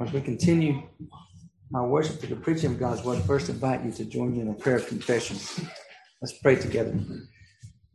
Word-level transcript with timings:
As 0.00 0.12
we 0.12 0.20
continue 0.20 0.82
our 1.72 1.86
worship 1.86 2.20
to 2.20 2.26
the 2.26 2.36
preaching 2.36 2.72
of 2.72 2.80
God's 2.80 3.04
word, 3.04 3.22
first 3.22 3.48
invite 3.48 3.84
you 3.84 3.92
to 3.92 4.04
join 4.04 4.32
me 4.32 4.40
in 4.40 4.48
a 4.48 4.54
prayer 4.54 4.76
of 4.76 4.88
confession. 4.88 5.36
Let's 6.20 6.36
pray 6.38 6.56
together. 6.56 6.98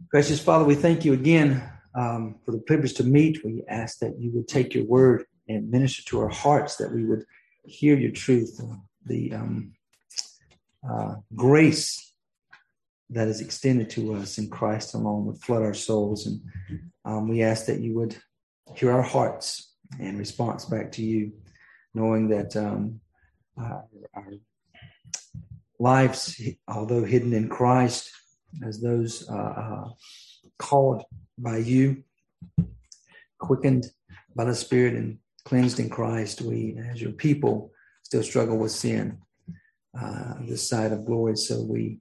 Gracious 0.09 0.39
Father, 0.39 0.63
we 0.63 0.75
thank 0.75 1.04
you 1.04 1.13
again 1.13 1.62
um, 1.96 2.35
for 2.46 2.51
the 2.51 2.59
privilege 2.59 2.93
to 2.96 3.04
meet. 3.04 3.43
We 3.43 3.63
ask 3.67 3.99
that 3.99 4.17
you 4.17 4.31
would 4.33 4.47
take 4.47 4.73
your 4.73 4.85
word 4.85 5.25
and 5.49 5.70
minister 5.70 6.04
to 6.04 6.21
our 6.21 6.30
hearts, 6.30 6.77
that 6.77 6.93
we 6.93 7.05
would 7.05 7.25
hear 7.66 7.98
your 7.98 8.11
truth, 8.11 8.61
the 9.05 9.34
um, 9.34 9.73
uh, 10.89 11.16
grace 11.36 12.13
that 13.09 13.27
is 13.27 13.41
extended 13.41 13.89
to 13.91 14.16
us 14.16 14.38
in 14.38 14.50
Christ 14.50 14.93
alone 14.93 15.25
would 15.25 15.41
flood 15.41 15.63
our 15.63 15.73
souls. 15.73 16.27
And 16.27 16.41
um, 17.04 17.27
we 17.27 17.43
ask 17.43 17.66
that 17.66 17.81
you 17.81 17.95
would 17.95 18.16
hear 18.75 18.91
our 18.91 19.02
hearts 19.02 19.73
and 20.00 20.18
response 20.18 20.66
back 20.66 20.91
to 20.93 21.04
you 21.04 21.34
knowing 21.93 22.29
that 22.29 22.55
um, 22.55 22.99
our, 23.57 23.85
our 24.13 24.34
lives, 25.80 26.41
although 26.67 27.03
hidden 27.03 27.34
in 27.34 27.49
Christ, 27.49 28.11
as 28.66 28.81
those 28.81 29.30
uh, 29.30 29.34
uh, 29.35 29.89
called 30.57 31.03
by 31.38 31.57
you, 31.57 32.03
quickened 33.39 33.85
by 34.35 34.45
the 34.45 34.55
Spirit, 34.55 34.95
and 34.95 35.17
cleansed 35.45 35.80
in 35.80 35.89
Christ, 35.89 36.41
we, 36.41 36.77
as 36.91 37.02
your 37.02 37.11
people, 37.11 37.71
still 38.03 38.23
struggle 38.23 38.58
with 38.58 38.71
sin 38.71 39.19
uh, 39.99 40.33
this 40.41 40.67
side 40.67 40.91
of 40.91 41.05
glory. 41.05 41.35
So 41.35 41.61
we 41.61 41.99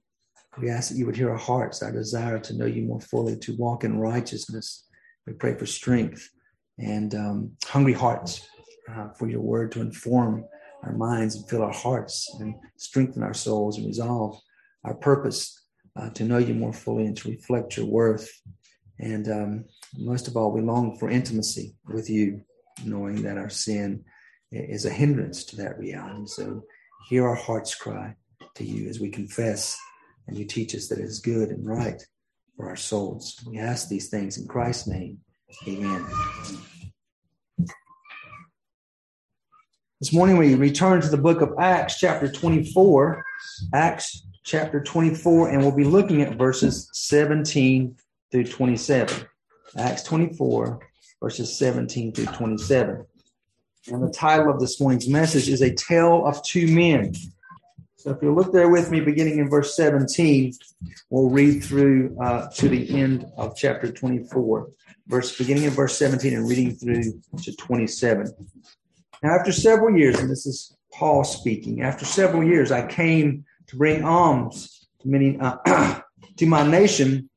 we 0.57 0.69
ask 0.69 0.89
that 0.89 0.97
you 0.97 1.05
would 1.05 1.15
hear 1.15 1.29
our 1.29 1.37
hearts, 1.37 1.81
our 1.81 1.91
desire 1.91 2.39
to 2.39 2.53
know 2.53 2.65
you 2.65 2.81
more 2.81 2.99
fully, 2.99 3.37
to 3.37 3.55
walk 3.55 3.83
in 3.83 3.99
righteousness. 3.99 4.85
We 5.25 5.33
pray 5.33 5.55
for 5.55 5.65
strength 5.65 6.29
and 6.77 7.13
um, 7.15 7.51
hungry 7.65 7.93
hearts 7.93 8.47
uh, 8.89 9.09
for 9.09 9.27
your 9.27 9.41
word 9.41 9.71
to 9.73 9.81
inform 9.81 10.45
our 10.83 10.93
minds 10.93 11.35
and 11.35 11.47
fill 11.49 11.63
our 11.63 11.73
hearts 11.73 12.29
and 12.39 12.55
strengthen 12.77 13.23
our 13.23 13.33
souls 13.33 13.77
and 13.77 13.87
resolve 13.87 14.39
our 14.83 14.93
purpose 14.93 15.65
uh, 15.95 16.09
to 16.11 16.23
know 16.23 16.37
you 16.37 16.53
more 16.53 16.73
fully 16.73 17.05
and 17.05 17.17
to 17.17 17.29
reflect 17.29 17.77
your 17.77 17.85
worth. 17.85 18.29
And 18.99 19.29
um, 19.29 19.65
most 19.97 20.27
of 20.27 20.37
all, 20.37 20.51
we 20.51 20.61
long 20.61 20.97
for 20.97 21.09
intimacy 21.09 21.75
with 21.85 22.09
you, 22.09 22.41
knowing 22.85 23.21
that 23.23 23.37
our 23.37 23.49
sin 23.49 24.03
is 24.51 24.85
a 24.85 24.89
hindrance 24.89 25.43
to 25.45 25.57
that 25.57 25.77
reality. 25.77 26.25
So 26.25 26.63
hear 27.07 27.27
our 27.27 27.35
hearts 27.35 27.75
cry 27.75 28.15
to 28.55 28.63
you 28.63 28.89
as 28.89 28.99
we 28.99 29.09
confess 29.09 29.77
and 30.27 30.37
you 30.37 30.45
teach 30.45 30.75
us 30.75 30.87
that 30.87 30.99
it 30.99 31.05
is 31.05 31.19
good 31.19 31.49
and 31.49 31.65
right 31.65 32.01
for 32.55 32.69
our 32.69 32.75
souls. 32.75 33.35
We 33.47 33.57
ask 33.57 33.87
these 33.87 34.09
things 34.09 34.37
in 34.37 34.47
Christ's 34.47 34.87
name. 34.87 35.19
Amen. 35.67 36.05
This 39.99 40.13
morning 40.13 40.37
we 40.37 40.55
return 40.55 41.01
to 41.01 41.09
the 41.09 41.17
book 41.17 41.41
of 41.41 41.55
Acts, 41.59 41.99
chapter 41.99 42.31
24. 42.31 43.21
Acts 43.73 44.25
chapter 44.45 44.81
24, 44.81 45.49
and 45.49 45.61
we'll 45.61 45.75
be 45.75 45.83
looking 45.83 46.21
at 46.21 46.37
verses 46.37 46.89
17 46.93 47.97
through 48.31 48.45
27. 48.45 49.27
Acts 49.77 50.03
24, 50.03 50.79
verses 51.21 51.57
17 51.57 52.13
through 52.13 52.27
27. 52.27 53.05
And 53.91 54.01
the 54.01 54.09
title 54.09 54.49
of 54.49 54.61
this 54.61 54.79
morning's 54.79 55.09
message 55.09 55.49
is 55.49 55.61
A 55.61 55.75
Tale 55.75 56.25
of 56.25 56.41
Two 56.45 56.73
Men. 56.73 57.13
So 57.97 58.11
if 58.11 58.19
you'll 58.21 58.35
look 58.35 58.53
there 58.53 58.69
with 58.69 58.91
me, 58.91 59.01
beginning 59.01 59.39
in 59.39 59.49
verse 59.49 59.75
17, 59.75 60.53
we'll 61.09 61.29
read 61.29 61.61
through 61.61 62.15
uh, 62.21 62.47
to 62.51 62.69
the 62.69 62.97
end 62.97 63.29
of 63.35 63.57
chapter 63.57 63.91
24, 63.91 64.69
verse 65.07 65.37
beginning 65.37 65.65
in 65.65 65.71
verse 65.71 65.97
17 65.97 66.33
and 66.35 66.47
reading 66.47 66.73
through 66.73 67.21
to 67.43 67.53
27. 67.57 68.33
Now, 69.21 69.35
after 69.35 69.51
several 69.51 69.97
years, 69.97 70.17
and 70.19 70.29
this 70.29 70.45
is 70.45 70.75
Paul 70.93 71.23
speaking, 71.23 71.81
after 71.81 72.05
several 72.05 72.43
years, 72.43 72.71
I 72.71 72.87
came 72.87 73.45
to 73.67 73.75
bring 73.75 74.03
alms 74.03 74.87
to 75.01 75.07
many 75.07 75.37
uh, 75.39 75.99
to 76.37 76.45
my 76.45 76.65
nation 76.65 77.29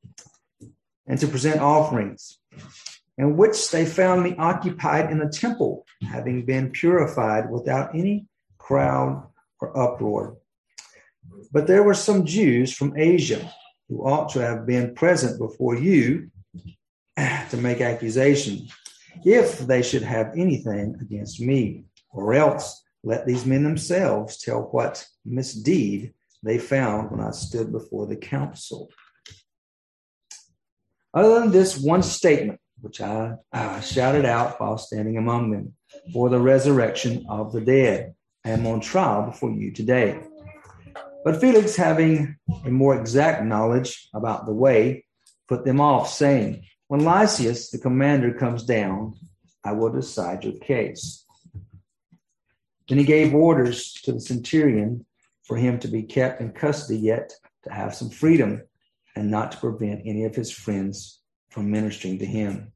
and 1.07 1.19
to 1.19 1.27
present 1.27 1.61
offerings, 1.61 2.39
in 3.19 3.37
which 3.37 3.71
they 3.71 3.85
found 3.85 4.23
me 4.23 4.37
occupied 4.39 5.11
in 5.11 5.19
the 5.19 5.29
temple, 5.29 5.85
having 6.09 6.45
been 6.45 6.71
purified 6.71 7.51
without 7.51 7.95
any 7.95 8.27
crowd 8.59 9.27
or 9.61 9.77
uproar. 9.77 10.37
But 11.51 11.67
there 11.67 11.83
were 11.83 11.95
some 11.95 12.25
Jews 12.25 12.73
from 12.73 12.97
Asia 12.97 13.53
who 13.89 14.07
ought 14.07 14.31
to 14.31 14.41
have 14.41 14.67
been 14.67 14.95
present 14.95 15.39
before 15.39 15.77
you 15.77 16.31
to 17.17 17.57
make 17.57 17.81
accusation 17.81 18.69
if 19.25 19.59
they 19.61 19.83
should 19.83 20.03
have 20.03 20.33
anything 20.37 20.97
against 21.01 21.41
me, 21.41 21.85
or 22.11 22.35
else 22.35 22.83
let 23.05 23.27
these 23.27 23.47
men 23.47 23.65
themselves 23.65 24.39
tell 24.39 24.63
what 24.63 25.07
misdeed 25.25 26.15
they 26.43 26.59
found 26.59 27.11
when 27.11 27.21
I 27.21 27.31
stood 27.31 27.73
before 27.73 28.07
the 28.07 28.17
council. 28.17 28.91
Other 31.15 31.41
than 31.41 31.53
this 31.53 31.79
one 31.79 32.03
statement, 32.03 32.59
which 32.81 33.01
I, 33.01 33.37
I 33.53 33.81
shouted 33.81 34.25
out 34.25 34.61
while 34.61 34.79
standing 34.79 35.19
among 35.19 35.51
them, 35.51 35.75
for 36.13 36.29
the 36.29 36.41
resurrection 36.41 37.27
of 37.29 37.53
the 37.53 37.61
dead, 37.61 38.15
I 38.45 38.51
am 38.51 38.67
on 38.67 38.81
trial 38.81 39.27
before 39.27 39.53
you 39.53 39.73
today. 39.73 40.21
But 41.25 41.41
Felix, 41.41 41.77
having 41.77 42.37
a 42.65 42.71
more 42.71 42.99
exact 42.99 43.45
knowledge 43.45 44.09
about 44.13 44.47
the 44.47 44.53
way, 44.53 45.05
put 45.49 45.65
them 45.65 45.81
off, 45.81 46.09
saying, 46.09 46.65
when 46.93 47.07
Lysias, 47.07 47.71
the 47.71 47.79
commander, 47.79 48.35
comes 48.35 48.65
down, 48.65 49.15
I 49.65 49.73
will 49.73 49.89
decide 49.89 50.45
your 50.45 50.59
case. 50.59 51.25
Then 52.87 52.99
he 52.99 53.05
gave 53.05 53.35
orders 53.35 53.95
to 54.03 54.13
the 54.13 54.21
centurion 54.21 55.07
for 55.43 55.57
him 55.57 55.79
to 55.79 55.89
be 55.89 56.03
kept 56.03 56.43
in 56.43 56.53
custody, 56.53 56.99
yet 56.99 57.33
to 57.63 57.73
have 57.73 57.95
some 57.95 58.11
freedom 58.11 58.61
and 59.17 59.31
not 59.31 59.53
to 59.53 59.59
prevent 59.59 60.03
any 60.05 60.25
of 60.25 60.35
his 60.35 60.51
friends 60.51 61.23
from 61.49 61.71
ministering 61.71 62.19
to 62.19 62.27
him. 62.27 62.73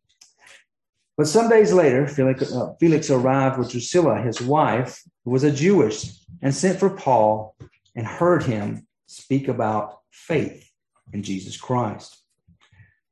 But 1.19 1.29
some 1.29 1.51
days 1.51 1.75
later, 1.75 2.09
Felix, 2.09 2.51
uh, 2.51 2.73
Felix 2.81 3.11
arrived 3.11 3.59
with 3.59 3.71
Drusilla, 3.71 4.23
his 4.23 4.41
wife, 4.41 4.99
who 5.27 5.31
was 5.31 5.45
a 5.45 5.53
Jewish, 5.53 6.11
and 6.41 6.55
sent 6.55 6.81
for 6.81 6.89
Paul 6.89 7.55
and 7.95 8.07
heard 8.07 8.45
him 8.45 8.87
speak 9.05 9.49
about 9.49 9.99
faith 10.11 10.71
in 11.13 11.23
Jesus 11.23 11.59
Christ. 11.59 12.23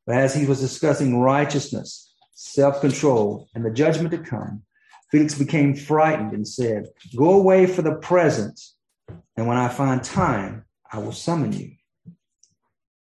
But 0.07 0.17
as 0.17 0.35
he 0.35 0.47
was 0.47 0.61
discussing 0.61 1.21
righteousness, 1.21 2.13
self 2.35 2.81
control, 2.81 3.49
and 3.55 3.65
the 3.65 3.71
judgment 3.71 4.11
to 4.11 4.19
come, 4.19 4.63
Felix 5.11 5.35
became 5.35 5.75
frightened 5.75 6.33
and 6.33 6.47
said, 6.47 6.89
Go 7.17 7.31
away 7.31 7.67
for 7.67 7.83
the 7.83 7.95
present, 7.95 8.61
and 9.37 9.47
when 9.47 9.57
I 9.57 9.69
find 9.69 10.03
time, 10.03 10.65
I 10.91 10.99
will 10.99 11.13
summon 11.13 11.53
you. 11.53 11.73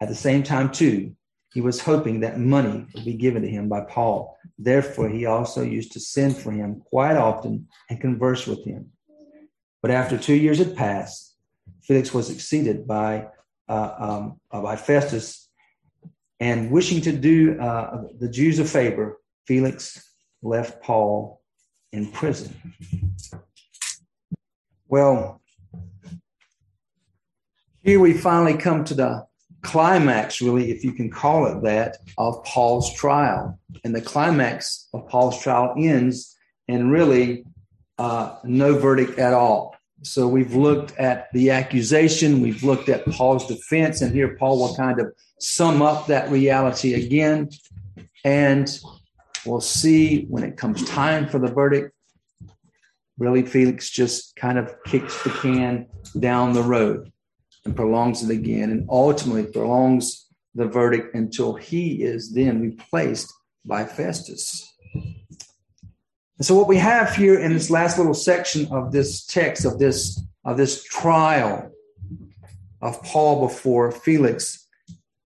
At 0.01 0.09
the 0.09 0.15
same 0.15 0.43
time, 0.43 0.71
too, 0.71 1.15
he 1.53 1.61
was 1.61 1.79
hoping 1.79 2.19
that 2.19 2.39
money 2.39 2.85
would 2.93 3.05
be 3.05 3.13
given 3.13 3.43
to 3.43 3.47
him 3.47 3.69
by 3.69 3.81
Paul. 3.81 4.37
Therefore, 4.57 5.07
he 5.07 5.25
also 5.25 5.61
used 5.61 5.93
to 5.93 5.99
send 5.99 6.35
for 6.35 6.51
him 6.51 6.81
quite 6.89 7.15
often 7.15 7.67
and 7.89 8.01
converse 8.01 8.47
with 8.47 8.65
him. 8.65 8.91
But 9.81 9.91
after 9.91 10.17
two 10.17 10.33
years 10.33 10.57
had 10.57 10.75
passed, 10.75 11.35
Felix 11.83 12.13
was 12.13 12.27
succeeded 12.27 12.87
by, 12.87 13.27
uh, 13.69 13.93
um, 13.97 14.39
uh, 14.51 14.61
by 14.61 14.75
Festus 14.75 15.49
and 16.43 16.69
wishing 16.69 16.99
to 16.99 17.13
do 17.13 17.57
uh, 17.57 18.03
the 18.19 18.27
Jews 18.27 18.59
a 18.59 18.65
favor, 18.65 19.17
Felix 19.47 20.13
left 20.41 20.83
Paul 20.83 21.41
in 21.93 22.11
prison. 22.11 22.53
Well, 24.89 25.41
here 27.81 28.01
we 28.01 28.11
finally 28.11 28.57
come 28.57 28.83
to 28.83 28.93
the 28.93 29.25
climax, 29.61 30.41
really, 30.41 30.69
if 30.69 30.83
you 30.83 30.91
can 30.91 31.09
call 31.09 31.45
it 31.45 31.63
that, 31.63 31.99
of 32.17 32.43
Paul's 32.43 32.93
trial. 32.93 33.57
And 33.85 33.95
the 33.95 34.01
climax 34.01 34.89
of 34.93 35.07
Paul's 35.07 35.41
trial 35.41 35.73
ends 35.77 36.35
in 36.67 36.89
really 36.89 37.45
uh, 37.97 38.35
no 38.43 38.77
verdict 38.77 39.17
at 39.17 39.33
all. 39.33 39.72
So 40.03 40.27
we've 40.27 40.53
looked 40.53 40.97
at 40.97 41.31
the 41.31 41.51
accusation, 41.51 42.41
we've 42.41 42.63
looked 42.63 42.89
at 42.89 43.05
Paul's 43.05 43.47
defense, 43.47 44.01
and 44.01 44.13
here 44.13 44.35
Paul 44.37 44.59
will 44.59 44.75
kind 44.75 44.99
of 44.99 45.13
sum 45.39 45.81
up 45.81 46.07
that 46.07 46.29
reality 46.29 46.93
again. 46.93 47.49
And 48.25 48.69
we'll 49.45 49.61
see 49.61 50.25
when 50.25 50.43
it 50.43 50.57
comes 50.57 50.83
time 50.83 51.27
for 51.27 51.39
the 51.39 51.47
verdict. 51.47 51.93
Really, 53.17 53.43
Felix 53.43 53.89
just 53.89 54.35
kind 54.35 54.57
of 54.57 54.75
kicks 54.85 55.23
the 55.23 55.29
can 55.29 55.87
down 56.19 56.53
the 56.53 56.63
road 56.63 57.11
and 57.63 57.75
prolongs 57.75 58.23
it 58.23 58.33
again, 58.33 58.71
and 58.71 58.85
ultimately 58.89 59.45
prolongs 59.45 60.27
the 60.53 60.65
verdict 60.65 61.15
until 61.15 61.53
he 61.53 62.03
is 62.03 62.33
then 62.33 62.61
replaced 62.61 63.33
by 63.65 63.85
Festus. 63.85 64.69
And 66.37 66.45
so 66.45 66.55
what 66.55 66.67
we 66.67 66.77
have 66.77 67.15
here 67.15 67.39
in 67.39 67.53
this 67.53 67.69
last 67.69 67.97
little 67.97 68.13
section 68.13 68.67
of 68.71 68.91
this 68.91 69.25
text 69.25 69.65
of 69.65 69.79
this 69.79 70.21
of 70.45 70.57
this 70.57 70.83
trial 70.83 71.71
of 72.81 73.01
Paul 73.03 73.47
before 73.47 73.91
Felix 73.91 74.67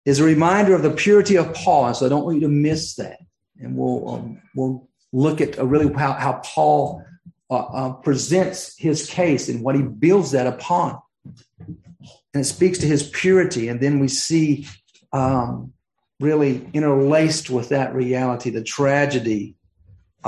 is 0.05 0.19
a 0.19 0.23
reminder 0.23 0.75
of 0.75 0.83
the 0.83 0.91
purity 0.91 1.37
of 1.37 1.53
Paul. 1.53 1.87
And 1.87 1.95
so 1.95 2.05
I 2.05 2.09
don't 2.09 2.23
want 2.23 2.35
you 2.35 2.47
to 2.47 2.53
miss 2.53 2.95
that. 2.95 3.19
And 3.59 3.75
we'll 3.75 4.07
um, 4.09 4.41
we'll 4.55 4.87
look 5.11 5.41
at 5.41 5.57
really 5.57 5.91
how, 5.93 6.13
how 6.13 6.41
Paul 6.43 7.03
uh, 7.49 7.55
uh, 7.55 7.93
presents 7.93 8.77
his 8.77 9.09
case 9.09 9.49
and 9.49 9.63
what 9.63 9.75
he 9.75 9.81
builds 9.81 10.31
that 10.31 10.47
upon. 10.47 10.99
And 11.25 12.43
it 12.43 12.45
speaks 12.45 12.77
to 12.79 12.85
his 12.85 13.09
purity. 13.09 13.69
And 13.69 13.79
then 13.79 13.99
we 13.99 14.07
see 14.07 14.67
um, 15.13 15.73
really 16.19 16.69
interlaced 16.73 17.49
with 17.49 17.69
that 17.69 17.93
reality 17.93 18.49
the 18.49 18.63
tragedy 18.63 19.56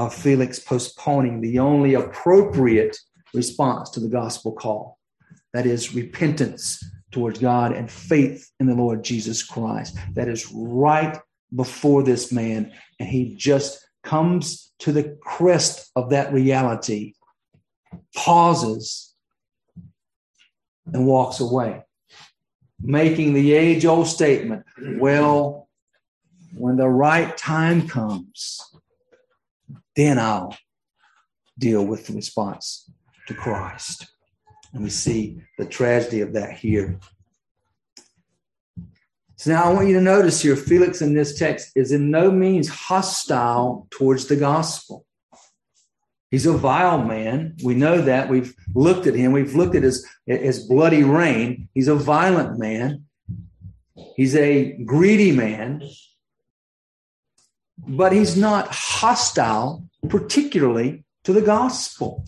of 0.05 0.13
Felix 0.13 0.59
postponing 0.59 1.41
the 1.41 1.59
only 1.59 1.93
appropriate 1.93 2.97
response 3.33 3.89
to 3.91 3.99
the 3.99 4.07
gospel 4.07 4.53
call 4.53 4.97
that 5.53 5.65
is 5.65 5.93
repentance 5.93 6.83
towards 7.11 7.39
God 7.39 7.73
and 7.73 7.91
faith 7.91 8.49
in 8.59 8.67
the 8.67 8.75
Lord 8.75 9.03
Jesus 9.03 9.43
Christ. 9.43 9.97
That 10.13 10.29
is 10.29 10.51
right 10.53 11.17
before 11.53 12.03
this 12.03 12.31
man. 12.31 12.71
And 12.99 13.09
he 13.09 13.35
just 13.35 13.85
comes 14.03 14.71
to 14.79 14.91
the 14.93 15.17
crest 15.21 15.91
of 15.95 16.11
that 16.11 16.31
reality, 16.31 17.15
pauses, 18.15 19.13
and 20.93 21.05
walks 21.05 21.41
away, 21.41 21.83
making 22.79 23.33
the 23.33 23.53
age 23.53 23.85
old 23.85 24.07
statement 24.07 24.63
well, 24.95 25.67
when 26.55 26.77
the 26.77 26.87
right 26.87 27.35
time 27.37 27.87
comes, 27.87 28.61
then 29.95 30.19
I'll 30.19 30.55
deal 31.57 31.85
with 31.85 32.07
the 32.07 32.13
response 32.13 32.89
to 33.27 33.33
Christ. 33.33 34.07
And 34.73 34.83
we 34.83 34.89
see 34.89 35.41
the 35.57 35.65
tragedy 35.65 36.21
of 36.21 36.33
that 36.33 36.53
here. 36.53 36.99
So 39.35 39.51
now 39.51 39.63
I 39.63 39.73
want 39.73 39.87
you 39.87 39.93
to 39.93 40.01
notice 40.01 40.41
here 40.41 40.55
Felix 40.55 41.01
in 41.01 41.13
this 41.13 41.39
text 41.39 41.71
is 41.75 41.91
in 41.91 42.11
no 42.11 42.29
means 42.29 42.67
hostile 42.67 43.87
towards 43.89 44.27
the 44.27 44.35
gospel. 44.35 45.05
He's 46.29 46.45
a 46.45 46.53
vile 46.53 47.03
man. 47.03 47.55
We 47.63 47.73
know 47.73 48.01
that. 48.01 48.29
We've 48.29 48.53
looked 48.75 49.07
at 49.07 49.15
him. 49.15 49.31
We've 49.31 49.55
looked 49.55 49.75
at 49.75 49.83
his, 49.83 50.05
his 50.25 50.67
bloody 50.67 51.03
reign. 51.03 51.69
He's 51.73 51.87
a 51.87 51.95
violent 51.95 52.59
man. 52.59 53.05
He's 54.15 54.35
a 54.35 54.73
greedy 54.83 55.31
man. 55.31 55.81
But 57.87 58.11
he's 58.11 58.37
not 58.37 58.67
hostile, 58.69 59.83
particularly 60.09 61.03
to 61.23 61.33
the 61.33 61.41
gospel. 61.41 62.25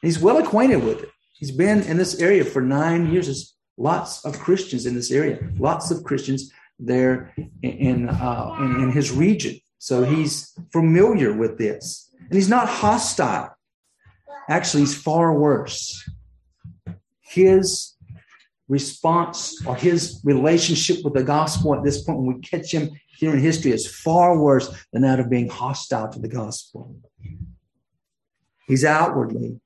He's 0.00 0.18
well 0.18 0.38
acquainted 0.38 0.82
with 0.84 1.02
it. 1.02 1.08
He's 1.32 1.50
been 1.50 1.82
in 1.82 1.96
this 1.96 2.20
area 2.20 2.44
for 2.44 2.62
nine 2.62 3.12
years. 3.12 3.26
There's 3.26 3.56
lots 3.76 4.24
of 4.24 4.38
Christians 4.38 4.86
in 4.86 4.94
this 4.94 5.10
area, 5.10 5.38
lots 5.58 5.90
of 5.90 6.04
Christians 6.04 6.52
there 6.78 7.34
in, 7.62 8.08
uh, 8.08 8.56
in, 8.60 8.82
in 8.82 8.92
his 8.92 9.10
region. 9.10 9.58
So 9.78 10.04
he's 10.04 10.52
familiar 10.72 11.32
with 11.32 11.58
this. 11.58 12.08
And 12.18 12.34
he's 12.34 12.48
not 12.48 12.68
hostile. 12.68 13.56
Actually, 14.48 14.80
he's 14.80 15.00
far 15.00 15.34
worse. 15.34 16.08
His 17.20 17.94
response 18.68 19.64
or 19.66 19.76
his 19.76 20.20
relationship 20.24 21.04
with 21.04 21.14
the 21.14 21.24
gospel 21.24 21.74
at 21.74 21.84
this 21.84 22.02
point, 22.02 22.18
when 22.18 22.36
we 22.36 22.40
catch 22.40 22.72
him 22.72 22.90
in 23.30 23.38
history, 23.38 23.70
is 23.70 23.86
far 23.86 24.38
worse 24.38 24.68
than 24.92 25.02
that 25.02 25.20
of 25.20 25.30
being 25.30 25.48
hostile 25.48 26.08
to 26.10 26.18
the 26.18 26.28
gospel. 26.28 26.96
He's 28.66 28.84
outwardly 28.84 29.60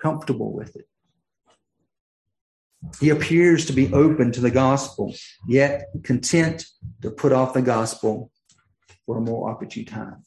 comfortable 0.00 0.52
with 0.52 0.76
it. 0.76 0.88
He 3.00 3.10
appears 3.10 3.66
to 3.66 3.72
be 3.72 3.92
open 3.92 4.32
to 4.32 4.40
the 4.40 4.50
gospel, 4.50 5.14
yet 5.46 5.88
content 6.04 6.66
to 7.02 7.10
put 7.10 7.32
off 7.32 7.54
the 7.54 7.62
gospel 7.62 8.30
for 9.04 9.18
a 9.18 9.20
more 9.20 9.50
opportune 9.50 9.86
time. 9.86 10.22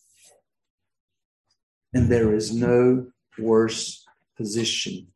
And 1.93 2.09
there 2.09 2.33
is 2.33 2.53
no 2.53 3.07
worse 3.37 4.05
position 4.37 5.07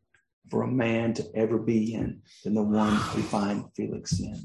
for 0.50 0.64
a 0.64 0.68
man 0.68 1.14
to 1.16 1.26
ever 1.36 1.58
be 1.58 1.94
in 1.94 2.22
than 2.44 2.54
the 2.54 2.64
one 2.64 2.94
we 3.16 3.22
find 3.22 3.66
Felix 3.76 4.20
in. 4.20 4.36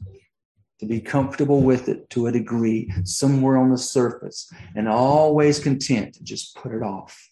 To 0.80 0.86
be 0.86 1.00
comfortable 1.00 1.60
with 1.60 1.88
it 1.88 2.08
to 2.10 2.28
a 2.28 2.32
degree, 2.32 2.92
somewhere 3.02 3.56
on 3.56 3.70
the 3.70 3.78
surface, 3.78 4.52
and 4.76 4.88
always 4.88 5.58
content 5.58 6.14
to 6.14 6.22
just 6.22 6.54
put 6.54 6.72
it 6.72 6.82
off 6.82 7.28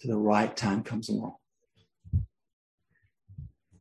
till 0.00 0.12
the 0.12 0.16
right 0.16 0.56
time 0.56 0.82
comes 0.82 1.10
along. 1.10 1.36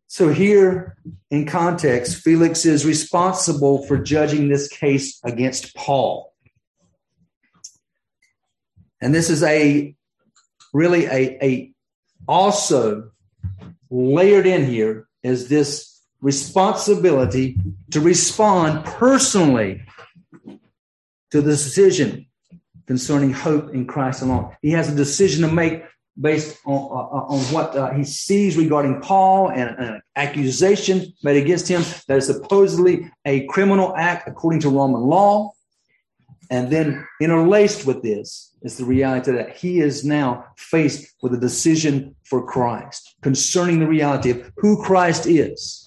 So, 0.08 0.30
here 0.30 0.98
in 1.32 1.46
context, 1.46 2.18
Felix 2.18 2.66
is 2.66 2.86
responsible 2.86 3.88
for 3.88 3.98
judging 3.98 4.50
this 4.50 4.68
case 4.68 5.20
against 5.24 5.74
Paul. 5.76 6.34
And 9.02 9.16
this 9.16 9.30
is 9.30 9.44
a 9.44 9.96
really 10.74 11.06
a, 11.06 11.44
a 11.44 11.74
also 12.28 13.12
layered 13.90 14.46
in 14.46 14.66
here 14.66 15.08
is 15.24 15.48
this 15.48 15.93
responsibility 16.24 17.58
to 17.92 18.00
respond 18.00 18.86
personally 18.86 19.84
to 21.32 21.42
the 21.42 21.52
decision 21.52 22.26
concerning 22.88 23.32
hope 23.32 23.74
in 23.74 23.86
Christ 23.86 24.22
alone. 24.22 24.56
He 24.62 24.72
has 24.72 24.92
a 24.92 24.96
decision 24.96 25.48
to 25.48 25.54
make 25.54 25.84
based 26.20 26.60
on, 26.66 26.76
uh, 26.76 27.34
on 27.34 27.40
what 27.54 27.76
uh, 27.76 27.92
he 27.92 28.04
sees 28.04 28.56
regarding 28.56 29.02
Paul 29.02 29.50
and 29.50 29.70
an 29.80 30.02
accusation 30.16 31.12
made 31.24 31.42
against 31.42 31.68
him 31.68 31.82
that 32.08 32.18
is 32.18 32.28
supposedly 32.28 33.12
a 33.26 33.46
criminal 33.48 33.96
act 33.96 34.28
according 34.28 34.62
to 34.62 34.70
Roman 34.70 35.02
law. 35.02 35.52
And 36.52 36.72
then 36.72 37.06
interlaced 37.20 37.88
with 37.88 38.04
this 38.04 38.54
is 38.62 38.78
the 38.78 38.86
reality 38.86 39.32
that 39.32 39.58
he 39.58 39.80
is 39.80 40.06
now 40.06 40.46
faced 40.56 41.16
with 41.24 41.34
a 41.34 41.38
decision 41.38 42.16
for 42.26 42.46
Christ 42.46 43.16
concerning 43.24 43.80
the 43.80 43.88
reality 43.88 44.30
of 44.30 44.52
who 44.58 44.82
Christ 44.84 45.26
is, 45.26 45.83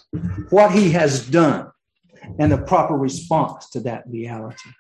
what 0.51 0.73
he 0.73 0.91
has 0.91 1.29
done, 1.29 1.71
and 2.39 2.51
the 2.51 2.59
proper 2.59 2.95
response 2.95 3.71
to 3.71 3.81
that 3.81 4.05
reality. 4.07 4.71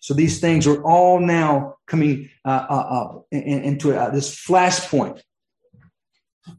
So 0.00 0.12
these 0.12 0.40
things 0.40 0.66
are 0.66 0.82
all 0.84 1.18
now 1.18 1.76
coming 1.86 2.28
uh, 2.44 2.66
uh, 2.68 2.74
uh 2.74 3.18
into 3.30 3.98
uh, 3.98 4.10
this 4.10 4.34
flashpoint 4.34 5.22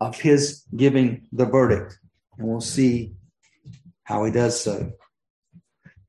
of 0.02 0.20
his 0.20 0.64
giving 0.76 1.28
the 1.32 1.46
verdict. 1.46 2.00
And 2.38 2.48
we'll 2.48 2.62
see 2.62 3.14
how 4.04 4.26
he 4.26 4.32
does 4.32 4.60
so. 4.60 4.92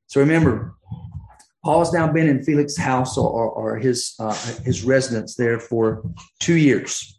So 0.07 0.21
remember, 0.21 0.75
Paul's 1.65 1.93
now 1.93 2.11
been 2.11 2.29
in 2.29 2.45
Felix's 2.45 2.79
house 2.79 3.19
or, 3.19 3.29
or, 3.29 3.51
or 3.51 3.77
his, 3.77 4.15
uh, 4.19 4.35
his 4.65 4.85
residence 4.85 5.35
there 5.35 5.59
for 5.59 6.03
two 6.39 6.55
years. 6.55 7.19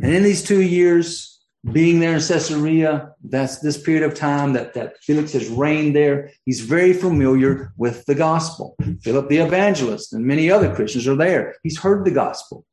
And 0.00 0.14
in 0.14 0.22
these 0.22 0.42
two 0.42 0.62
years, 0.62 1.41
being 1.70 2.00
there 2.00 2.14
in 2.14 2.20
Caesarea, 2.20 3.14
that's 3.22 3.60
this 3.60 3.80
period 3.80 4.02
of 4.02 4.14
time 4.14 4.52
that, 4.54 4.74
that 4.74 4.98
Felix 4.98 5.32
has 5.32 5.48
reigned 5.48 5.94
there. 5.94 6.30
He's 6.44 6.60
very 6.60 6.92
familiar 6.92 7.72
with 7.76 8.04
the 8.06 8.16
gospel. 8.16 8.76
Philip 9.02 9.28
the 9.28 9.38
evangelist 9.38 10.12
and 10.12 10.26
many 10.26 10.50
other 10.50 10.74
Christians 10.74 11.06
are 11.06 11.14
there. 11.14 11.54
He's 11.62 11.78
heard 11.78 12.04
the 12.04 12.10
gospel. 12.10 12.66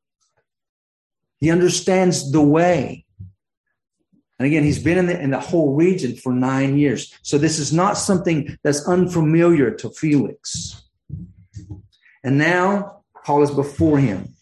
He 1.39 1.51
understands 1.51 2.31
the 2.31 2.41
way. 2.41 3.05
And 4.39 4.47
again, 4.47 4.63
he's 4.63 4.81
been 4.81 4.97
in 4.97 5.05
the, 5.05 5.21
in 5.21 5.31
the 5.31 5.39
whole 5.39 5.75
region 5.75 6.15
for 6.15 6.33
nine 6.33 6.77
years. 6.77 7.13
So 7.21 7.37
this 7.37 7.59
is 7.59 7.71
not 7.71 7.97
something 7.97 8.57
that's 8.63 8.87
unfamiliar 8.87 9.69
to 9.71 9.89
Felix. 9.91 10.81
And 12.23 12.37
now 12.37 13.03
Paul 13.23 13.43
is 13.43 13.51
before 13.51 13.99
him. 13.99 14.33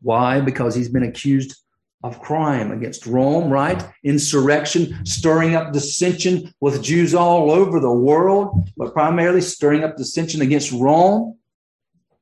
Why? 0.00 0.40
Because 0.40 0.74
he's 0.76 0.88
been 0.88 1.02
accused 1.02 1.56
of 2.04 2.20
crime 2.20 2.70
against 2.70 3.06
Rome, 3.06 3.50
right? 3.50 3.84
Insurrection, 4.04 5.04
stirring 5.04 5.56
up 5.56 5.72
dissension 5.72 6.54
with 6.60 6.82
Jews 6.82 7.14
all 7.14 7.50
over 7.50 7.80
the 7.80 7.92
world, 7.92 8.70
but 8.76 8.92
primarily 8.92 9.40
stirring 9.40 9.82
up 9.82 9.96
dissension 9.96 10.40
against 10.40 10.70
Rome, 10.70 11.38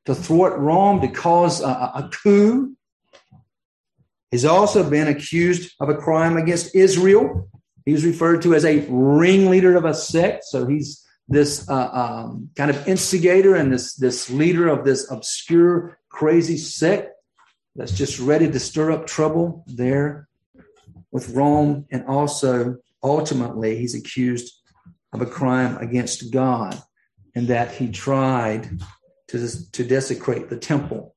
to 0.07 0.15
thwart 0.15 0.59
Rome, 0.59 1.01
to 1.03 1.09
cause 1.09 1.61
a, 1.61 1.67
a 1.67 2.11
coup. 2.13 2.75
He's 4.31 4.45
also 4.45 4.89
been 4.89 5.09
accused 5.09 5.75
of 5.79 5.89
a 5.89 5.95
crime 5.95 6.37
against 6.37 6.75
Israel. 6.75 7.49
He's 7.85 8.05
referred 8.05 8.43
to 8.43 8.55
as 8.55 8.65
a 8.65 8.87
ringleader 8.89 9.77
of 9.77 9.85
a 9.85 9.95
sect. 9.95 10.45
So 10.45 10.67
he's 10.67 11.07
this 11.29 11.69
uh, 11.69 11.91
um, 11.93 12.51
kind 12.57 12.71
of 12.71 12.89
instigator 12.89 13.57
and 13.57 13.73
this, 13.73 13.95
this 13.95 14.31
leader 14.31 14.69
of 14.69 14.85
this 14.85 15.11
obscure, 15.11 15.99
crazy 16.09 16.57
sect 16.57 17.16
that's 17.77 17.93
just 17.93 18.19
ready 18.19 18.51
to 18.51 18.59
stir 18.59 18.91
up 18.91 19.07
trouble 19.07 19.65
there 19.67 20.29
with 21.11 21.31
Rome. 21.31 21.87
And 21.91 22.05
also, 22.07 22.77
ultimately, 23.03 23.77
he's 23.77 23.95
accused 23.95 24.53
of 25.13 25.21
a 25.21 25.27
crime 25.27 25.77
against 25.79 26.33
God 26.33 26.81
in 27.35 27.47
that 27.47 27.73
he 27.73 27.91
tried 27.91 28.81
to, 29.29 29.73
to 29.73 29.85
desecrate 29.85 30.49
the 30.49 30.57
temple. 30.57 31.15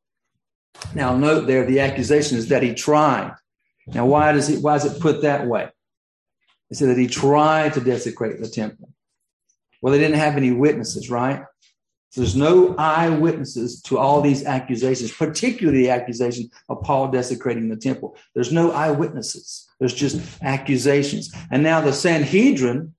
Now, 0.93 1.15
note 1.15 1.47
there 1.47 1.65
the 1.65 1.79
accusation 1.79 2.37
is 2.37 2.49
that 2.49 2.63
he 2.63 2.73
tried. 2.73 3.33
Now, 3.87 4.05
why 4.05 4.31
does 4.31 4.47
he 4.47 4.57
why 4.57 4.75
is 4.75 4.85
it 4.85 5.01
put 5.01 5.23
that 5.23 5.47
way? 5.47 5.69
It 6.69 6.77
said 6.77 6.89
that 6.89 6.97
he 6.97 7.07
tried 7.07 7.73
to 7.73 7.81
desecrate 7.81 8.39
the 8.39 8.47
temple. 8.47 8.89
Well, 9.81 9.91
they 9.91 9.99
didn't 9.99 10.19
have 10.19 10.37
any 10.37 10.51
witnesses, 10.51 11.09
right? 11.09 11.43
So 12.11 12.21
there's 12.21 12.35
no 12.35 12.75
eyewitnesses 12.77 13.81
to 13.83 13.99
all 13.99 14.21
these 14.21 14.43
accusations, 14.43 15.11
particularly 15.11 15.83
the 15.83 15.89
accusation 15.91 16.49
of 16.67 16.81
Paul 16.81 17.09
desecrating 17.09 17.69
the 17.69 17.75
temple. 17.75 18.17
There's 18.33 18.51
no 18.51 18.71
eyewitnesses. 18.71 19.67
There's 19.79 19.93
just 19.93 20.19
accusations. 20.41 21.31
And 21.51 21.61
now 21.61 21.81
the 21.81 21.93
Sanhedrin 21.93 22.95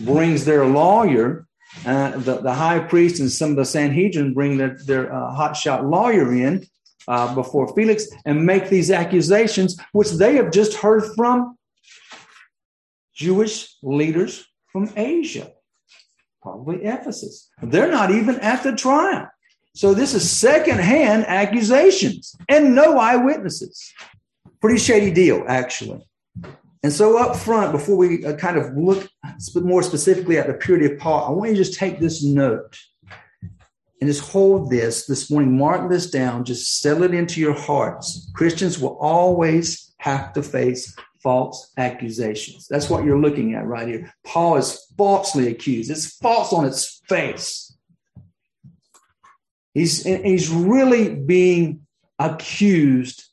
brings 0.00 0.46
their 0.46 0.66
lawyer, 0.66 1.46
uh, 1.84 2.16
the, 2.18 2.40
the 2.40 2.54
high 2.54 2.78
priest 2.78 3.20
and 3.20 3.30
some 3.30 3.50
of 3.50 3.56
the 3.56 3.66
Sanhedrin 3.66 4.32
bring 4.32 4.56
their, 4.56 4.78
their 4.86 5.12
uh, 5.12 5.34
hotshot 5.34 5.88
lawyer 5.90 6.34
in 6.34 6.66
uh, 7.06 7.34
before 7.34 7.74
Felix 7.74 8.06
and 8.24 8.46
make 8.46 8.70
these 8.70 8.90
accusations, 8.90 9.76
which 9.92 10.10
they 10.12 10.36
have 10.36 10.50
just 10.50 10.74
heard 10.74 11.04
from 11.14 11.58
Jewish 13.14 13.76
leaders 13.82 14.46
from 14.72 14.90
Asia 14.96 15.53
probably 16.44 16.84
Ephesus. 16.84 17.48
They're 17.62 17.90
not 17.90 18.10
even 18.10 18.38
at 18.40 18.62
the 18.62 18.76
trial. 18.76 19.28
So 19.74 19.94
this 19.94 20.14
is 20.14 20.30
secondhand 20.30 21.24
accusations 21.26 22.36
and 22.48 22.76
no 22.76 22.98
eyewitnesses. 22.98 23.92
Pretty 24.60 24.78
shady 24.78 25.10
deal, 25.10 25.44
actually. 25.48 26.06
And 26.84 26.92
so 26.92 27.18
up 27.18 27.34
front, 27.34 27.72
before 27.72 27.96
we 27.96 28.24
uh, 28.26 28.36
kind 28.36 28.58
of 28.58 28.76
look 28.76 29.08
more 29.56 29.82
specifically 29.82 30.38
at 30.38 30.46
the 30.46 30.52
purity 30.54 30.92
of 30.92 30.98
Paul, 30.98 31.26
I 31.26 31.30
want 31.30 31.50
you 31.50 31.56
to 31.56 31.64
just 31.64 31.78
take 31.78 31.98
this 31.98 32.22
note 32.22 32.78
and 34.00 34.10
just 34.10 34.30
hold 34.30 34.70
this 34.70 35.06
this 35.06 35.30
morning. 35.30 35.56
Mark 35.56 35.88
this 35.88 36.10
down. 36.10 36.44
Just 36.44 36.80
settle 36.80 37.04
it 37.04 37.14
into 37.14 37.40
your 37.40 37.54
hearts. 37.54 38.30
Christians 38.34 38.78
will 38.78 38.98
always 38.98 39.94
have 39.98 40.34
to 40.34 40.42
face 40.42 40.94
false 41.24 41.72
accusations. 41.78 42.68
That's 42.68 42.88
what 42.88 43.04
you're 43.04 43.18
looking 43.18 43.54
at 43.54 43.66
right 43.66 43.88
here. 43.88 44.14
Paul 44.24 44.58
is 44.58 44.78
falsely 44.96 45.48
accused. 45.48 45.90
It's 45.90 46.16
false 46.18 46.52
on 46.52 46.66
its 46.66 47.00
face. 47.08 47.76
He's, 49.72 50.04
he's 50.04 50.50
really 50.50 51.14
being 51.14 51.86
accused 52.18 53.24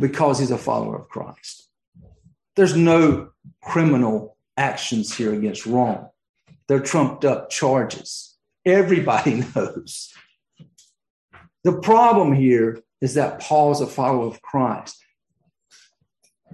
because 0.00 0.38
he's 0.40 0.50
a 0.50 0.58
follower 0.58 0.96
of 0.96 1.08
Christ. 1.08 1.68
There's 2.56 2.74
no 2.74 3.28
criminal 3.62 4.36
actions 4.56 5.14
here 5.14 5.34
against 5.34 5.66
Rome. 5.66 6.08
They're 6.66 6.80
trumped 6.80 7.24
up 7.24 7.50
charges. 7.50 8.36
Everybody 8.64 9.44
knows. 9.54 10.12
The 11.62 11.78
problem 11.78 12.32
here 12.32 12.80
is 13.00 13.14
that 13.14 13.40
Paul's 13.40 13.82
a 13.82 13.86
follower 13.86 14.26
of 14.26 14.40
Christ. 14.40 15.03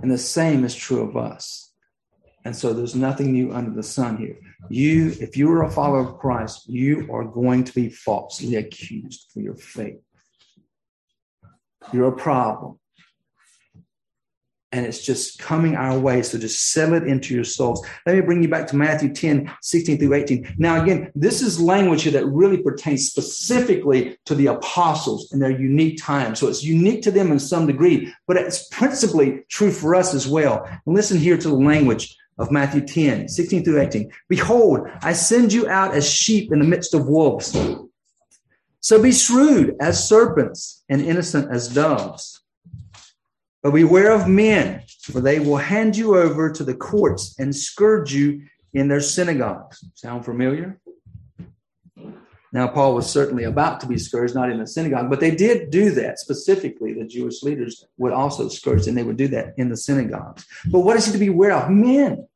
And 0.03 0.11
the 0.11 0.19
same 0.19 0.65
is 0.65 0.75
true 0.75 1.03
of 1.03 1.17
us. 1.17 1.73
And 2.45 2.57
so 2.57 2.73
there's 2.73 2.95
nothing 2.95 3.33
new 3.33 3.53
under 3.53 3.71
the 3.71 3.83
sun 3.83 4.17
here. 4.17 4.37
You, 4.71 5.15
if 5.21 5.37
you 5.37 5.51
are 5.53 5.65
a 5.65 5.71
follower 5.71 6.01
of 6.01 6.19
Christ, 6.19 6.69
you 6.69 7.07
are 7.13 7.25
going 7.25 7.65
to 7.65 7.75
be 7.75 7.91
falsely 7.91 8.57
accused 8.57 9.27
for 9.33 9.41
your 9.41 9.57
faith. 9.57 10.01
You're 11.93 12.09
a 12.09 12.17
problem 12.17 12.79
and 14.73 14.87
it's 14.87 15.05
just 15.05 15.39
coming 15.39 15.75
our 15.75 15.99
way. 15.99 16.23
So 16.23 16.39
just 16.39 16.73
settle 16.73 16.95
it 16.95 17.07
into 17.07 17.35
your 17.35 17.45
souls. 17.45 17.85
Let 18.07 18.15
me 18.15 18.23
bring 18.23 18.43
you 18.43 18.49
back 18.49 18.67
to 18.69 18.77
Matthew 18.77 19.13
10, 19.13 19.51
16 19.63 19.99
through 19.99 20.15
18. 20.15 20.55
Now, 20.59 20.83
again, 20.83 21.11
this 21.15 21.43
is 21.43 21.61
language 21.61 22.03
here 22.03 22.13
that 22.13 22.27
really 22.27 22.59
pertains 22.59 23.09
specifically 23.09 24.17
to 24.27 24.35
the 24.35 24.47
apostles 24.47 25.33
in 25.33 25.41
their 25.41 25.51
unique 25.51 26.01
time. 26.01 26.35
So 26.35 26.49
it's 26.49 26.63
unique 26.63 27.03
to 27.03 27.11
them 27.11 27.33
in 27.33 27.39
some 27.39 27.67
degree, 27.67 28.13
but 28.27 28.37
it's 28.37 28.69
principally 28.69 29.45
true 29.49 29.73
for 29.73 29.95
us 29.95 30.15
as 30.15 30.29
well. 30.29 30.65
And 30.65 30.95
listen 30.95 31.19
here 31.19 31.37
to 31.37 31.49
the 31.49 31.55
language 31.55 32.17
of 32.39 32.51
Matthew 32.51 32.81
10, 32.81 33.29
16 33.29 33.65
through 33.65 33.81
18. 33.81 34.11
Behold, 34.29 34.89
I 35.03 35.13
send 35.13 35.53
you 35.53 35.69
out 35.69 35.95
as 35.95 36.09
sheep 36.09 36.53
in 36.53 36.59
the 36.59 36.65
midst 36.65 36.95
of 36.95 37.09
wolves. 37.09 37.57
So 38.81 39.03
be 39.03 39.13
shrewd 39.13 39.77
as 39.79 40.09
serpents 40.09 40.83
and 40.89 41.03
innocent 41.03 41.51
as 41.51 41.69
doves. 41.69 42.41
But 43.63 43.73
beware 43.73 44.13
of 44.13 44.27
men, 44.27 44.83
for 45.03 45.21
they 45.21 45.39
will 45.39 45.59
hand 45.59 45.97
you 45.97 46.17
over 46.17 46.51
to 46.51 46.65
the 46.65 46.75
courts 46.75 47.35
and 47.39 47.55
scourge 47.55 48.15
you 48.15 48.43
in 48.73 48.89
their 48.89 49.01
synagogues. 49.01 49.85
Sound 49.95 50.25
familiar? 50.25 50.81
Now, 52.53 52.67
Paul 52.67 52.95
was 52.95 53.09
certainly 53.09 53.45
about 53.45 53.81
to 53.81 53.87
be 53.87 53.97
scourged, 53.97 54.35
not 54.35 54.51
in 54.51 54.59
the 54.59 54.67
synagogue, 54.67 55.09
but 55.09 55.21
they 55.21 55.31
did 55.31 55.71
do 55.71 55.91
that 55.93 56.19
specifically. 56.19 56.95
The 56.95 57.07
Jewish 57.07 57.43
leaders 57.43 57.85
would 57.97 58.13
also 58.13 58.49
scourge, 58.49 58.89
and 58.89 58.99
they 58.99 59.05
would 59.05 59.17
do 59.17 59.29
that 59.29 59.55
in 59.57 59.69
the 59.69 59.77
synagogues. 59.77 60.45
But 60.67 60.81
what 60.81 60.97
is 60.97 61.07
he 61.07 61.13
to 61.13 61.19
be 61.19 61.29
aware 61.29 61.53
of? 61.53 61.71
Men. 61.71 62.27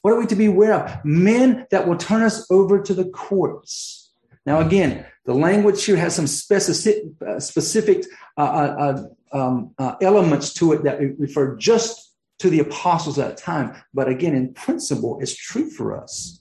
What 0.00 0.14
are 0.14 0.18
we 0.18 0.26
to 0.26 0.36
be 0.36 0.46
aware 0.46 0.72
of? 0.72 1.04
Men 1.04 1.66
that 1.70 1.86
will 1.86 1.98
turn 1.98 2.22
us 2.22 2.50
over 2.50 2.80
to 2.80 2.94
the 2.94 3.04
courts. 3.04 4.12
Now, 4.46 4.60
again, 4.60 5.04
the 5.30 5.36
language 5.36 5.84
here 5.84 5.94
has 5.94 6.16
some 6.16 6.26
specific, 6.26 7.04
uh, 7.24 7.38
specific 7.38 8.04
uh, 8.36 8.40
uh, 8.40 9.02
um, 9.30 9.72
uh, 9.78 9.94
elements 10.02 10.52
to 10.54 10.72
it 10.72 10.82
that 10.82 10.98
refer 11.20 11.54
just 11.54 12.16
to 12.40 12.50
the 12.50 12.58
apostles 12.58 13.16
at 13.16 13.36
the 13.36 13.40
time. 13.40 13.80
But 13.94 14.08
again, 14.08 14.34
in 14.34 14.52
principle, 14.54 15.20
it's 15.20 15.36
true 15.36 15.70
for 15.70 15.96
us. 15.96 16.40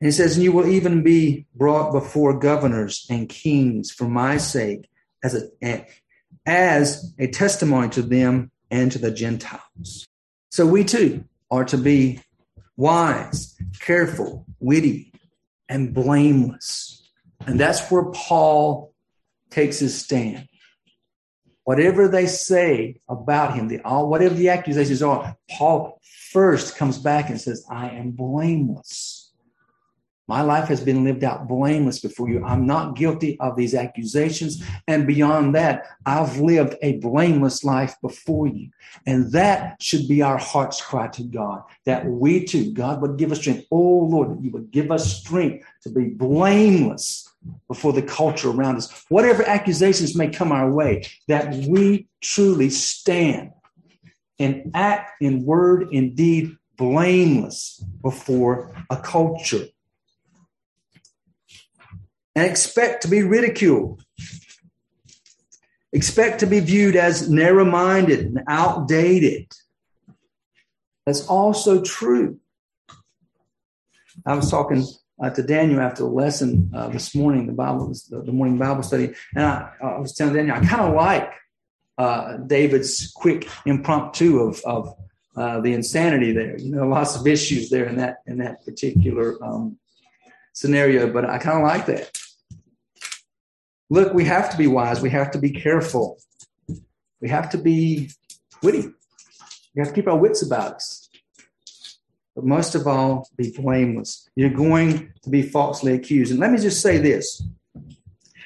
And 0.00 0.08
he 0.08 0.10
says, 0.10 0.34
and 0.34 0.42
you 0.42 0.50
will 0.50 0.66
even 0.66 1.04
be 1.04 1.46
brought 1.54 1.92
before 1.92 2.36
governors 2.36 3.06
and 3.08 3.28
kings 3.28 3.92
for 3.92 4.08
my 4.08 4.38
sake 4.38 4.90
as 5.22 5.48
a, 5.62 5.86
as 6.44 7.14
a 7.16 7.28
testimony 7.28 7.90
to 7.90 8.02
them 8.02 8.50
and 8.72 8.90
to 8.90 8.98
the 8.98 9.12
Gentiles. 9.12 10.08
So 10.50 10.66
we 10.66 10.82
too 10.82 11.26
are 11.48 11.64
to 11.66 11.78
be 11.78 12.22
wise, 12.76 13.56
careful, 13.78 14.46
witty, 14.58 15.12
and 15.68 15.94
blameless. 15.94 16.89
And 17.46 17.58
that's 17.58 17.90
where 17.90 18.10
Paul 18.12 18.94
takes 19.50 19.78
his 19.78 19.98
stand 19.98 20.48
whatever 21.70 22.08
they 22.08 22.26
say 22.26 23.00
about 23.08 23.54
him, 23.54 23.68
the, 23.68 23.80
all, 23.82 24.08
whatever 24.08 24.34
the 24.34 24.48
accusations 24.48 25.02
are, 25.02 25.36
Paul 25.48 26.00
first 26.32 26.76
comes 26.76 26.98
back 26.98 27.30
and 27.30 27.40
says, 27.40 27.64
I 27.70 27.90
am 27.90 28.10
blameless. 28.10 29.32
My 30.26 30.42
life 30.42 30.66
has 30.66 30.80
been 30.80 31.04
lived 31.04 31.22
out 31.22 31.46
blameless 31.46 32.00
before 32.00 32.28
you. 32.28 32.44
I'm 32.44 32.66
not 32.66 32.96
guilty 32.96 33.38
of 33.38 33.54
these 33.54 33.76
accusations. 33.76 34.60
And 34.88 35.06
beyond 35.06 35.54
that, 35.54 35.86
I've 36.04 36.38
lived 36.38 36.74
a 36.82 36.98
blameless 36.98 37.62
life 37.62 37.94
before 38.02 38.48
you. 38.48 38.70
And 39.06 39.30
that 39.30 39.80
should 39.80 40.08
be 40.08 40.22
our 40.22 40.38
heart's 40.38 40.80
cry 40.80 41.06
to 41.06 41.22
God 41.22 41.62
that 41.84 42.04
we 42.04 42.44
too, 42.44 42.72
God 42.72 43.00
would 43.00 43.16
give 43.16 43.30
us 43.30 43.38
strength. 43.38 43.66
Oh 43.70 44.08
Lord, 44.10 44.42
you 44.42 44.50
would 44.50 44.72
give 44.72 44.90
us 44.90 45.18
strength 45.20 45.64
to 45.82 45.88
be 45.88 46.06
blameless 46.06 47.29
before 47.68 47.92
the 47.92 48.02
culture 48.02 48.50
around 48.50 48.76
us. 48.76 49.04
Whatever 49.08 49.42
accusations 49.42 50.16
may 50.16 50.28
come 50.28 50.52
our 50.52 50.70
way, 50.70 51.04
that 51.28 51.54
we 51.66 52.08
truly 52.20 52.70
stand 52.70 53.52
and 54.38 54.70
act 54.74 55.22
in 55.22 55.44
word 55.44 55.92
and 55.92 56.14
deed 56.16 56.56
blameless 56.76 57.84
before 58.02 58.74
a 58.88 58.96
culture 58.96 59.66
and 62.34 62.48
expect 62.48 63.02
to 63.02 63.08
be 63.08 63.22
ridiculed. 63.22 64.02
Expect 65.92 66.40
to 66.40 66.46
be 66.46 66.60
viewed 66.60 66.96
as 66.96 67.28
narrow 67.28 67.64
minded 67.64 68.20
and 68.20 68.40
outdated. 68.48 69.52
That's 71.04 71.26
also 71.26 71.82
true. 71.82 72.38
I 74.24 74.34
was 74.34 74.50
talking 74.50 74.84
uh, 75.22 75.30
to 75.30 75.42
Daniel 75.42 75.80
after 75.80 76.02
the 76.02 76.08
lesson 76.08 76.70
uh, 76.74 76.88
this 76.88 77.14
morning, 77.14 77.46
the 77.46 77.52
Bible, 77.52 77.92
the, 78.08 78.32
morning 78.32 78.58
Bible 78.58 78.82
study, 78.82 79.12
and 79.34 79.44
I, 79.44 79.72
I 79.82 79.98
was 79.98 80.14
telling 80.14 80.34
Daniel 80.34 80.56
I 80.56 80.64
kind 80.64 80.82
of 80.82 80.94
like 80.94 81.32
uh, 81.98 82.38
David's 82.38 83.12
quick 83.14 83.48
impromptu 83.66 84.40
of, 84.40 84.60
of 84.64 84.96
uh, 85.36 85.60
the 85.60 85.74
insanity 85.74 86.32
there. 86.32 86.58
You 86.58 86.74
know, 86.74 86.88
lots 86.88 87.16
of 87.16 87.26
issues 87.26 87.70
there 87.70 87.84
in 87.84 87.96
that 87.96 88.18
in 88.26 88.38
that 88.38 88.64
particular 88.64 89.42
um, 89.44 89.78
scenario, 90.52 91.12
but 91.12 91.28
I 91.28 91.38
kind 91.38 91.58
of 91.58 91.64
like 91.64 91.86
that. 91.86 92.16
Look, 93.90 94.14
we 94.14 94.24
have 94.24 94.50
to 94.50 94.56
be 94.56 94.66
wise. 94.66 95.00
We 95.00 95.10
have 95.10 95.30
to 95.32 95.38
be 95.38 95.50
careful. 95.50 96.18
We 97.20 97.28
have 97.28 97.50
to 97.50 97.58
be 97.58 98.10
witty. 98.62 98.88
We 99.74 99.80
have 99.80 99.88
to 99.88 99.94
keep 99.94 100.08
our 100.08 100.16
wits 100.16 100.42
about 100.42 100.74
us. 100.74 100.99
But 102.40 102.46
most 102.46 102.74
of 102.74 102.86
all, 102.86 103.28
be 103.36 103.54
blameless. 103.54 104.26
You're 104.34 104.48
going 104.48 105.12
to 105.22 105.28
be 105.28 105.42
falsely 105.42 105.92
accused. 105.92 106.30
And 106.30 106.40
let 106.40 106.50
me 106.50 106.56
just 106.56 106.80
say 106.80 106.96
this 106.96 107.42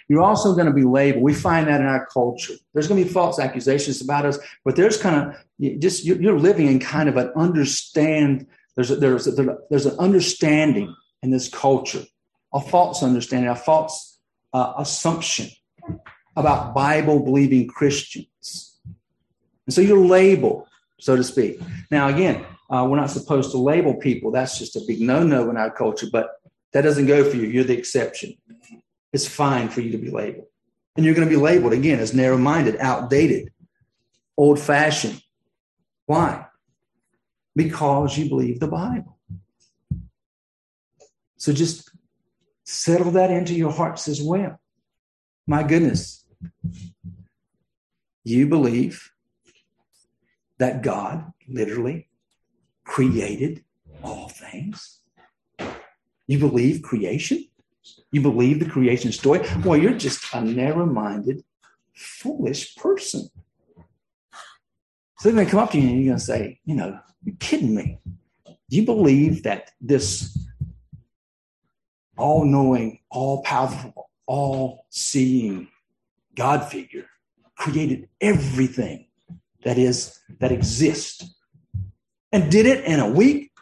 you're 0.09 0.21
also 0.21 0.53
going 0.53 0.67
to 0.67 0.73
be 0.73 0.83
labeled. 0.83 1.23
We 1.23 1.33
find 1.33 1.69
that 1.69 1.81
in 1.81 1.87
our 1.87 2.07
culture. 2.07 2.55
There's 2.73 2.89
going 2.89 3.01
to 3.01 3.07
be 3.07 3.13
false 3.13 3.39
accusations 3.39 4.03
about 4.03 4.27
us, 4.27 4.37
but 4.65 4.75
there's 4.75 5.01
kind 5.01 5.33
of 5.61 5.81
just 5.81 6.05
you're 6.05 6.41
living 6.41 6.67
in 6.67 6.81
kind 6.81 7.09
of 7.09 7.17
an 7.17 7.31
understand. 7.37 8.49
There's 8.75 8.91
a, 8.91 8.97
there's 8.97 9.29
a, 9.29 9.59
there's 9.71 9.87
an 9.87 9.97
understanding 10.01 10.93
in 11.23 11.31
this 11.31 11.49
culture, 11.49 12.03
a 12.53 12.61
false 12.61 13.01
understanding, 13.01 13.49
a 13.49 13.55
false 13.55 14.19
uh, 14.53 14.73
assumption 14.77 15.51
about 16.35 16.75
Bible 16.75 17.21
believing 17.21 17.69
Christians. 17.69 18.77
And 19.67 19.73
so 19.73 19.83
you're 19.83 20.05
labeled, 20.05 20.67
so 20.99 21.15
to 21.15 21.23
speak. 21.23 21.61
Now, 21.93 22.09
again, 22.09 22.45
uh, 22.75 22.85
we're 22.85 22.97
not 22.97 23.11
supposed 23.11 23.53
to 23.53 23.59
label 23.59 23.95
people. 23.95 24.33
That's 24.33 24.59
just 24.59 24.75
a 24.75 24.83
big 24.87 25.01
no 25.01 25.23
no 25.23 25.49
in 25.49 25.57
our 25.57 25.71
culture. 25.71 26.09
But 26.11 26.31
That 26.73 26.83
doesn't 26.83 27.07
go 27.07 27.23
for 27.29 27.37
you. 27.37 27.47
You're 27.47 27.63
the 27.63 27.79
exception. 27.79 28.35
It's 29.13 29.29
fine 29.29 29.69
for 29.69 29.81
you 29.81 29.93
to 29.93 29.99
be 29.99 30.11
labeled. 30.11 30.49
And 30.97 31.07
you're 31.07 31.15
going 31.15 31.29
to 31.29 31.35
be 31.35 31.41
labeled 31.41 31.73
again 31.73 32.01
as 32.01 32.13
narrow 32.15 32.37
minded, 32.37 32.77
outdated, 32.81 33.53
old 34.37 34.59
fashioned. 34.59 35.23
Why? 36.07 36.47
Because 37.55 38.19
you 38.19 38.29
believe 38.29 38.59
the 38.59 38.67
Bible. 38.67 39.19
So 41.37 41.53
just 41.53 41.91
settle 42.65 43.13
that 43.13 43.31
into 43.31 43.55
your 43.55 43.71
hearts 43.71 44.09
as 44.09 44.21
well. 44.21 44.59
My 45.47 45.63
goodness. 45.63 46.27
You 48.25 48.49
believe 48.49 49.13
that 50.59 50.83
God 50.83 51.33
literally 51.49 52.09
created 52.95 53.65
all 54.05 54.29
things? 54.29 55.01
You 56.29 56.39
believe 56.39 56.83
creation? 56.83 57.45
You 58.13 58.21
believe 58.21 58.61
the 58.61 58.71
creation 58.71 59.11
story? 59.11 59.41
Well, 59.65 59.77
you're 59.77 59.99
just 59.99 60.33
a 60.33 60.41
narrow 60.41 60.87
minded, 60.87 61.43
foolish 61.93 62.77
person. 62.77 63.29
So 65.19 65.29
they're 65.29 65.33
going 65.33 65.47
to 65.47 65.51
come 65.51 65.59
up 65.59 65.73
to 65.73 65.79
you 65.81 65.89
and 65.89 65.97
you're 65.97 66.11
going 66.13 66.19
to 66.21 66.25
say, 66.25 66.61
you 66.65 66.77
know, 66.77 66.97
you're 67.25 67.35
kidding 67.41 67.75
me. 67.75 67.99
Do 68.47 68.77
you 68.77 68.85
believe 68.85 69.43
that 69.43 69.73
this 69.81 70.39
all 72.17 72.45
knowing, 72.45 73.01
all 73.11 73.43
powerful, 73.43 74.09
all 74.27 74.87
seeing 74.91 75.67
God 76.37 76.71
figure 76.71 77.07
created 77.59 78.09
everything 78.21 79.09
that 79.65 79.79
is, 79.79 80.21
that 80.39 80.53
exists 80.53 81.34
and 82.35 82.51
did 82.51 82.67
it 82.67 82.85
in 82.85 82.99
a 82.99 83.09
week? 83.09 83.53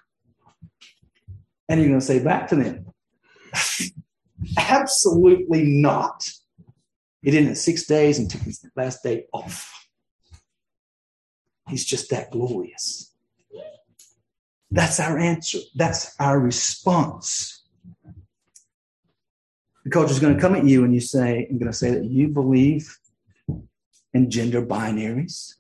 And 1.68 1.78
you're 1.78 1.90
going 1.90 2.00
to 2.00 2.06
say 2.06 2.24
back 2.24 2.48
to 2.48 2.56
them, 2.56 2.86
absolutely 4.56 5.64
not. 5.64 6.28
He 7.20 7.30
did 7.30 7.44
it 7.44 7.48
in 7.48 7.54
six 7.54 7.84
days 7.84 8.18
and 8.18 8.30
took 8.30 8.40
his 8.40 8.64
last 8.74 9.02
day 9.02 9.26
off. 9.32 9.86
He's 11.68 11.84
just 11.84 12.10
that 12.10 12.30
glorious. 12.30 13.14
That's 14.70 14.98
our 15.00 15.18
answer. 15.18 15.58
That's 15.74 16.16
our 16.18 16.40
response. 16.40 17.64
The 19.84 19.90
culture 19.90 20.12
is 20.12 20.18
going 20.18 20.34
to 20.34 20.40
come 20.40 20.54
at 20.54 20.64
you 20.64 20.84
and 20.84 20.94
you 20.94 21.00
say, 21.00 21.46
I'm 21.50 21.58
going 21.58 21.70
to 21.70 21.76
say 21.76 21.90
that 21.90 22.04
you 22.04 22.28
believe 22.28 22.98
in 24.14 24.30
gender 24.30 24.64
binaries. 24.64 25.56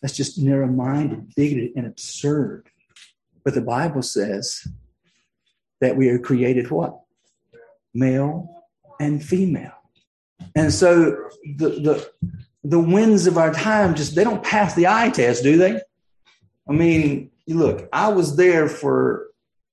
That's 0.00 0.16
just 0.16 0.38
narrow 0.38 0.66
minded, 0.66 1.34
bigoted, 1.34 1.72
and 1.76 1.86
absurd. 1.86 2.68
But 3.44 3.54
the 3.54 3.60
Bible 3.60 4.02
says 4.02 4.66
that 5.80 5.96
we 5.96 6.08
are 6.08 6.18
created 6.18 6.70
what? 6.70 7.00
Male 7.94 8.64
and 8.98 9.22
female. 9.22 9.72
And 10.54 10.72
so 10.72 11.28
the, 11.56 11.68
the, 11.68 12.10
the 12.64 12.78
winds 12.78 13.26
of 13.26 13.38
our 13.38 13.52
time 13.52 13.94
just, 13.94 14.14
they 14.14 14.24
don't 14.24 14.42
pass 14.42 14.74
the 14.74 14.86
eye 14.86 15.10
test, 15.10 15.42
do 15.42 15.56
they? 15.56 15.80
I 16.68 16.72
mean, 16.72 17.30
look, 17.48 17.88
I 17.92 18.08
was 18.08 18.36
there 18.36 18.68
for 18.68 19.28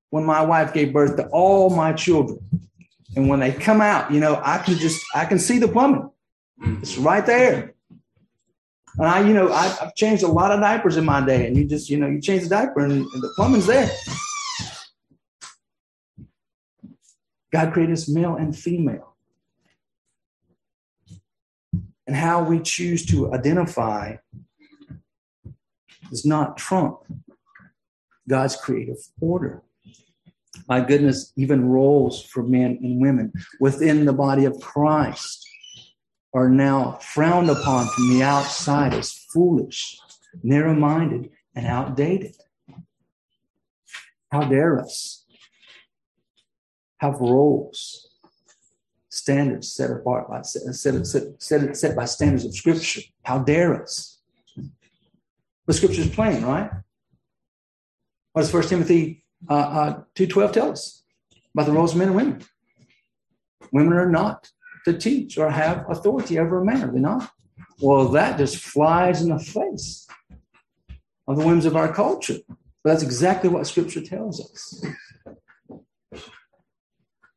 when 0.10 0.26
my 0.26 0.42
wife 0.42 0.74
gave 0.74 0.94
birth 0.94 1.16
to 1.18 1.28
all 1.28 1.70
my 1.70 1.94
children. 1.94 2.40
And 3.16 3.30
when 3.30 3.40
they 3.40 3.52
come 3.52 3.82
out, 3.82 4.12
you 4.12 4.20
know, 4.20 4.42
I 4.44 4.60
can 4.60 4.76
just, 4.76 5.04
I 5.14 5.26
can 5.26 5.40
see 5.40 5.58
the 5.60 5.68
plumbing. 5.68 6.10
It's 6.82 6.98
right 6.98 7.26
there. 7.26 7.74
And 8.98 9.06
I, 9.06 9.28
you 9.28 9.34
know, 9.34 9.52
I, 9.54 9.68
have 9.68 9.94
changed 9.96 10.24
a 10.24 10.28
lot 10.28 10.52
of 10.52 10.60
diapers 10.60 10.98
in 10.98 11.06
my 11.06 11.24
day, 11.24 11.46
and 11.46 11.56
you 11.56 11.66
just, 11.66 11.90
you 11.90 11.98
know, 11.98 12.08
you 12.08 12.20
change 12.20 12.44
the 12.44 12.50
diaper 12.50 12.80
and, 12.80 13.06
and 13.06 13.24
the 13.24 13.32
plumbing's 13.36 13.68
there. 13.68 13.90
God 17.54 17.74
created 17.74 17.94
us 17.94 18.10
male 18.10 18.36
and 18.36 18.58
female. 18.58 19.16
And 22.08 22.16
how 22.16 22.44
we 22.44 22.60
choose 22.60 23.06
to 23.08 23.34
identify 23.34 24.16
does 26.10 26.26
not 26.26 26.58
trump 26.58 27.00
God's 28.28 28.56
creative 28.56 28.98
order. 29.22 29.62
My 30.68 30.82
goodness, 30.82 31.34
even 31.36 31.70
roles 31.70 32.24
for 32.24 32.42
men 32.42 32.80
and 32.82 33.00
women 33.00 33.32
within 33.60 34.06
the 34.06 34.14
body 34.14 34.46
of 34.46 34.60
Christ 34.60 35.47
are 36.38 36.50
now 36.50 36.92
frowned 37.02 37.50
upon 37.50 37.88
from 37.88 38.10
the 38.10 38.22
outside 38.22 38.94
as 38.94 39.12
foolish, 39.12 40.00
narrow 40.44 40.76
minded, 40.76 41.32
and 41.56 41.66
outdated. 41.66 42.36
How 44.32 44.42
dare 44.42 44.80
us 44.80 45.26
have 46.98 47.16
roles, 47.20 48.10
standards 49.10 49.74
set 49.74 49.90
apart 49.90 50.30
by 50.30 50.44
set, 50.44 50.76
set, 50.76 51.42
set, 51.42 51.76
set 51.76 51.96
by 51.96 52.06
standards 52.06 52.46
of 52.46 52.56
Scripture? 52.56 53.02
How 53.24 53.40
dare 53.40 53.82
us? 53.82 54.20
But 55.66 55.76
Scripture 55.76 56.02
is 56.02 56.10
plain, 56.10 56.44
right? 56.46 56.70
What 58.34 58.44
does 58.44 58.52
First 58.52 58.70
Timothy 58.70 59.24
uh, 59.50 59.54
uh, 59.54 60.02
two 60.14 60.28
twelve 60.28 60.52
tell 60.52 60.72
us 60.72 61.02
about 61.56 61.66
the 61.66 61.72
roles 61.72 61.94
of 61.94 61.98
men 61.98 62.10
and 62.10 62.16
women? 62.16 62.44
Women 63.72 63.94
are 63.94 64.10
not 64.10 64.52
to 64.88 64.98
teach 64.98 65.38
or 65.38 65.52
have 65.52 65.86
authority 65.90 66.40
over 66.40 66.62
a 66.62 66.66
man, 66.66 66.84
are 66.84 66.92
they 66.92 67.00
not? 67.00 67.30
Well, 67.82 68.08
that 68.10 68.38
just 68.38 68.58
flies 68.58 69.22
in 69.22 69.30
the 69.30 69.40
face 69.40 70.08
of 71.28 71.38
the 71.38 71.46
whims 71.46 71.66
of 71.66 71.76
our 71.76 71.94
culture. 71.94 72.38
But 72.48 72.92
that's 72.92 73.04
exactly 73.04 73.50
what 73.50 73.68
Scripture 73.68 74.02
tells 74.02 74.40
us. 74.40 74.86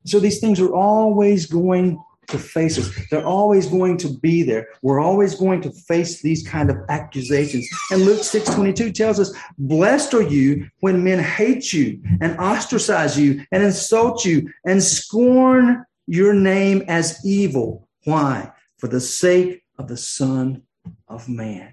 So 0.07 0.21
these 0.21 0.39
things 0.39 0.61
are 0.61 0.73
always 0.73 1.47
going 1.47 2.01
to 2.29 2.39
face 2.39 2.79
us. 2.79 2.89
They're 3.11 3.27
always 3.27 3.67
going 3.67 3.97
to 3.99 4.09
be 4.09 4.45
there. 4.45 4.69
We're 4.83 5.01
always 5.01 5.35
going 5.35 5.61
to 5.63 5.73
face 5.73 6.23
these 6.23 6.47
kind 6.47 6.71
of 6.71 6.77
accusations. 6.89 7.69
And 7.91 8.03
Luke 8.03 8.21
6:22 8.21 8.93
tells 8.93 9.19
us, 9.19 9.33
"Blessed 9.59 10.15
are 10.15 10.23
you 10.23 10.69
when 10.79 11.03
men 11.03 11.19
hate 11.19 11.73
you 11.73 12.01
and 12.21 12.39
ostracize 12.39 13.19
you 13.19 13.45
and 13.51 13.65
insult 13.65 14.25
you 14.25 14.49
and 14.65 14.81
scorn 14.81 15.85
your 16.11 16.35
name 16.35 16.83
as 16.89 17.25
evil. 17.25 17.89
Why? 18.03 18.51
For 18.79 18.89
the 18.89 19.01
sake 19.01 19.63
of 19.79 19.87
the 19.87 19.97
Son 19.97 20.63
of 21.07 21.29
Man. 21.29 21.73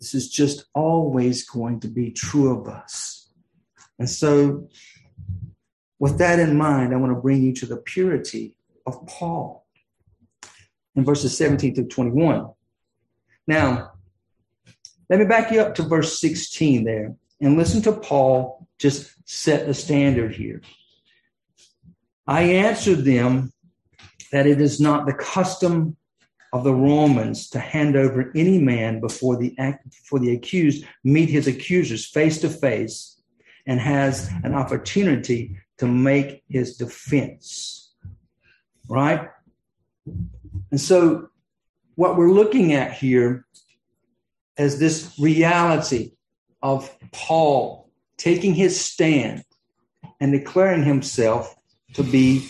This 0.00 0.14
is 0.14 0.28
just 0.28 0.64
always 0.74 1.48
going 1.48 1.78
to 1.80 1.88
be 1.88 2.10
true 2.10 2.58
of 2.58 2.66
us. 2.66 3.30
And 4.00 4.10
so, 4.10 4.68
with 6.00 6.18
that 6.18 6.40
in 6.40 6.58
mind, 6.58 6.92
I 6.92 6.96
want 6.96 7.14
to 7.14 7.20
bring 7.20 7.40
you 7.40 7.52
to 7.52 7.66
the 7.66 7.76
purity 7.76 8.56
of 8.84 9.06
Paul 9.06 9.64
in 10.96 11.04
verses 11.04 11.38
17 11.38 11.76
through 11.76 11.86
21. 11.86 12.50
Now, 13.46 13.92
let 15.08 15.20
me 15.20 15.24
back 15.24 15.52
you 15.52 15.60
up 15.60 15.76
to 15.76 15.84
verse 15.84 16.18
16 16.18 16.82
there 16.82 17.14
and 17.40 17.56
listen 17.56 17.80
to 17.82 17.92
Paul 17.92 18.66
just 18.80 19.12
set 19.24 19.68
the 19.68 19.74
standard 19.74 20.34
here. 20.34 20.60
I 22.26 22.42
answered 22.42 23.04
them 23.04 23.52
that 24.32 24.46
it 24.46 24.60
is 24.60 24.80
not 24.80 25.06
the 25.06 25.14
custom 25.14 25.96
of 26.52 26.64
the 26.64 26.72
Romans 26.72 27.50
to 27.50 27.58
hand 27.58 27.96
over 27.96 28.30
any 28.34 28.58
man 28.58 29.00
before 29.00 29.36
the 29.36 29.54
before 29.90 30.20
the 30.20 30.32
accused 30.32 30.84
meet 31.02 31.28
his 31.28 31.46
accusers 31.46 32.06
face 32.06 32.38
to 32.40 32.48
face 32.48 33.20
and 33.66 33.80
has 33.80 34.30
an 34.44 34.54
opportunity 34.54 35.58
to 35.78 35.86
make 35.86 36.42
his 36.48 36.76
defense. 36.76 37.92
Right? 38.88 39.28
And 40.70 40.80
so 40.80 41.28
what 41.96 42.16
we're 42.16 42.30
looking 42.30 42.72
at 42.72 42.92
here 42.92 43.46
is 44.56 44.78
this 44.78 45.12
reality 45.18 46.12
of 46.62 46.90
Paul 47.12 47.90
taking 48.16 48.54
his 48.54 48.80
stand 48.80 49.44
and 50.20 50.32
declaring 50.32 50.84
himself 50.84 51.54
to 51.94 52.02
be 52.02 52.48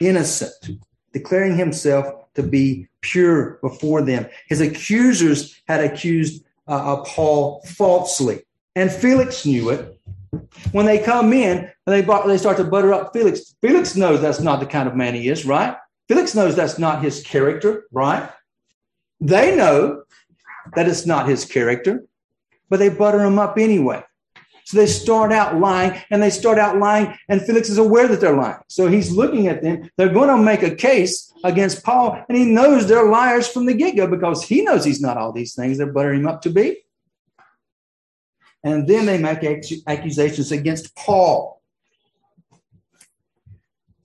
innocent, 0.00 0.78
declaring 1.12 1.56
himself 1.56 2.06
to 2.34 2.42
be 2.42 2.88
pure 3.00 3.58
before 3.62 4.02
them. 4.02 4.26
His 4.48 4.60
accusers 4.60 5.60
had 5.66 5.82
accused 5.82 6.44
uh, 6.68 6.94
uh, 6.94 7.04
Paul 7.04 7.62
falsely, 7.62 8.42
and 8.76 8.90
Felix 8.90 9.44
knew 9.44 9.70
it. 9.70 9.98
When 10.72 10.86
they 10.86 10.98
come 10.98 11.32
in, 11.32 11.70
they, 11.86 12.00
they 12.00 12.38
start 12.38 12.56
to 12.56 12.64
butter 12.64 12.92
up 12.92 13.12
Felix. 13.12 13.54
Felix 13.60 13.96
knows 13.96 14.20
that's 14.20 14.40
not 14.40 14.60
the 14.60 14.66
kind 14.66 14.88
of 14.88 14.96
man 14.96 15.14
he 15.14 15.28
is, 15.28 15.44
right? 15.44 15.76
Felix 16.08 16.34
knows 16.34 16.56
that's 16.56 16.78
not 16.78 17.02
his 17.02 17.22
character, 17.22 17.84
right? 17.92 18.30
They 19.20 19.54
know 19.54 20.04
that 20.74 20.88
it's 20.88 21.06
not 21.06 21.28
his 21.28 21.44
character, 21.44 22.04
but 22.68 22.78
they 22.78 22.88
butter 22.88 23.20
him 23.20 23.38
up 23.38 23.58
anyway. 23.58 24.02
So 24.64 24.76
they 24.76 24.86
start 24.86 25.32
out 25.32 25.58
lying 25.58 26.00
and 26.10 26.22
they 26.22 26.30
start 26.30 26.58
out 26.58 26.78
lying, 26.78 27.16
and 27.28 27.42
Felix 27.42 27.68
is 27.68 27.78
aware 27.78 28.08
that 28.08 28.20
they're 28.20 28.36
lying. 28.36 28.60
So 28.68 28.88
he's 28.88 29.10
looking 29.10 29.48
at 29.48 29.62
them. 29.62 29.90
They're 29.96 30.12
going 30.12 30.28
to 30.28 30.38
make 30.38 30.62
a 30.62 30.74
case 30.74 31.32
against 31.44 31.84
Paul, 31.84 32.24
and 32.28 32.38
he 32.38 32.44
knows 32.44 32.86
they're 32.86 33.08
liars 33.08 33.48
from 33.48 33.66
the 33.66 33.74
get 33.74 33.96
go 33.96 34.06
because 34.06 34.44
he 34.44 34.62
knows 34.62 34.84
he's 34.84 35.00
not 35.00 35.16
all 35.16 35.32
these 35.32 35.54
things 35.54 35.78
they're 35.78 35.92
buttering 35.92 36.20
him 36.20 36.28
up 36.28 36.42
to 36.42 36.50
be. 36.50 36.78
And 38.64 38.86
then 38.86 39.06
they 39.06 39.18
make 39.18 39.42
accusations 39.88 40.52
against 40.52 40.94
Paul. 40.94 41.60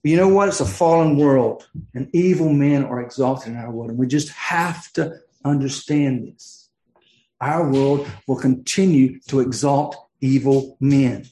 But 0.02 0.10
you 0.10 0.16
know 0.16 0.28
what? 0.28 0.48
It's 0.48 0.60
a 0.60 0.66
fallen 0.66 1.16
world, 1.16 1.68
and 1.94 2.08
evil 2.12 2.52
men 2.52 2.84
are 2.84 3.00
exalted 3.00 3.52
in 3.52 3.58
our 3.58 3.70
world. 3.70 3.90
And 3.90 3.98
we 3.98 4.08
just 4.08 4.30
have 4.30 4.92
to 4.94 5.20
understand 5.44 6.26
this. 6.26 6.70
Our 7.40 7.70
world 7.70 8.08
will 8.26 8.36
continue 8.36 9.20
to 9.28 9.38
exalt 9.38 10.07
evil 10.20 10.76
men. 10.80 11.26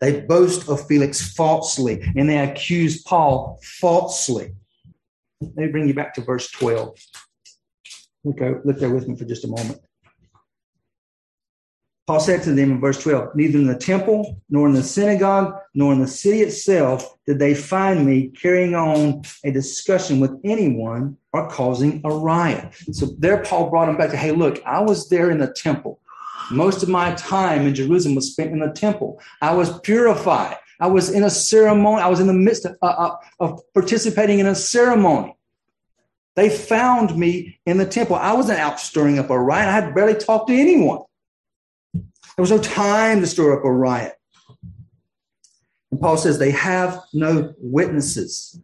They 0.00 0.20
boast 0.20 0.68
of 0.68 0.86
Felix 0.86 1.34
falsely, 1.34 2.02
and 2.16 2.28
they 2.28 2.38
accuse 2.38 3.02
Paul 3.02 3.58
falsely. 3.80 4.54
Let 5.40 5.56
me 5.56 5.68
bring 5.68 5.88
you 5.88 5.94
back 5.94 6.14
to 6.14 6.22
verse 6.22 6.50
12. 6.50 6.96
Look, 8.24 8.40
look 8.64 8.78
there 8.78 8.90
with 8.90 9.08
me 9.08 9.16
for 9.16 9.24
just 9.24 9.44
a 9.44 9.48
moment. 9.48 9.80
Paul 12.10 12.18
said 12.18 12.42
to 12.42 12.52
them 12.52 12.72
in 12.72 12.80
verse 12.80 13.00
12, 13.00 13.36
Neither 13.36 13.58
in 13.58 13.68
the 13.68 13.76
temple, 13.76 14.42
nor 14.48 14.66
in 14.66 14.74
the 14.74 14.82
synagogue, 14.82 15.54
nor 15.74 15.92
in 15.92 16.00
the 16.00 16.08
city 16.08 16.40
itself 16.40 17.16
did 17.24 17.38
they 17.38 17.54
find 17.54 18.04
me 18.04 18.30
carrying 18.30 18.74
on 18.74 19.22
a 19.44 19.52
discussion 19.52 20.18
with 20.18 20.32
anyone 20.42 21.16
or 21.32 21.48
causing 21.48 22.00
a 22.04 22.10
riot. 22.10 22.74
So 22.90 23.06
there, 23.18 23.44
Paul 23.44 23.70
brought 23.70 23.88
him 23.88 23.96
back 23.96 24.10
to, 24.10 24.16
Hey, 24.16 24.32
look, 24.32 24.60
I 24.66 24.80
was 24.80 25.08
there 25.08 25.30
in 25.30 25.38
the 25.38 25.52
temple. 25.52 25.99
Most 26.50 26.82
of 26.82 26.88
my 26.88 27.14
time 27.14 27.66
in 27.66 27.74
Jerusalem 27.74 28.14
was 28.16 28.32
spent 28.32 28.52
in 28.52 28.58
the 28.58 28.72
temple. 28.72 29.20
I 29.40 29.54
was 29.54 29.78
purified. 29.80 30.56
I 30.80 30.86
was 30.86 31.10
in 31.10 31.24
a 31.24 31.30
ceremony. 31.30 32.02
I 32.02 32.08
was 32.08 32.20
in 32.20 32.26
the 32.26 32.32
midst 32.32 32.64
of, 32.64 32.76
uh, 32.82 33.16
of 33.38 33.60
participating 33.74 34.38
in 34.38 34.46
a 34.46 34.54
ceremony. 34.54 35.36
They 36.36 36.48
found 36.48 37.16
me 37.16 37.60
in 37.66 37.76
the 37.76 37.86
temple. 37.86 38.16
I 38.16 38.32
wasn't 38.32 38.60
out 38.60 38.80
stirring 38.80 39.18
up 39.18 39.30
a 39.30 39.38
riot. 39.38 39.68
I 39.68 39.72
had 39.72 39.94
barely 39.94 40.14
talked 40.14 40.48
to 40.48 40.54
anyone. 40.54 41.00
There 41.92 42.42
was 42.42 42.50
no 42.50 42.58
time 42.58 43.20
to 43.20 43.26
stir 43.26 43.58
up 43.58 43.64
a 43.64 43.70
riot. 43.70 44.14
And 45.90 46.00
Paul 46.00 46.16
says 46.16 46.38
they 46.38 46.52
have 46.52 47.02
no 47.12 47.52
witnesses. 47.58 48.58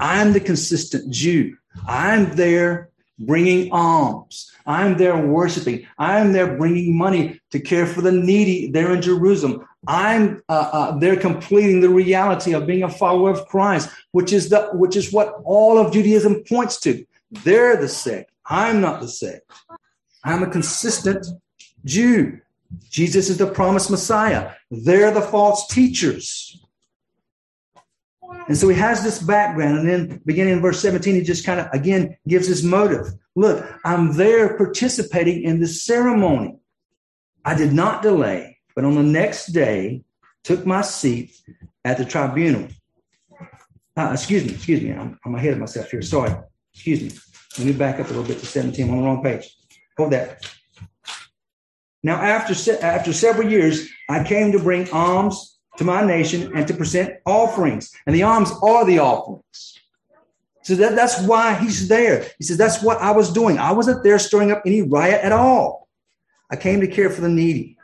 I'm 0.00 0.32
the 0.32 0.40
consistent 0.40 1.12
Jew. 1.12 1.56
I'm 1.86 2.34
there 2.36 2.90
bringing 3.18 3.72
alms. 3.72 4.50
I'm 4.66 4.96
there 4.96 5.26
worshiping. 5.26 5.86
I'm 5.98 6.32
there 6.32 6.56
bringing 6.56 6.96
money 6.96 7.40
to 7.50 7.60
care 7.60 7.86
for 7.86 8.00
the 8.00 8.12
needy 8.12 8.70
there 8.70 8.92
in 8.92 9.02
Jerusalem. 9.02 9.66
I'm 9.86 10.42
uh, 10.48 10.70
uh, 10.72 10.98
there 10.98 11.16
completing 11.16 11.80
the 11.80 11.88
reality 11.88 12.52
of 12.52 12.66
being 12.66 12.82
a 12.82 12.90
follower 12.90 13.30
of 13.30 13.46
Christ, 13.46 13.88
which 14.12 14.32
is 14.32 14.48
the 14.48 14.68
which 14.72 14.96
is 14.96 15.12
what 15.12 15.40
all 15.44 15.78
of 15.78 15.92
Judaism 15.92 16.44
points 16.44 16.80
to. 16.80 17.04
They're 17.30 17.76
the 17.76 17.88
sect. 17.88 18.30
I'm 18.46 18.80
not 18.80 19.00
the 19.00 19.08
sect. 19.08 19.50
I'm 20.24 20.42
a 20.42 20.50
consistent 20.50 21.26
Jew. 21.84 22.40
Jesus 22.90 23.30
is 23.30 23.38
the 23.38 23.46
promised 23.46 23.90
Messiah. 23.90 24.52
They're 24.70 25.10
the 25.10 25.22
false 25.22 25.66
teachers. 25.68 26.60
And 28.48 28.56
so 28.56 28.68
he 28.68 28.76
has 28.76 29.02
this 29.02 29.22
background. 29.22 29.78
And 29.78 29.88
then 29.88 30.22
beginning 30.24 30.54
in 30.54 30.60
verse 30.60 30.80
17, 30.80 31.14
he 31.14 31.22
just 31.22 31.44
kind 31.44 31.60
of 31.60 31.68
again 31.72 32.16
gives 32.26 32.46
his 32.46 32.62
motive. 32.64 33.12
Look, 33.34 33.66
I'm 33.84 34.14
there 34.16 34.56
participating 34.56 35.42
in 35.42 35.60
the 35.60 35.68
ceremony. 35.68 36.58
I 37.44 37.54
did 37.54 37.72
not 37.72 38.02
delay, 38.02 38.58
but 38.74 38.84
on 38.84 38.94
the 38.94 39.02
next 39.02 39.48
day 39.48 40.02
took 40.44 40.66
my 40.66 40.82
seat 40.82 41.32
at 41.84 41.98
the 41.98 42.04
tribunal. 42.04 42.68
Uh, 43.96 44.10
excuse 44.12 44.44
me, 44.44 44.52
excuse 44.52 44.82
me. 44.82 44.92
I'm, 44.92 45.18
I'm 45.24 45.34
ahead 45.34 45.54
of 45.54 45.58
myself 45.58 45.90
here. 45.90 46.02
Sorry. 46.02 46.34
Excuse 46.72 47.02
me. 47.02 47.10
Let 47.58 47.66
me 47.66 47.72
back 47.72 47.98
up 47.98 48.06
a 48.06 48.10
little 48.10 48.24
bit 48.24 48.38
to 48.38 48.46
17. 48.46 48.86
I'm 48.86 48.94
on 48.94 49.00
the 49.00 49.04
wrong 49.04 49.22
page. 49.22 49.56
Hold 49.96 50.12
that. 50.12 50.48
Now, 52.02 52.14
after, 52.14 52.54
se- 52.54 52.78
after 52.78 53.12
several 53.12 53.50
years, 53.50 53.88
I 54.08 54.22
came 54.22 54.52
to 54.52 54.58
bring 54.60 54.88
alms 54.90 55.57
to 55.78 55.84
my 55.84 56.04
nation 56.04 56.52
and 56.54 56.66
to 56.68 56.74
present 56.74 57.14
offerings. 57.24 57.90
And 58.06 58.14
the 58.14 58.24
alms 58.24 58.52
are 58.62 58.84
the 58.84 58.98
offerings. 58.98 59.78
So 60.62 60.74
that, 60.74 60.94
that's 60.94 61.22
why 61.22 61.54
he's 61.54 61.88
there. 61.88 62.26
He 62.38 62.44
says, 62.44 62.58
That's 62.58 62.82
what 62.82 62.98
I 62.98 63.12
was 63.12 63.32
doing. 63.32 63.58
I 63.58 63.72
wasn't 63.72 64.04
there 64.04 64.18
stirring 64.18 64.50
up 64.50 64.62
any 64.66 64.82
riot 64.82 65.24
at 65.24 65.32
all. 65.32 65.88
I 66.50 66.56
came 66.56 66.80
to 66.80 66.86
care 66.86 67.10
for 67.10 67.22
the 67.22 67.28
needy. 67.28 67.78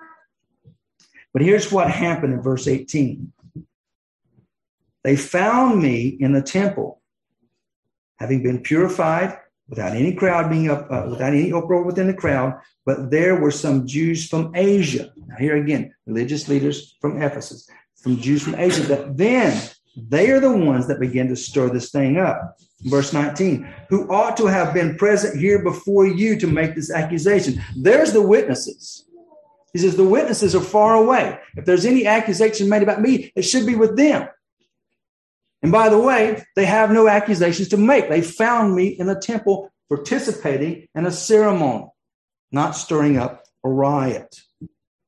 But 1.33 1.43
here's 1.43 1.73
what 1.73 1.91
happened 1.91 2.35
in 2.35 2.43
verse 2.43 2.69
18 2.69 3.33
they 5.03 5.17
found 5.17 5.83
me 5.83 6.09
in 6.09 6.33
the 6.33 6.43
temple, 6.43 7.03
having 8.19 8.43
been 8.43 8.63
purified 8.63 9.39
without 9.69 9.93
any 9.93 10.15
crowd 10.15 10.51
being 10.51 10.71
up, 10.71 10.91
uh, 10.91 11.07
without 11.11 11.35
any 11.35 11.53
uproar 11.53 11.83
within 11.83 12.07
the 12.07 12.15
crowd. 12.15 12.59
But 12.87 13.11
there 13.11 13.37
were 13.37 13.51
some 13.51 13.87
Jews 13.87 14.29
from 14.29 14.53
Asia. 14.55 15.13
Now, 15.27 15.37
here 15.37 15.57
again, 15.57 15.95
religious 16.07 16.49
leaders 16.49 16.97
from 17.01 17.21
Ephesus, 17.21 17.69
from 18.05 18.21
Jews 18.21 18.43
from 18.43 18.55
Asia, 18.55 18.83
that 18.83 19.17
then 19.17 19.61
they 19.97 20.31
are 20.31 20.39
the 20.39 20.53
ones 20.53 20.87
that 20.89 21.01
begin 21.01 21.27
to 21.29 21.37
stir 21.37 21.71
this 21.71 21.91
thing 21.91 22.19
up. 22.19 22.59
Verse 22.83 23.15
19, 23.15 23.67
who 23.89 24.07
ought 24.13 24.37
to 24.37 24.47
have 24.47 24.75
been 24.75 24.97
present 24.97 25.41
here 25.41 25.63
before 25.63 26.07
you 26.07 26.39
to 26.39 26.47
make 26.47 26.75
this 26.75 26.93
accusation. 26.93 27.61
There's 27.75 28.13
the 28.13 28.21
witnesses. 28.21 29.09
He 29.73 29.79
says, 29.79 29.97
the 29.97 30.05
witnesses 30.05 30.55
are 30.55 30.61
far 30.61 30.95
away. 30.95 31.39
If 31.57 31.65
there's 31.65 31.87
any 31.87 32.07
accusation 32.07 32.69
made 32.69 32.83
about 32.83 33.01
me, 33.01 33.33
it 33.35 33.43
should 33.43 33.67
be 33.67 33.75
with 33.75 33.97
them. 33.97 34.29
And 35.63 35.73
by 35.73 35.89
the 35.89 35.99
way, 35.99 36.45
they 36.57 36.67
have 36.67 36.91
no 36.91 37.09
accusations 37.09 37.69
to 37.69 37.79
make. 37.79 38.11
They 38.11 38.21
found 38.21 38.77
me 38.77 38.89
in 38.89 39.07
the 39.07 39.19
temple 39.19 39.73
participating 39.89 40.89
in 40.95 41.07
a 41.07 41.11
ceremony, 41.11 41.87
not 42.53 42.77
stirring 42.77 43.17
up 43.17 43.45
a 43.65 43.71
riot. 43.71 44.37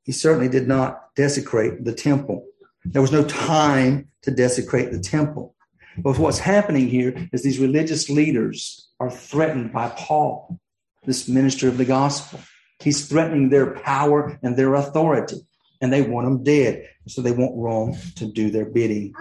He 0.05 0.13
certainly 0.13 0.49
did 0.49 0.67
not 0.67 1.15
desecrate 1.15 1.85
the 1.85 1.93
temple. 1.93 2.47
There 2.92 3.03
was 3.03 3.12
no 3.12 3.25
time 3.25 4.09
to 4.22 4.31
desecrate 4.31 4.92
the 4.92 5.01
temple. 5.01 5.55
But 5.99 6.18
what's 6.18 6.38
happening 6.38 6.88
here 6.88 7.29
is 7.33 7.42
these 7.42 7.59
religious 7.59 8.09
leaders 8.09 8.90
are 9.01 9.11
threatened 9.11 9.72
by 9.72 9.88
Paul, 9.90 10.59
this 11.05 11.29
minister 11.29 11.68
of 11.68 11.79
the 11.79 11.85
gospel. 11.85 12.40
He's 12.81 13.09
threatening 13.09 13.49
their 13.49 13.75
power 13.79 14.38
and 14.42 14.57
their 14.57 14.75
authority, 14.75 15.37
and 15.81 15.92
they 15.92 16.03
want 16.03 16.27
him 16.27 16.42
dead. 16.44 16.88
So 17.09 17.22
they 17.22 17.33
want 17.33 17.57
Rome 17.57 17.96
to 18.16 18.27
do 18.27 18.51
their 18.51 18.66
bidding. 18.66 19.14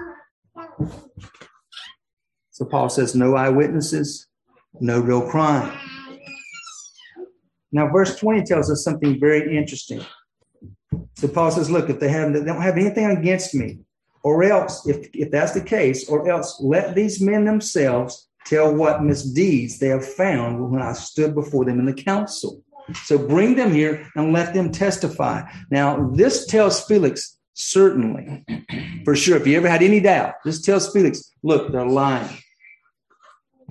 So 2.51 2.65
Paul 2.65 2.89
says, 2.89 3.15
no 3.15 3.35
eyewitnesses, 3.35 4.27
no 4.79 4.99
real 4.99 5.29
crime. 5.29 5.77
Now, 7.71 7.89
verse 7.91 8.15
20 8.15 8.43
tells 8.43 8.71
us 8.71 8.83
something 8.83 9.19
very 9.19 9.57
interesting. 9.57 10.05
So 11.15 11.27
Paul 11.27 11.51
says, 11.51 11.71
look, 11.71 11.89
if 11.89 11.99
they 11.99 12.09
have 12.09 12.33
they 12.33 12.43
don't 12.43 12.61
have 12.61 12.77
anything 12.77 13.05
against 13.05 13.55
me, 13.55 13.79
or 14.23 14.43
else, 14.43 14.87
if, 14.87 15.09
if 15.13 15.31
that's 15.31 15.53
the 15.53 15.61
case, 15.61 16.09
or 16.09 16.29
else 16.29 16.59
let 16.59 16.95
these 16.95 17.21
men 17.21 17.45
themselves 17.45 18.27
tell 18.45 18.73
what 18.73 19.03
misdeeds 19.03 19.79
they 19.79 19.87
have 19.87 20.05
found 20.05 20.71
when 20.71 20.81
I 20.81 20.93
stood 20.93 21.35
before 21.35 21.65
them 21.65 21.79
in 21.79 21.85
the 21.85 21.93
council. 21.93 22.63
So 23.03 23.17
bring 23.17 23.55
them 23.55 23.71
here 23.71 24.07
and 24.15 24.33
let 24.33 24.53
them 24.53 24.71
testify. 24.71 25.43
Now, 25.71 26.09
this 26.11 26.45
tells 26.45 26.85
Felix 26.85 27.37
certainly, 27.53 28.45
for 29.03 29.15
sure, 29.15 29.37
if 29.37 29.47
you 29.47 29.57
ever 29.57 29.69
had 29.69 29.81
any 29.81 29.99
doubt, 29.99 30.35
this 30.43 30.61
tells 30.61 30.91
Felix, 30.91 31.31
look, 31.41 31.71
they're 31.71 31.85
lying. 31.85 32.37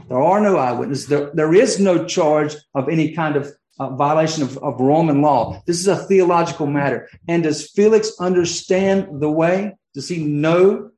There 0.08 0.20
are 0.20 0.40
no 0.40 0.56
eyewitnesses. 0.56 1.06
There, 1.06 1.30
there 1.34 1.54
is 1.54 1.78
no 1.78 2.04
charge 2.04 2.56
of 2.74 2.88
any 2.88 3.12
kind 3.12 3.36
of 3.36 3.52
uh, 3.78 3.90
violation 3.90 4.42
of, 4.42 4.56
of 4.58 4.80
Roman 4.80 5.20
law. 5.22 5.62
This 5.66 5.80
is 5.80 5.88
a 5.88 5.96
theological 5.96 6.66
matter. 6.66 7.08
And 7.28 7.42
does 7.42 7.70
Felix 7.70 8.12
understand 8.20 9.20
the 9.20 9.30
way? 9.30 9.76
Does 9.94 10.08
he 10.08 10.24
know 10.24 10.90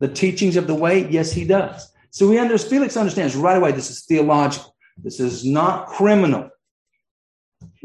the 0.00 0.08
teachings 0.08 0.56
of 0.56 0.66
the 0.66 0.74
way? 0.74 1.08
Yes, 1.08 1.32
he 1.32 1.44
does. 1.44 1.92
So 2.10 2.30
he 2.30 2.38
under, 2.38 2.58
Felix 2.58 2.96
understands 2.96 3.34
right 3.34 3.56
away 3.56 3.72
this 3.72 3.90
is 3.90 4.04
theological. 4.04 4.74
This 4.98 5.18
is 5.18 5.44
not 5.44 5.86
criminal. 5.86 6.50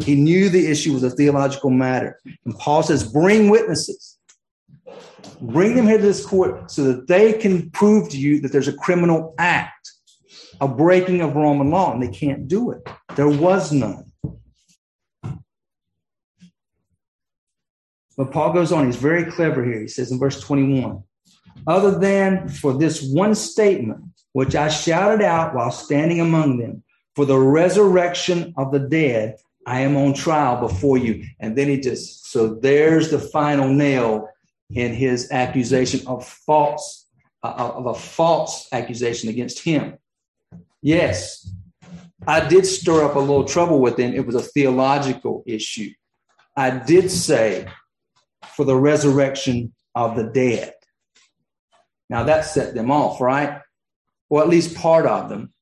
He 0.04 0.16
knew 0.16 0.50
the 0.50 0.68
issue 0.68 0.94
was 0.94 1.04
a 1.04 1.10
theological 1.10 1.70
matter. 1.70 2.20
And 2.46 2.58
Paul 2.58 2.84
says, 2.84 3.10
bring 3.12 3.50
witnesses. 3.50 4.18
Bring 5.40 5.76
them 5.76 5.88
here 5.88 5.98
to 5.98 6.04
this 6.04 6.26
court 6.26 6.72
so 6.72 6.84
that 6.86 7.08
they 7.08 7.34
can 7.34 7.70
prove 7.72 8.10
to 8.10 8.18
you 8.18 8.42
that 8.42 8.52
there's 8.52 8.68
a 8.68 8.76
criminal 8.76 9.36
act, 9.38 9.92
a 10.60 10.68
breaking 10.68 11.22
of 11.22 11.36
Roman 11.36 11.70
law, 11.70 11.94
and 11.94 12.02
they 12.02 12.10
can't 12.10 12.48
do 12.48 12.72
it. 12.72 12.88
There 13.18 13.28
was 13.28 13.72
none. 13.72 14.12
But 18.16 18.32
Paul 18.32 18.54
goes 18.54 18.72
on, 18.72 18.86
he's 18.86 18.96
very 18.96 19.26
clever 19.26 19.66
here. 19.66 19.82
He 19.82 19.88
says 19.88 20.12
in 20.12 20.20
verse 20.20 20.40
21 20.40 21.04
Other 21.66 21.98
than 21.98 22.48
for 22.48 22.78
this 22.78 23.02
one 23.02 23.34
statement, 23.34 24.04
which 24.34 24.56
I 24.56 24.70
shouted 24.70 25.24
out 25.24 25.56
while 25.56 25.72
standing 25.72 26.20
among 26.20 26.60
them, 26.60 26.84
for 27.16 27.26
the 27.26 27.40
resurrection 27.40 28.54
of 28.56 28.72
the 28.72 28.80
dead, 28.80 29.38
I 29.66 29.82
am 29.82 29.98
on 29.98 30.14
trial 30.14 30.60
before 30.62 31.00
you. 31.00 31.26
And 31.40 31.58
then 31.58 31.70
he 31.70 31.80
just, 31.80 32.28
so 32.28 32.54
there's 32.54 33.10
the 33.10 33.20
final 33.20 33.68
nail 33.68 34.30
in 34.70 34.94
his 34.94 35.32
accusation 35.32 36.06
of 36.06 36.24
false, 36.26 37.08
uh, 37.42 37.72
of 37.76 37.88
a 37.88 37.96
false 37.96 38.68
accusation 38.72 39.30
against 39.30 39.64
him. 39.64 39.98
Yes, 40.84 41.52
I 42.26 42.48
did 42.48 42.66
stir 42.66 43.04
up 43.04 43.16
a 43.16 43.20
little 43.20 43.46
trouble 43.46 43.80
with 43.80 43.98
them. 43.98 44.14
It 44.14 44.26
was 44.26 44.36
a 44.36 44.42
theological 44.42 45.44
issue. 45.46 45.92
I 46.56 46.72
did 46.72 47.12
say 47.12 47.68
for 48.56 48.66
the 48.66 48.76
resurrection 48.76 49.74
of 49.94 50.16
the 50.16 50.24
dead. 50.24 50.74
Now 52.10 52.24
that 52.24 52.46
set 52.46 52.74
them 52.74 52.90
off, 52.90 53.22
right? 53.22 53.62
Or 54.30 54.42
at 54.42 54.50
least 54.50 54.76
part 54.76 55.06
of 55.06 55.30
them. 55.30 55.54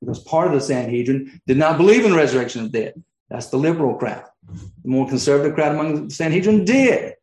Because 0.00 0.20
part 0.20 0.48
of 0.48 0.54
the 0.54 0.60
Sanhedrin 0.60 1.40
did 1.46 1.56
not 1.56 1.78
believe 1.78 2.04
in 2.04 2.12
the 2.12 2.16
resurrection 2.16 2.64
of 2.64 2.72
the 2.72 2.78
dead. 2.78 3.04
That's 3.28 3.48
the 3.48 3.56
liberal 3.56 3.94
crowd. 3.94 4.24
The 4.46 4.88
more 4.88 5.08
conservative 5.08 5.54
crowd 5.54 5.72
among 5.72 6.08
the 6.08 6.14
Sanhedrin 6.14 6.64
did. 6.64 7.14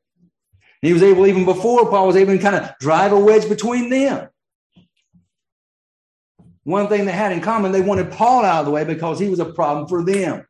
he 0.81 0.91
was 0.91 1.03
able, 1.03 1.25
even 1.27 1.45
before 1.45 1.89
Paul 1.89 2.07
was 2.07 2.15
able 2.15 2.33
to 2.33 2.39
kind 2.39 2.55
of 2.55 2.69
drive 2.79 3.13
a 3.13 3.19
wedge 3.19 3.47
between 3.47 3.89
them. 3.89 4.27
One 6.63 6.87
thing 6.87 7.05
they 7.05 7.11
had 7.11 7.31
in 7.31 7.41
common, 7.41 7.71
they 7.71 7.81
wanted 7.81 8.11
Paul 8.11 8.45
out 8.45 8.61
of 8.61 8.65
the 8.65 8.71
way 8.71 8.83
because 8.83 9.19
he 9.19 9.29
was 9.29 9.39
a 9.39 9.45
problem 9.45 9.87
for 9.87 10.03
them 10.03 10.45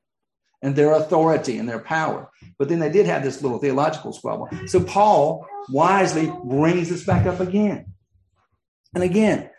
and 0.61 0.75
their 0.75 0.93
authority 0.93 1.57
and 1.57 1.67
their 1.67 1.79
power. 1.79 2.29
But 2.57 2.69
then 2.69 2.79
they 2.79 2.91
did 2.91 3.05
have 3.05 3.23
this 3.23 3.41
little 3.41 3.57
theological 3.57 4.13
squabble. 4.13 4.49
So 4.67 4.83
Paul 4.83 5.47
wisely 5.69 6.31
brings 6.45 6.89
this 6.89 7.03
back 7.03 7.25
up 7.25 7.39
again. 7.39 7.93
And 8.93 9.03
again, 9.03 9.49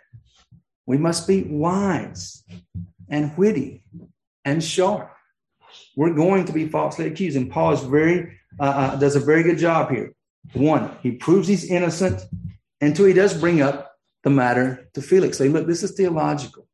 we 0.87 0.97
must 0.97 1.27
be 1.27 1.43
wise 1.43 2.45
and 3.09 3.37
witty 3.37 3.85
and 4.45 4.63
sharp. 4.63 5.11
We're 5.97 6.15
going 6.15 6.45
to 6.45 6.53
be 6.53 6.69
falsely 6.69 7.07
accused. 7.07 7.37
And 7.37 7.51
Paul 7.51 7.73
is 7.73 7.81
very 7.81 8.39
uh, 8.61 8.63
uh, 8.63 8.97
does 8.97 9.17
a 9.17 9.21
very 9.21 9.43
good 9.43 9.59
job 9.59 9.91
here. 9.91 10.15
One, 10.53 10.97
he 11.03 11.13
proves 11.13 11.49
he's 11.49 11.65
innocent. 11.65 12.23
And 12.81 12.95
two, 12.95 13.05
he 13.05 13.13
does 13.13 13.39
bring 13.39 13.61
up 13.61 13.94
the 14.25 14.31
matter 14.31 14.89
to 14.95 15.03
Felix. 15.03 15.39
Say, 15.39 15.49
look, 15.49 15.67
this 15.67 15.83
is 15.83 15.93
theological. 15.93 16.67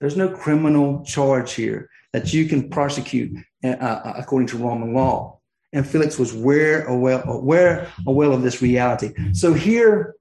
There's 0.00 0.16
no 0.16 0.28
criminal 0.28 1.04
charge 1.04 1.52
here 1.52 1.88
that 2.12 2.32
you 2.32 2.46
can 2.46 2.68
prosecute 2.70 3.38
uh, 3.62 3.68
uh 3.68 4.14
according 4.16 4.48
to 4.48 4.56
Roman 4.56 4.94
law. 4.94 5.38
And 5.72 5.86
Felix 5.86 6.18
was 6.18 6.34
aware, 6.34 6.84
aware, 6.86 7.20
aware, 7.20 7.92
aware 8.06 8.32
of 8.32 8.42
this 8.42 8.60
reality. 8.60 9.14
So 9.32 9.52
here, 9.52 10.16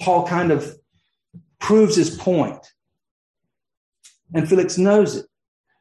Paul 0.00 0.26
kind 0.26 0.50
of 0.50 0.76
proves 1.60 1.94
his 1.94 2.16
point. 2.16 2.66
And 4.34 4.48
Felix 4.48 4.76
knows 4.76 5.16
it. 5.16 5.26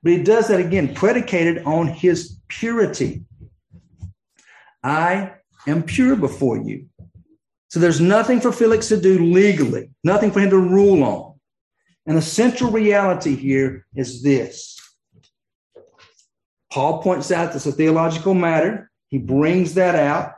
But 0.04 0.12
he 0.12 0.24
does 0.24 0.50
that 0.50 0.60
again, 0.60 0.94
predicated 0.94 1.63
on 1.66 1.88
his 1.88 2.40
purity. 2.48 3.24
I 4.84 5.34
am 5.66 5.84
pure 5.84 6.16
before 6.16 6.58
you. 6.58 6.88
So 7.69 7.80
there's 7.80 7.99
nothing 7.99 8.39
for 8.39 8.51
Felix 8.51 8.88
to 8.89 8.99
do 8.99 9.25
legally, 9.25 9.89
nothing 10.03 10.32
for 10.32 10.39
him 10.39 10.49
to 10.51 10.58
rule 10.58 11.03
on. 11.03 11.34
And 12.06 12.15
the 12.15 12.21
central 12.21 12.71
reality 12.71 13.36
here 13.36 13.86
is 13.95 14.23
this 14.23 14.80
Paul 16.71 17.01
points 17.01 17.32
out 17.32 17.53
this 17.53 17.65
is 17.65 17.73
a 17.73 17.77
theological 17.77 18.34
matter. 18.34 18.91
He 19.10 19.17
brings 19.17 19.73
that 19.75 19.95
out. 19.95 20.34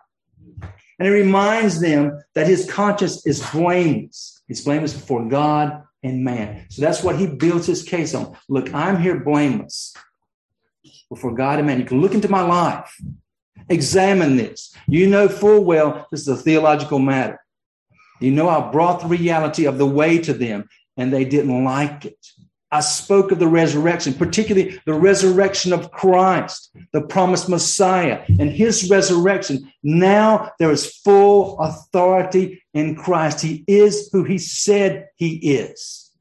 And 0.62 1.08
he 1.08 1.10
reminds 1.10 1.80
them 1.80 2.20
that 2.36 2.48
his 2.48 2.70
conscience 2.70 3.26
is 3.26 3.48
blameless. 3.52 4.42
It's 4.50 4.62
blameless 4.62 4.94
before 4.94 5.26
God 5.28 5.84
and 6.04 6.24
man. 6.24 6.66
So 6.70 6.82
that's 6.82 7.04
what 7.04 7.18
he 7.18 7.28
builds 7.28 7.68
his 7.68 7.84
case 7.84 8.14
on. 8.14 8.38
Look, 8.50 8.74
I'm 8.74 9.02
here 9.02 9.20
blameless 9.20 9.96
before 11.10 11.34
God 11.34 11.60
and 11.60 11.68
man. 11.68 11.80
You 11.80 11.86
can 11.86 12.02
look 12.02 12.14
into 12.14 12.30
my 12.30 12.42
life, 12.42 12.96
examine 13.68 14.38
this. 14.38 14.74
You 14.88 15.08
know 15.08 15.28
full 15.28 15.64
well 15.64 16.08
this 16.12 16.22
is 16.22 16.28
a 16.28 16.38
theological 16.38 17.00
matter. 17.00 17.40
You 18.20 18.32
know, 18.32 18.50
I 18.50 18.72
brought 18.72 19.02
the 19.02 19.08
reality 19.08 19.66
of 19.66 19.78
the 19.78 19.86
way 19.86 20.18
to 20.20 20.34
them 20.34 20.68
and 20.98 21.12
they 21.12 21.26
didn't 21.26 21.64
like 21.64 22.06
it. 22.06 22.18
I 22.72 22.82
spoke 22.82 23.32
of 23.32 23.40
the 23.40 23.48
resurrection, 23.48 24.14
particularly 24.14 24.80
the 24.86 24.94
resurrection 24.94 25.74
of 25.74 25.90
Christ, 25.92 26.76
the 26.94 27.02
promised 27.02 27.50
Messiah, 27.50 28.24
and 28.28 28.52
his 28.52 28.90
resurrection. 28.92 29.72
Now 29.82 30.52
there 30.60 30.72
is 30.72 30.98
full 30.98 31.58
authority 31.60 32.62
in 32.76 32.96
Christ. 32.96 33.42
He 33.42 33.64
is 33.68 34.10
who 34.12 34.24
he 34.24 34.38
said 34.38 35.08
he 35.16 35.38
is. 35.38 36.12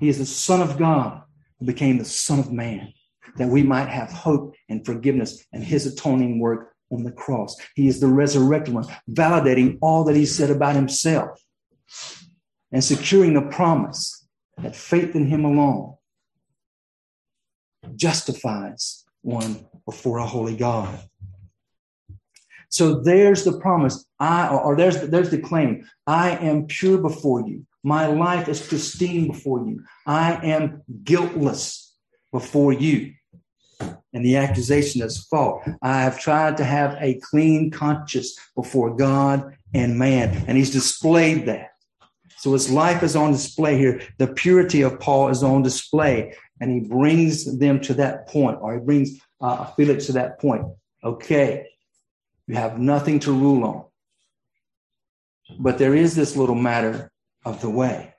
He 0.00 0.08
is 0.08 0.18
the 0.18 0.26
Son 0.26 0.60
of 0.60 0.78
God 0.78 1.22
who 1.60 1.66
became 1.66 1.98
the 1.98 2.04
Son 2.04 2.40
of 2.40 2.52
Man, 2.52 2.92
that 3.36 3.48
we 3.48 3.62
might 3.62 3.88
have 3.88 4.10
hope 4.10 4.56
and 4.68 4.84
forgiveness 4.84 5.46
and 5.52 5.62
his 5.62 5.86
atoning 5.86 6.40
work 6.40 6.73
on 6.90 7.04
the 7.04 7.12
cross. 7.12 7.56
He 7.74 7.88
is 7.88 8.00
the 8.00 8.08
resurrected 8.08 8.74
one, 8.74 8.86
validating 9.10 9.78
all 9.80 10.04
that 10.04 10.16
he 10.16 10.26
said 10.26 10.50
about 10.50 10.76
himself 10.76 11.42
and 12.72 12.82
securing 12.82 13.34
the 13.34 13.42
promise 13.42 14.26
that 14.58 14.76
faith 14.76 15.14
in 15.14 15.26
him 15.26 15.44
alone 15.44 15.96
justifies 17.96 19.04
one 19.22 19.66
before 19.84 20.18
a 20.18 20.26
holy 20.26 20.56
God. 20.56 20.98
So 22.68 23.00
there's 23.00 23.44
the 23.44 23.58
promise. 23.60 24.04
I 24.18 24.48
or 24.48 24.76
there's 24.76 25.00
there's 25.02 25.30
the 25.30 25.38
claim. 25.38 25.88
I 26.06 26.30
am 26.30 26.66
pure 26.66 26.98
before 26.98 27.46
you. 27.46 27.66
My 27.84 28.06
life 28.06 28.48
is 28.48 28.66
pristine 28.66 29.28
before 29.28 29.64
you. 29.64 29.84
I 30.06 30.44
am 30.44 30.82
guiltless 31.04 31.94
before 32.32 32.72
you. 32.72 33.12
And 34.14 34.24
the 34.24 34.36
accusation 34.36 35.02
is 35.02 35.26
false. 35.26 35.68
I 35.82 36.00
have 36.00 36.20
tried 36.20 36.56
to 36.58 36.64
have 36.64 36.96
a 37.00 37.20
clean 37.20 37.70
conscience 37.70 38.38
before 38.54 38.96
God 38.96 39.56
and 39.74 39.98
man. 39.98 40.44
And 40.46 40.56
he's 40.56 40.70
displayed 40.70 41.46
that. 41.46 41.72
So 42.38 42.52
his 42.52 42.70
life 42.70 43.02
is 43.02 43.16
on 43.16 43.32
display 43.32 43.76
here. 43.76 44.00
The 44.18 44.28
purity 44.28 44.82
of 44.82 45.00
Paul 45.00 45.30
is 45.30 45.42
on 45.42 45.62
display. 45.62 46.34
And 46.60 46.70
he 46.70 46.88
brings 46.88 47.58
them 47.58 47.80
to 47.80 47.94
that 47.94 48.28
point, 48.28 48.58
or 48.60 48.74
he 48.74 48.80
brings 48.80 49.18
uh, 49.40 49.64
Felix 49.72 50.06
to 50.06 50.12
that 50.12 50.40
point. 50.40 50.64
Okay, 51.02 51.66
you 52.46 52.54
have 52.54 52.78
nothing 52.78 53.18
to 53.20 53.32
rule 53.32 53.64
on. 53.64 53.84
But 55.58 55.78
there 55.78 55.94
is 55.94 56.14
this 56.14 56.36
little 56.36 56.54
matter 56.54 57.10
of 57.44 57.60
the 57.60 57.70
way 57.70 58.14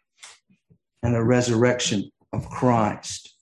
and 1.02 1.16
the 1.16 1.24
resurrection 1.24 2.12
of 2.34 2.50
Christ. 2.50 3.35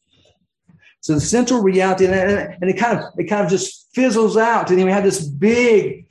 So 1.03 1.15
the 1.15 1.21
central 1.21 1.61
reality, 1.61 2.05
and 2.05 2.63
it 2.63 2.77
kind 2.77 2.97
of 2.97 3.05
it 3.17 3.25
kind 3.25 3.43
of 3.43 3.51
just 3.51 3.93
fizzles 3.93 4.37
out, 4.37 4.69
and 4.69 4.79
then 4.79 4.85
we 4.85 4.91
have 4.93 5.03
this 5.03 5.21
big, 5.27 6.07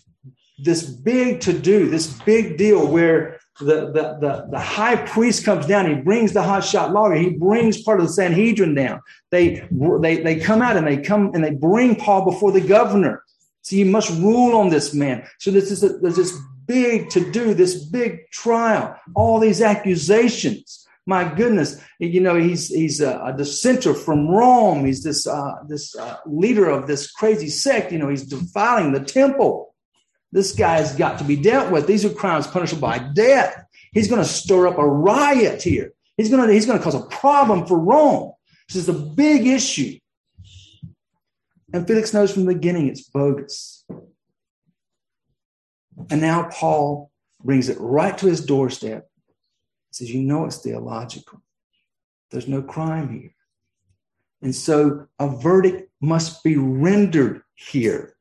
this 0.59 0.83
big 0.83 1.41
to 1.41 1.55
do, 1.55 1.89
this 1.89 2.13
big 2.25 2.59
deal 2.59 2.87
where 2.87 3.41
the, 3.59 3.87
the, 3.87 4.19
the, 4.21 4.47
the 4.51 4.59
high 4.59 4.97
priest 4.97 5.47
comes 5.47 5.67
down. 5.67 5.89
He 5.89 5.95
brings 5.95 6.35
the 6.35 6.41
hotshot 6.41 6.93
lawyer. 6.93 7.15
He 7.15 7.31
brings 7.31 7.83
part 7.83 8.01
of 8.01 8.07
the 8.07 8.13
Sanhedrin 8.13 8.75
down. 8.75 9.01
They, 9.31 9.67
they, 9.71 10.23
they 10.23 10.39
come 10.39 10.61
out 10.61 10.77
and 10.77 10.87
they 10.87 10.99
come 10.99 11.31
and 11.33 11.43
they 11.43 11.55
bring 11.55 11.97
Paul 11.97 12.27
before 12.27 12.53
the 12.53 12.61
governor. 12.61 13.25
So 13.63 13.77
you 13.77 13.87
must 13.87 14.11
rule 14.21 14.59
on 14.59 14.69
this 14.69 14.93
man. 14.93 15.27
So 15.39 15.51
this 15.51 15.71
is 15.71 15.83
a, 15.83 15.97
there's 15.99 16.17
this 16.17 16.39
big 16.67 17.09
to 17.11 17.31
do, 17.31 17.55
this 17.55 17.83
big 17.87 18.31
trial, 18.31 18.95
all 19.15 19.41
these 19.41 19.63
accusations. 19.63 20.87
My 21.05 21.25
goodness, 21.25 21.81
you 21.99 22.21
know 22.21 22.37
he's 22.37 22.69
he's 22.69 23.01
a, 23.01 23.21
a 23.25 23.37
dissenter 23.37 23.93
from 23.93 24.29
Rome. 24.29 24.85
He's 24.85 25.03
this 25.03 25.27
uh, 25.27 25.55
this 25.67 25.97
uh, 25.97 26.19
leader 26.27 26.71
of 26.71 26.87
this 26.87 27.11
crazy 27.11 27.49
sect. 27.49 27.91
You 27.91 27.99
know 27.99 28.09
he's 28.09 28.25
defiling 28.25 28.93
the 28.93 29.01
temple. 29.01 29.75
This 30.31 30.53
guy's 30.53 30.95
got 30.95 31.19
to 31.19 31.25
be 31.25 31.37
dealt 31.37 31.71
with. 31.71 31.87
These 31.87 32.05
are 32.05 32.11
crimes 32.11 32.47
punishable 32.47 32.89
by 32.89 32.99
death. 32.99 33.67
He's 33.93 34.09
going 34.09 34.23
to 34.23 34.29
stir 34.29 34.67
up 34.67 34.79
a 34.79 34.87
riot 34.87 35.63
here. 35.63 35.93
He's 36.17 36.31
going 36.31 36.47
to, 36.47 36.53
he's 36.53 36.65
going 36.65 36.79
to 36.79 36.85
cause 36.85 36.95
a 36.95 37.07
problem 37.07 37.67
for 37.67 37.79
Rome. 37.79 38.33
This 38.69 38.77
is 38.77 38.89
a 38.89 38.95
big 38.95 39.47
issue. 39.47 39.99
And 41.75 41.87
Felix 41.87 42.15
knows 42.15 42.33
from 42.33 42.47
the 42.47 42.55
beginning 42.55 42.89
it's 42.89 43.03
bogus. 43.03 43.85
And 46.11 46.21
now 46.21 46.49
Paul 46.51 47.11
brings 47.45 47.69
it 47.69 47.79
right 47.79 48.17
to 48.19 48.27
his 48.27 48.45
doorstep. 48.45 49.09
Says, 49.93 50.13
You 50.13 50.23
know 50.23 50.47
it's 50.47 50.59
theological. 50.59 51.41
There's 52.31 52.49
no 52.49 52.63
crime 52.63 53.11
here. 53.11 53.35
And 54.41 54.55
so 54.55 55.07
a 55.19 55.29
verdict 55.29 55.91
must 56.01 56.43
be 56.43 56.57
rendered 56.57 57.43
here. 57.55 58.17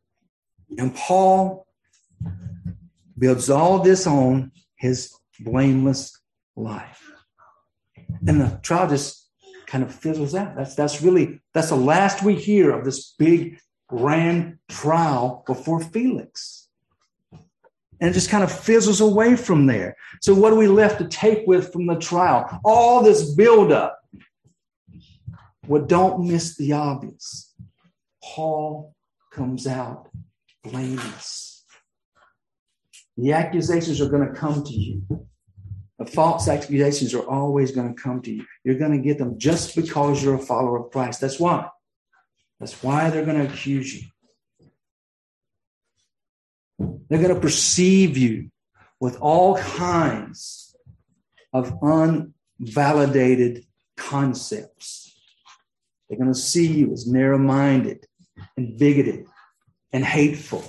And 0.77 0.95
Paul 0.95 1.65
builds 3.17 3.49
all 3.49 3.79
this 3.79 4.05
on 4.05 4.51
his 4.75 5.13
blameless 5.39 6.19
life. 6.55 7.11
And 8.27 8.39
the 8.41 8.59
trial 8.61 8.87
just 8.87 9.29
kind 9.65 9.83
of 9.83 9.93
fizzles 9.93 10.35
out. 10.35 10.55
That's 10.55 10.75
that's 10.75 11.01
really 11.01 11.41
that's 11.53 11.69
the 11.69 11.75
last 11.75 12.23
we 12.23 12.35
hear 12.35 12.71
of 12.71 12.85
this 12.85 13.13
big 13.17 13.59
grand 13.87 14.57
trial 14.69 15.43
before 15.47 15.79
Felix. 15.79 16.60
And 18.01 18.09
it 18.09 18.13
just 18.13 18.31
kind 18.31 18.43
of 18.43 18.51
fizzles 18.51 18.99
away 18.99 19.35
from 19.35 19.67
there. 19.67 19.95
So 20.21 20.33
what 20.33 20.51
are 20.51 20.57
we 20.57 20.67
left 20.67 20.97
to 20.99 21.07
take 21.07 21.45
with 21.45 21.71
from 21.71 21.85
the 21.85 21.95
trial? 21.95 22.59
All 22.65 23.03
this 23.03 23.33
buildup. 23.35 23.99
Well, 25.67 25.83
don't 25.83 26.27
miss 26.27 26.57
the 26.57 26.73
obvious. 26.73 27.53
Paul 28.23 28.95
comes 29.31 29.67
out 29.67 30.09
blameless. 30.63 31.63
The 33.17 33.33
accusations 33.33 34.01
are 34.01 34.09
going 34.09 34.27
to 34.27 34.33
come 34.33 34.63
to 34.63 34.73
you. 34.73 35.27
The 35.99 36.05
false 36.05 36.47
accusations 36.47 37.13
are 37.13 37.27
always 37.29 37.71
going 37.71 37.93
to 37.93 38.01
come 38.01 38.23
to 38.23 38.33
you. 38.33 38.45
You're 38.63 38.79
going 38.79 38.93
to 38.93 38.97
get 38.97 39.19
them 39.19 39.37
just 39.37 39.75
because 39.75 40.23
you're 40.23 40.35
a 40.35 40.39
follower 40.39 40.83
of 40.83 40.91
Christ. 40.91 41.21
That's 41.21 41.39
why. 41.39 41.69
That's 42.59 42.81
why 42.81 43.11
they're 43.11 43.25
going 43.25 43.37
to 43.45 43.53
accuse 43.53 43.93
you. 43.93 44.07
They're 47.11 47.21
going 47.21 47.35
to 47.35 47.41
perceive 47.41 48.15
you 48.15 48.51
with 49.01 49.17
all 49.19 49.57
kinds 49.57 50.73
of 51.51 51.77
unvalidated 51.81 53.65
concepts. 53.97 55.13
They're 56.07 56.17
going 56.17 56.31
to 56.31 56.39
see 56.39 56.67
you 56.67 56.93
as 56.93 57.07
narrow 57.07 57.37
minded 57.37 58.05
and 58.55 58.79
bigoted 58.79 59.25
and 59.91 60.05
hateful. 60.05 60.63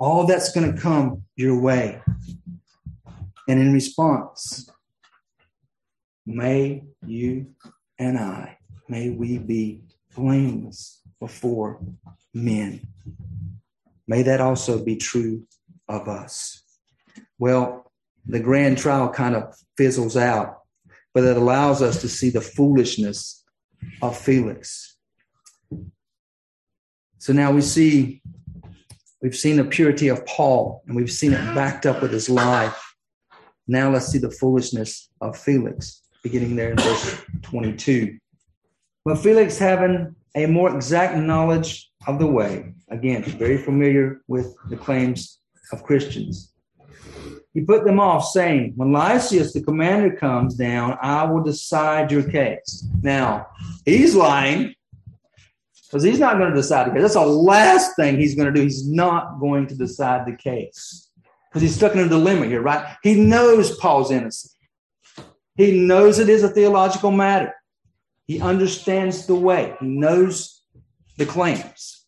All 0.00 0.26
that's 0.26 0.50
going 0.50 0.74
to 0.74 0.80
come 0.80 1.22
your 1.36 1.60
way. 1.60 2.02
And 3.46 3.60
in 3.60 3.72
response, 3.72 4.68
may 6.26 6.82
you 7.06 7.54
and 8.00 8.18
I, 8.18 8.58
may 8.88 9.10
we 9.10 9.38
be 9.38 9.82
blameless 10.16 11.02
before 11.20 11.80
men. 12.34 12.88
May 14.12 14.20
that 14.24 14.42
also 14.42 14.84
be 14.84 14.96
true 14.96 15.46
of 15.88 16.06
us. 16.06 16.62
Well, 17.38 17.90
the 18.26 18.40
grand 18.40 18.76
trial 18.76 19.08
kind 19.08 19.34
of 19.34 19.54
fizzles 19.78 20.18
out, 20.18 20.58
but 21.14 21.24
it 21.24 21.34
allows 21.38 21.80
us 21.80 22.02
to 22.02 22.10
see 22.10 22.28
the 22.28 22.42
foolishness 22.42 23.42
of 24.02 24.14
Felix. 24.14 24.98
So 27.20 27.32
now 27.32 27.52
we 27.52 27.62
see, 27.62 28.20
we've 29.22 29.34
seen 29.34 29.56
the 29.56 29.64
purity 29.64 30.08
of 30.08 30.26
Paul, 30.26 30.82
and 30.86 30.94
we've 30.94 31.10
seen 31.10 31.32
it 31.32 31.54
backed 31.54 31.86
up 31.86 32.02
with 32.02 32.12
his 32.12 32.28
life. 32.28 32.94
Now 33.66 33.90
let's 33.90 34.08
see 34.08 34.18
the 34.18 34.30
foolishness 34.30 35.08
of 35.22 35.38
Felix, 35.38 36.02
beginning 36.22 36.54
there 36.56 36.72
in 36.72 36.76
verse 36.76 37.18
22. 37.44 38.18
But 39.06 39.20
Felix, 39.20 39.56
having 39.56 40.14
a 40.34 40.46
more 40.46 40.74
exact 40.74 41.16
knowledge 41.16 41.90
of 42.06 42.18
the 42.18 42.26
way, 42.26 42.74
again, 42.90 43.22
very 43.22 43.58
familiar 43.58 44.22
with 44.28 44.54
the 44.70 44.76
claims 44.76 45.38
of 45.72 45.82
Christians, 45.82 46.52
he 47.54 47.60
put 47.60 47.84
them 47.84 48.00
off, 48.00 48.24
saying, 48.28 48.72
When 48.76 48.92
Lysias, 48.92 49.52
the 49.52 49.62
commander, 49.62 50.16
comes 50.16 50.54
down, 50.54 50.96
I 51.02 51.24
will 51.24 51.42
decide 51.42 52.10
your 52.10 52.22
case. 52.22 52.86
Now, 53.02 53.48
he's 53.84 54.14
lying 54.14 54.74
because 55.84 56.02
he's 56.02 56.18
not 56.18 56.38
going 56.38 56.50
to 56.50 56.56
decide 56.56 56.86
the 56.86 56.92
case. 56.92 57.02
That's 57.02 57.14
the 57.14 57.26
last 57.26 57.94
thing 57.96 58.16
he's 58.16 58.34
going 58.34 58.52
to 58.52 58.58
do. 58.58 58.62
He's 58.62 58.88
not 58.88 59.38
going 59.38 59.66
to 59.66 59.74
decide 59.74 60.26
the 60.26 60.34
case 60.34 61.10
because 61.50 61.60
he's 61.60 61.76
stuck 61.76 61.92
in 61.92 62.00
a 62.00 62.08
dilemma 62.08 62.46
here, 62.46 62.62
right? 62.62 62.96
He 63.02 63.20
knows 63.20 63.76
Paul's 63.76 64.10
innocent. 64.10 64.52
He 65.56 65.78
knows 65.78 66.18
it 66.18 66.30
is 66.30 66.42
a 66.42 66.48
theological 66.48 67.10
matter. 67.10 67.52
He 68.26 68.40
understands 68.40 69.26
the 69.26 69.34
way. 69.34 69.76
He 69.80 69.86
knows 69.86 70.62
the 71.16 71.26
claims. 71.26 72.06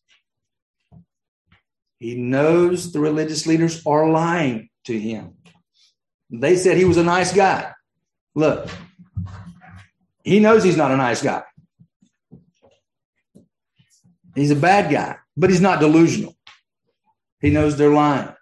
He 1.98 2.16
knows 2.16 2.92
the 2.92 3.00
religious 3.00 3.46
leaders 3.46 3.84
are 3.86 4.10
lying 4.10 4.68
to 4.84 4.98
him. 4.98 5.34
They 6.30 6.56
said 6.56 6.76
he 6.76 6.84
was 6.84 6.96
a 6.96 7.04
nice 7.04 7.32
guy. 7.32 7.72
Look, 8.34 8.68
he 10.24 10.40
knows 10.40 10.64
he's 10.64 10.76
not 10.76 10.90
a 10.90 10.96
nice 10.96 11.22
guy. 11.22 11.42
He's 14.34 14.50
a 14.50 14.56
bad 14.56 14.90
guy, 14.90 15.16
but 15.36 15.50
he's 15.50 15.60
not 15.60 15.80
delusional. 15.80 16.34
He 17.40 17.50
knows 17.50 17.76
they're 17.76 17.92
lying. 17.92 18.34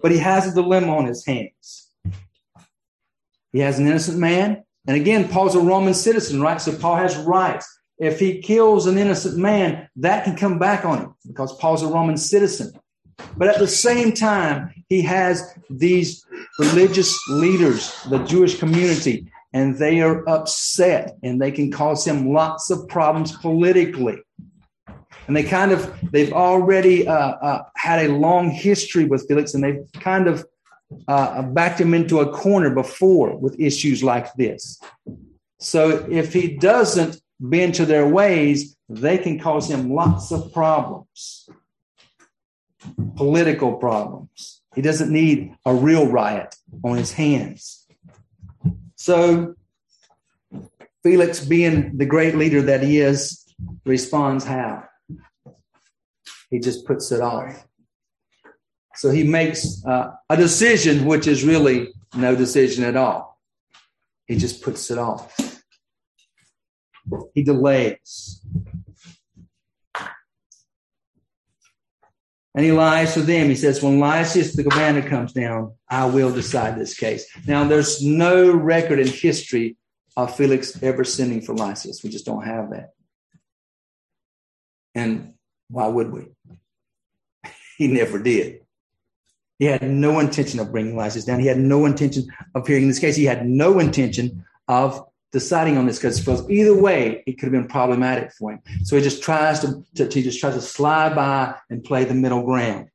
But 0.00 0.12
he 0.12 0.18
has 0.18 0.46
a 0.46 0.54
dilemma 0.54 0.96
on 0.96 1.06
his 1.06 1.26
hands. 1.26 1.90
He 3.52 3.58
has 3.60 3.78
an 3.78 3.86
innocent 3.86 4.18
man. 4.18 4.64
And 4.86 4.96
again, 4.96 5.28
Paul's 5.28 5.54
a 5.54 5.60
Roman 5.60 5.94
citizen, 5.94 6.40
right? 6.40 6.60
So 6.60 6.76
Paul 6.76 6.96
has 6.96 7.16
rights. 7.16 7.66
If 7.98 8.20
he 8.20 8.40
kills 8.40 8.86
an 8.86 8.98
innocent 8.98 9.36
man, 9.36 9.88
that 9.96 10.24
can 10.24 10.36
come 10.36 10.58
back 10.58 10.84
on 10.84 10.98
him 10.98 11.14
because 11.26 11.56
Paul's 11.56 11.82
a 11.82 11.88
Roman 11.88 12.16
citizen. 12.16 12.72
But 13.36 13.48
at 13.48 13.58
the 13.58 13.68
same 13.68 14.12
time, 14.12 14.72
he 14.88 15.02
has 15.02 15.54
these 15.70 16.24
religious 16.58 17.18
leaders, 17.28 18.02
the 18.10 18.18
Jewish 18.24 18.58
community, 18.58 19.26
and 19.52 19.78
they 19.78 20.00
are 20.02 20.28
upset 20.28 21.16
and 21.22 21.40
they 21.40 21.50
can 21.50 21.72
cause 21.72 22.06
him 22.06 22.32
lots 22.32 22.70
of 22.70 22.86
problems 22.88 23.32
politically. 23.38 24.18
And 25.26 25.36
they 25.36 25.42
kind 25.42 25.72
of, 25.72 25.92
they've 26.12 26.32
already 26.32 27.08
uh, 27.08 27.14
uh, 27.14 27.62
had 27.74 28.06
a 28.06 28.12
long 28.12 28.50
history 28.50 29.06
with 29.06 29.26
Felix 29.26 29.54
and 29.54 29.64
they've 29.64 29.80
kind 29.94 30.28
of 30.28 30.44
uh, 31.08 31.42
backed 31.42 31.80
him 31.80 31.94
into 31.94 32.20
a 32.20 32.30
corner 32.30 32.70
before 32.70 33.36
with 33.36 33.58
issues 33.58 34.02
like 34.02 34.32
this. 34.34 34.80
So 35.58 36.06
if 36.10 36.32
he 36.32 36.56
doesn't 36.56 37.20
bend 37.40 37.74
to 37.76 37.86
their 37.86 38.08
ways, 38.08 38.76
they 38.88 39.18
can 39.18 39.38
cause 39.38 39.70
him 39.70 39.92
lots 39.92 40.30
of 40.30 40.52
problems, 40.52 41.48
political 43.16 43.74
problems. 43.74 44.62
He 44.74 44.82
doesn't 44.82 45.10
need 45.10 45.54
a 45.64 45.74
real 45.74 46.06
riot 46.06 46.54
on 46.84 46.96
his 46.96 47.12
hands. 47.12 47.86
So 48.94 49.54
Felix, 51.02 51.44
being 51.44 51.96
the 51.96 52.06
great 52.06 52.36
leader 52.36 52.62
that 52.62 52.82
he 52.82 52.98
is, 52.98 53.44
responds 53.84 54.44
how? 54.44 54.84
He 56.50 56.58
just 56.58 56.86
puts 56.86 57.10
it 57.12 57.20
off. 57.20 57.65
So 58.96 59.10
he 59.10 59.24
makes 59.24 59.84
uh, 59.84 60.12
a 60.30 60.36
decision, 60.36 61.04
which 61.04 61.26
is 61.26 61.44
really 61.44 61.92
no 62.16 62.34
decision 62.34 62.84
at 62.84 62.96
all. 62.96 63.38
He 64.26 64.36
just 64.36 64.62
puts 64.62 64.90
it 64.90 64.98
off. 64.98 65.36
He 67.34 67.42
delays. 67.42 68.40
And 72.54 72.64
he 72.64 72.72
lies 72.72 73.12
to 73.14 73.20
them. 73.20 73.50
He 73.50 73.54
says, 73.54 73.82
When 73.82 74.00
Lysias 74.00 74.56
the 74.56 74.64
commander 74.64 75.06
comes 75.06 75.34
down, 75.34 75.74
I 75.90 76.06
will 76.06 76.32
decide 76.32 76.78
this 76.78 76.96
case. 76.96 77.26
Now, 77.46 77.64
there's 77.64 78.02
no 78.02 78.50
record 78.50 78.98
in 78.98 79.08
history 79.08 79.76
of 80.16 80.34
Felix 80.34 80.82
ever 80.82 81.04
sending 81.04 81.42
for 81.42 81.54
Lysias. 81.54 82.02
We 82.02 82.08
just 82.08 82.24
don't 82.24 82.44
have 82.44 82.70
that. 82.70 82.94
And 84.94 85.34
why 85.68 85.86
would 85.86 86.10
we? 86.10 86.28
He 87.76 87.88
never 87.88 88.18
did. 88.18 88.65
He 89.58 89.64
had 89.64 89.82
no 89.82 90.20
intention 90.20 90.60
of 90.60 90.70
bringing 90.70 90.96
Lysias 90.96 91.24
down. 91.24 91.40
He 91.40 91.46
had 91.46 91.58
no 91.58 91.86
intention 91.86 92.26
of 92.54 92.66
hearing 92.66 92.88
this 92.88 92.98
case. 92.98 93.16
He 93.16 93.24
had 93.24 93.46
no 93.46 93.78
intention 93.78 94.44
of 94.68 95.06
deciding 95.32 95.76
on 95.76 95.86
this 95.86 95.98
because 95.98 96.18
because 96.18 96.48
either 96.50 96.74
way 96.74 97.22
it 97.26 97.32
could 97.32 97.46
have 97.46 97.52
been 97.52 97.68
problematic 97.68 98.32
for 98.32 98.52
him. 98.52 98.60
So 98.84 98.96
he 98.96 99.02
just 99.02 99.22
tries 99.22 99.60
to, 99.60 99.82
to 99.96 100.08
he 100.08 100.22
just 100.22 100.40
tries 100.40 100.54
to 100.54 100.60
slide 100.60 101.14
by 101.14 101.54
and 101.70 101.82
play 101.82 102.04
the 102.04 102.14
middle 102.14 102.42
ground. 102.42 102.90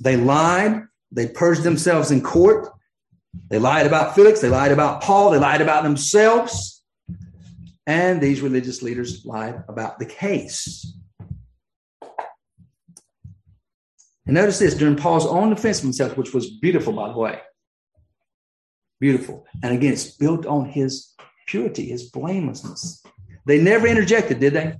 They 0.00 0.16
lied. 0.16 0.82
They 1.12 1.28
purged 1.28 1.62
themselves 1.62 2.10
in 2.10 2.22
court. 2.22 2.68
They 3.48 3.58
lied 3.58 3.86
about 3.86 4.14
Felix. 4.14 4.40
They 4.40 4.48
lied 4.48 4.72
about 4.72 5.02
Paul. 5.02 5.30
They 5.30 5.38
lied 5.38 5.60
about 5.60 5.82
themselves. 5.84 6.82
And 7.86 8.20
these 8.20 8.40
religious 8.40 8.82
leaders 8.82 9.24
lied 9.24 9.62
about 9.68 9.98
the 9.98 10.06
case. 10.06 10.94
And 14.26 14.34
notice 14.34 14.58
this 14.58 14.74
during 14.74 14.96
Paul's 14.96 15.26
own 15.26 15.50
defense 15.50 15.78
of 15.78 15.84
himself, 15.84 16.16
which 16.16 16.32
was 16.32 16.50
beautiful, 16.50 16.92
by 16.92 17.08
the 17.08 17.18
way. 17.18 17.40
Beautiful. 19.00 19.46
And 19.62 19.74
again, 19.74 19.92
it's 19.92 20.10
built 20.10 20.46
on 20.46 20.66
his 20.66 21.14
purity, 21.46 21.86
his 21.86 22.10
blamelessness. 22.10 23.02
They 23.46 23.60
never 23.60 23.86
interjected, 23.86 24.40
did 24.40 24.54
they? 24.54 24.74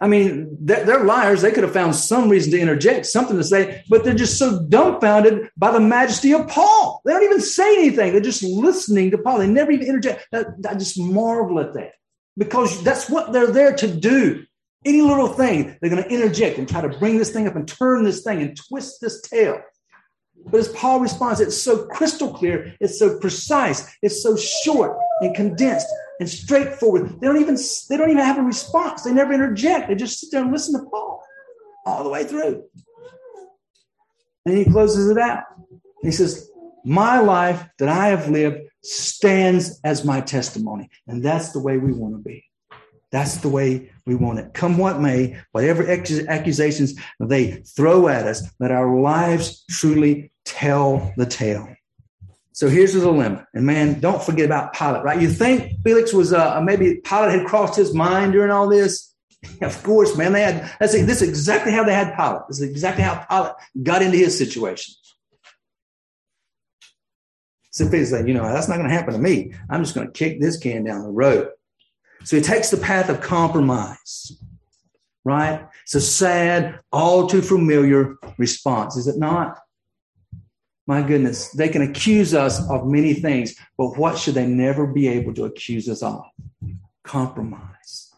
I 0.00 0.06
mean, 0.06 0.56
they're, 0.60 1.02
liars. 1.02 1.40
They 1.40 1.50
could 1.50 1.64
have 1.64 1.72
found 1.72 1.94
some 1.94 2.28
reason 2.28 2.52
to 2.52 2.60
interject, 2.60 3.06
something 3.06 3.36
to 3.38 3.44
say, 3.44 3.82
but 3.88 4.04
they're 4.04 4.14
just 4.14 4.38
so 4.38 4.64
dumbfounded 4.68 5.48
by 5.56 5.70
the 5.70 5.80
majesty 5.80 6.32
of 6.34 6.46
Paul. 6.46 7.00
They 7.04 7.12
don't 7.12 7.22
even 7.22 7.40
say 7.40 7.78
anything. 7.78 8.12
They're 8.12 8.20
just 8.20 8.42
listening 8.42 9.12
to 9.12 9.18
Paul. 9.18 9.38
They 9.38 9.46
never 9.46 9.70
even 9.70 9.86
interject. 9.86 10.26
I 10.32 10.74
just 10.74 10.98
marvel 10.98 11.58
at 11.58 11.74
that 11.74 11.92
because 12.36 12.82
that's 12.84 13.08
what 13.08 13.32
they're 13.32 13.50
there 13.50 13.74
to 13.76 13.86
do. 13.86 14.44
Any 14.84 15.00
little 15.00 15.28
thing, 15.28 15.76
they're 15.80 15.90
going 15.90 16.02
to 16.02 16.08
interject 16.08 16.58
and 16.58 16.68
try 16.68 16.80
to 16.80 16.88
bring 16.88 17.18
this 17.18 17.32
thing 17.32 17.46
up 17.46 17.56
and 17.56 17.66
turn 17.66 18.04
this 18.04 18.22
thing 18.22 18.42
and 18.42 18.56
twist 18.56 19.00
this 19.00 19.22
tail. 19.22 19.60
But 20.46 20.60
as 20.60 20.68
Paul 20.68 21.00
responds, 21.00 21.40
it's 21.40 21.56
so 21.56 21.86
crystal 21.86 22.32
clear, 22.32 22.74
it's 22.80 22.98
so 22.98 23.18
precise, 23.18 23.90
it's 24.02 24.22
so 24.22 24.36
short 24.36 24.98
and 25.20 25.34
condensed 25.34 25.86
and 26.20 26.28
straightforward. 26.28 27.18
They 27.20 27.26
don't 27.26 27.40
even 27.40 27.56
they 27.88 27.96
don't 27.96 28.10
even 28.10 28.22
have 28.22 28.38
a 28.38 28.42
response. 28.42 29.02
They 29.02 29.12
never 29.12 29.32
interject. 29.32 29.88
They 29.88 29.94
just 29.94 30.20
sit 30.20 30.30
there 30.32 30.42
and 30.42 30.52
listen 30.52 30.78
to 30.78 30.88
Paul 30.90 31.24
all 31.86 32.04
the 32.04 32.10
way 32.10 32.24
through. 32.24 32.64
And 34.46 34.58
he 34.58 34.64
closes 34.64 35.10
it 35.10 35.18
out. 35.18 35.44
He 36.02 36.10
says, 36.10 36.50
My 36.84 37.20
life 37.20 37.66
that 37.78 37.88
I 37.88 38.08
have 38.08 38.28
lived 38.28 38.58
stands 38.82 39.80
as 39.82 40.04
my 40.04 40.20
testimony. 40.20 40.90
And 41.06 41.22
that's 41.22 41.52
the 41.52 41.60
way 41.60 41.78
we 41.78 41.92
want 41.92 42.14
to 42.14 42.18
be. 42.18 42.44
That's 43.14 43.36
the 43.36 43.48
way 43.48 43.92
we 44.06 44.16
want 44.16 44.40
it. 44.40 44.54
Come 44.54 44.76
what 44.76 45.00
may, 45.00 45.40
whatever 45.52 45.88
accusations 45.88 46.94
they 47.20 47.52
throw 47.76 48.08
at 48.08 48.26
us, 48.26 48.42
let 48.58 48.72
our 48.72 48.92
lives 48.98 49.64
truly 49.70 50.32
tell 50.44 51.14
the 51.16 51.24
tale. 51.24 51.68
So 52.50 52.66
here's 52.68 52.92
the 52.92 52.98
dilemma. 52.98 53.46
And 53.54 53.64
man, 53.64 54.00
don't 54.00 54.20
forget 54.20 54.46
about 54.46 54.74
Pilate, 54.74 55.04
right? 55.04 55.22
You 55.22 55.30
think 55.30 55.74
Felix 55.84 56.12
was, 56.12 56.32
uh, 56.32 56.60
maybe 56.60 56.96
Pilate 57.04 57.38
had 57.38 57.46
crossed 57.46 57.76
his 57.76 57.94
mind 57.94 58.32
during 58.32 58.50
all 58.50 58.68
this? 58.68 59.14
Of 59.60 59.80
course, 59.84 60.16
man. 60.16 60.32
They 60.32 60.40
had 60.40 60.74
that's 60.80 60.94
this 60.94 61.20
is 61.20 61.28
exactly 61.28 61.70
how 61.70 61.84
they 61.84 61.92
had 61.92 62.16
Pilate. 62.16 62.48
This 62.48 62.62
is 62.62 62.70
exactly 62.70 63.04
how 63.04 63.26
Pilate 63.30 63.52
got 63.82 64.00
into 64.00 64.16
his 64.16 64.36
situation. 64.36 64.94
So 67.70 67.84
Peter's 67.84 68.10
like, 68.10 68.26
you 68.26 68.32
know, 68.32 68.42
that's 68.42 68.68
not 68.68 68.78
going 68.78 68.88
to 68.88 68.94
happen 68.94 69.12
to 69.12 69.20
me. 69.20 69.52
I'm 69.68 69.82
just 69.82 69.94
going 69.94 70.06
to 70.06 70.12
kick 70.12 70.40
this 70.40 70.56
can 70.56 70.82
down 70.82 71.02
the 71.02 71.10
road. 71.10 71.50
So 72.24 72.36
he 72.36 72.42
takes 72.42 72.70
the 72.70 72.76
path 72.78 73.08
of 73.08 73.20
compromise, 73.20 74.32
right? 75.24 75.66
It's 75.82 75.94
a 75.94 76.00
sad, 76.00 76.80
all 76.90 77.26
too 77.26 77.42
familiar 77.42 78.16
response, 78.38 78.96
is 78.96 79.06
it 79.06 79.18
not? 79.18 79.58
My 80.86 81.02
goodness, 81.02 81.50
they 81.50 81.68
can 81.68 81.82
accuse 81.82 82.34
us 82.34 82.60
of 82.68 82.86
many 82.86 83.14
things, 83.14 83.54
but 83.78 83.96
what 83.96 84.18
should 84.18 84.34
they 84.34 84.46
never 84.46 84.86
be 84.86 85.08
able 85.08 85.32
to 85.34 85.44
accuse 85.44 85.88
us 85.88 86.02
of? 86.02 86.24
Compromise. 87.04 88.12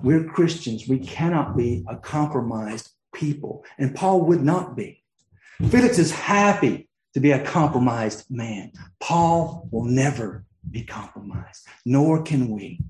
We're 0.00 0.24
Christians. 0.24 0.88
We 0.88 0.98
cannot 0.98 1.56
be 1.56 1.84
a 1.88 1.96
compromised 1.96 2.90
people. 3.14 3.64
And 3.78 3.94
Paul 3.94 4.22
would 4.22 4.42
not 4.42 4.76
be. 4.76 5.02
Felix 5.68 5.98
is 5.98 6.10
happy 6.10 6.88
to 7.14 7.20
be 7.20 7.30
a 7.30 7.44
compromised 7.44 8.24
man. 8.28 8.72
Paul 9.00 9.68
will 9.70 9.84
never 9.84 10.44
be 10.70 10.84
compromised, 10.84 11.66
nor 11.84 12.22
can 12.22 12.50
we. 12.50 12.80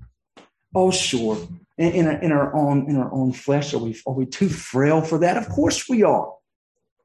Oh, 0.75 0.91
sure. 0.91 1.37
In, 1.79 1.93
in, 1.93 2.07
our, 2.07 2.23
in, 2.23 2.33
our 2.33 2.55
own 2.55 2.89
in 2.89 2.97
our 2.97 3.12
own 3.12 3.33
flesh, 3.33 3.75
are 3.75 3.79
we 3.79 4.01
are 4.07 4.12
we 4.12 4.27
too 4.27 4.49
frail 4.49 5.01
for 5.01 5.18
that? 5.18 5.37
Of 5.37 5.49
course 5.49 5.89
we 5.89 6.03
are. 6.03 6.33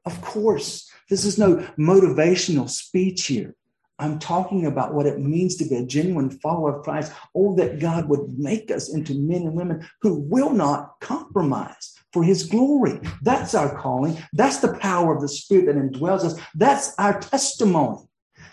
Of 0.04 0.20
course. 0.22 0.90
This 1.10 1.24
is 1.24 1.38
no 1.38 1.56
motivational 1.78 2.68
speech 2.68 3.26
here. 3.26 3.54
I'm 3.98 4.18
talking 4.18 4.66
about 4.66 4.94
what 4.94 5.06
it 5.06 5.18
means 5.18 5.56
to 5.56 5.64
be 5.68 5.74
a 5.74 5.84
genuine 5.84 6.30
follower 6.30 6.76
of 6.76 6.84
Christ. 6.84 7.12
Oh, 7.34 7.56
that 7.56 7.80
God 7.80 8.08
would 8.08 8.38
make 8.38 8.70
us 8.70 8.92
into 8.94 9.14
men 9.14 9.42
and 9.42 9.54
women 9.54 9.88
who 10.02 10.20
will 10.20 10.50
not 10.50 11.00
compromise 11.00 11.94
for 12.12 12.22
his 12.22 12.44
glory. 12.44 13.00
That's 13.22 13.54
our 13.54 13.76
calling. 13.76 14.16
That's 14.32 14.58
the 14.58 14.74
power 14.74 15.14
of 15.14 15.20
the 15.20 15.28
Spirit 15.28 15.66
that 15.66 15.76
indwells 15.76 16.24
us. 16.24 16.40
That's 16.54 16.94
our 16.98 17.20
testimony. 17.20 18.07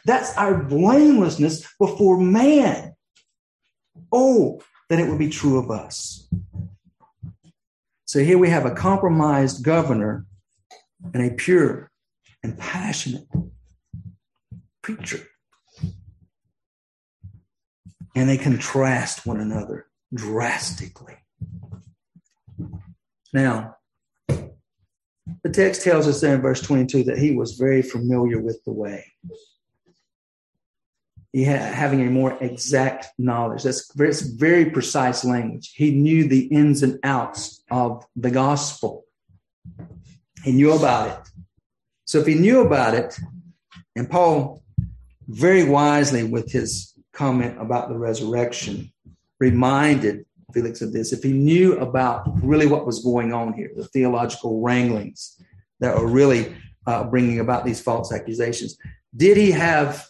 That's 0.05 0.35
our 0.37 0.63
blamelessness 0.63 1.67
before 1.79 2.19
man. 2.19 2.93
Oh, 4.11 4.61
that 4.89 4.99
it 4.99 5.09
would 5.09 5.19
be 5.19 5.29
true 5.29 5.57
of 5.57 5.71
us. 5.71 6.29
So 8.05 8.19
here 8.19 8.37
we 8.37 8.49
have 8.49 8.65
a 8.65 8.71
compromised 8.71 9.63
governor 9.63 10.25
and 11.13 11.23
a 11.23 11.33
pure 11.33 11.91
and 12.43 12.57
passionate 12.57 13.27
preacher. 14.83 15.27
And 18.15 18.29
they 18.29 18.37
contrast 18.37 19.25
one 19.25 19.41
another 19.41 19.87
drastically. 20.13 21.15
Now, 23.33 23.75
the 24.27 25.49
text 25.51 25.81
tells 25.81 26.07
us 26.07 26.21
there 26.21 26.35
in 26.35 26.41
verse 26.41 26.61
22 26.61 27.03
that 27.05 27.17
he 27.17 27.31
was 27.31 27.53
very 27.53 27.81
familiar 27.81 28.39
with 28.39 28.63
the 28.63 28.71
way. 28.71 29.03
Had 31.43 31.73
having 31.73 32.07
a 32.07 32.09
more 32.09 32.37
exact 32.41 33.07
knowledge. 33.17 33.63
That's 33.63 33.93
very, 33.93 34.13
very 34.37 34.69
precise 34.69 35.25
language. 35.25 35.73
He 35.75 35.91
knew 35.91 36.29
the 36.29 36.45
ins 36.45 36.81
and 36.81 36.97
outs 37.03 37.61
of 37.69 38.05
the 38.15 38.31
gospel. 38.31 39.03
He 40.43 40.53
knew 40.53 40.71
about 40.71 41.09
it. 41.09 41.29
So 42.05 42.19
if 42.19 42.25
he 42.27 42.35
knew 42.35 42.61
about 42.61 42.93
it, 42.93 43.19
and 43.97 44.09
Paul 44.09 44.63
very 45.27 45.67
wisely 45.67 46.23
with 46.23 46.51
his 46.51 46.93
comment 47.11 47.59
about 47.59 47.89
the 47.89 47.97
resurrection 47.97 48.93
reminded 49.39 50.25
Felix 50.53 50.81
of 50.81 50.93
this, 50.93 51.11
if 51.11 51.23
he 51.23 51.33
knew 51.33 51.77
about 51.79 52.27
really 52.43 52.67
what 52.67 52.85
was 52.85 53.03
going 53.03 53.33
on 53.33 53.51
here, 53.53 53.71
the 53.75 53.85
theological 53.85 54.61
wranglings 54.61 55.41
that 55.81 55.97
were 55.97 56.07
really 56.07 56.55
uh, 56.87 57.03
bringing 57.03 57.39
about 57.39 57.65
these 57.65 57.81
false 57.81 58.13
accusations, 58.13 58.77
did 59.15 59.35
he 59.35 59.51
have 59.51 60.07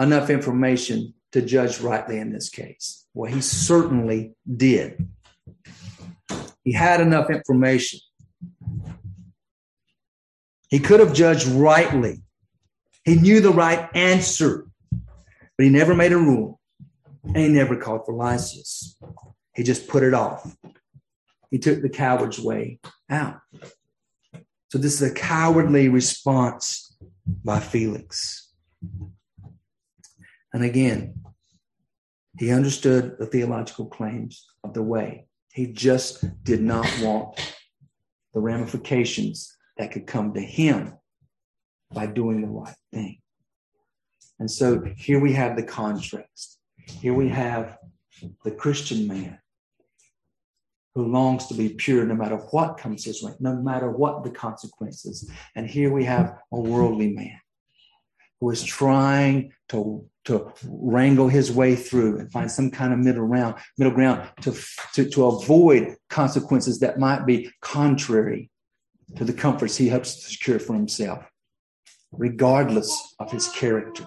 enough 0.00 0.30
information 0.30 1.14
to 1.32 1.42
judge 1.42 1.80
rightly 1.80 2.18
in 2.18 2.32
this 2.32 2.48
case? 2.48 3.06
Well, 3.14 3.32
he 3.32 3.40
certainly 3.40 4.34
did. 4.56 5.08
He 6.64 6.72
had 6.72 7.00
enough 7.00 7.30
information. 7.30 8.00
He 10.68 10.80
could 10.80 11.00
have 11.00 11.12
judged 11.12 11.46
rightly. 11.46 12.22
He 13.04 13.14
knew 13.14 13.40
the 13.40 13.50
right 13.50 13.88
answer, 13.94 14.66
but 14.90 15.64
he 15.64 15.68
never 15.68 15.94
made 15.94 16.12
a 16.12 16.18
rule. 16.18 16.60
And 17.24 17.36
he 17.36 17.48
never 17.48 17.76
called 17.76 18.04
for 18.04 18.14
Lysias. 18.14 18.96
He 19.54 19.62
just 19.62 19.88
put 19.88 20.02
it 20.02 20.14
off. 20.14 20.56
He 21.50 21.58
took 21.58 21.82
the 21.82 21.88
coward's 21.88 22.38
way 22.38 22.80
out. 23.08 23.40
So 24.68 24.78
this 24.78 25.00
is 25.00 25.10
a 25.10 25.14
cowardly 25.14 25.88
response 25.88 26.96
by 27.44 27.60
Felix. 27.60 28.52
And 30.56 30.64
again, 30.64 31.20
he 32.38 32.50
understood 32.50 33.18
the 33.18 33.26
theological 33.26 33.84
claims 33.84 34.46
of 34.64 34.72
the 34.72 34.82
way. 34.82 35.26
He 35.52 35.66
just 35.66 36.24
did 36.44 36.62
not 36.62 36.86
want 37.02 37.38
the 38.32 38.40
ramifications 38.40 39.54
that 39.76 39.92
could 39.92 40.06
come 40.06 40.32
to 40.32 40.40
him 40.40 40.94
by 41.92 42.06
doing 42.06 42.40
the 42.40 42.48
right 42.48 42.74
thing. 42.90 43.18
And 44.38 44.50
so 44.50 44.82
here 44.96 45.20
we 45.20 45.34
have 45.34 45.56
the 45.56 45.62
contrast. 45.62 46.58
Here 46.78 47.12
we 47.12 47.28
have 47.28 47.76
the 48.42 48.50
Christian 48.50 49.06
man 49.06 49.38
who 50.94 51.04
longs 51.04 51.48
to 51.48 51.54
be 51.54 51.68
pure 51.68 52.06
no 52.06 52.14
matter 52.14 52.36
what 52.36 52.78
comes 52.78 53.04
his 53.04 53.22
way, 53.22 53.34
no 53.40 53.56
matter 53.56 53.90
what 53.90 54.24
the 54.24 54.30
consequences. 54.30 55.30
And 55.54 55.68
here 55.68 55.92
we 55.92 56.04
have 56.04 56.38
a 56.50 56.58
worldly 56.58 57.12
man 57.12 57.38
who 58.40 58.50
is 58.50 58.64
trying 58.64 59.52
to, 59.68 60.08
to 60.26 60.52
wrangle 60.64 61.28
his 61.28 61.50
way 61.50 61.74
through 61.74 62.18
and 62.18 62.30
find 62.30 62.50
some 62.50 62.70
kind 62.70 62.92
of 62.92 62.98
middle 62.98 63.26
ground, 63.26 63.54
middle 63.78 63.94
ground 63.94 64.28
to, 64.42 64.54
to, 64.94 65.08
to 65.08 65.26
avoid 65.26 65.96
consequences 66.10 66.80
that 66.80 66.98
might 66.98 67.24
be 67.26 67.50
contrary 67.62 68.50
to 69.16 69.24
the 69.24 69.32
comforts 69.32 69.76
he 69.76 69.88
hopes 69.88 70.16
to 70.16 70.30
secure 70.30 70.58
for 70.58 70.74
himself, 70.74 71.24
regardless 72.12 73.14
of 73.18 73.30
his 73.30 73.48
character 73.48 74.06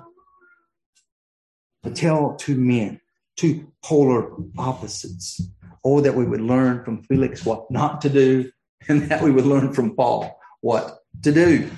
to 1.84 1.91
tell 1.91 2.36
two 2.36 2.55
men, 2.55 2.99
two 3.38 3.72
polar 3.84 4.32
opposites. 4.57 5.41
Oh, 5.84 6.01
that 6.01 6.15
we 6.15 6.26
would 6.26 6.41
learn 6.41 6.84
from 6.84 7.03
Felix 7.03 7.45
what 7.45 7.72
not 7.72 8.01
to 8.01 8.09
do, 8.09 8.51
and 8.89 9.03
that 9.03 9.22
we 9.22 9.32
would 9.32 9.45
learn 9.45 9.74
from 9.74 9.95
Paul 9.95 10.38
what 10.61 10.99
to 11.24 11.32
do. 11.32 11.70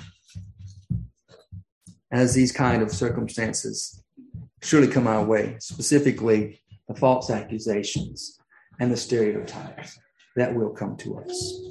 As 2.10 2.34
these 2.34 2.52
kind 2.52 2.82
of 2.82 2.90
circumstances 2.90 4.01
surely 4.62 4.88
come 4.88 5.06
our 5.06 5.24
way, 5.24 5.56
specifically 5.58 6.60
the 6.88 6.94
false 6.94 7.30
accusations 7.30 8.38
and 8.80 8.90
the 8.90 8.96
stereotypes 8.96 9.98
that 10.36 10.54
will 10.54 10.70
come 10.70 10.96
to 10.96 11.18
us. 11.18 11.62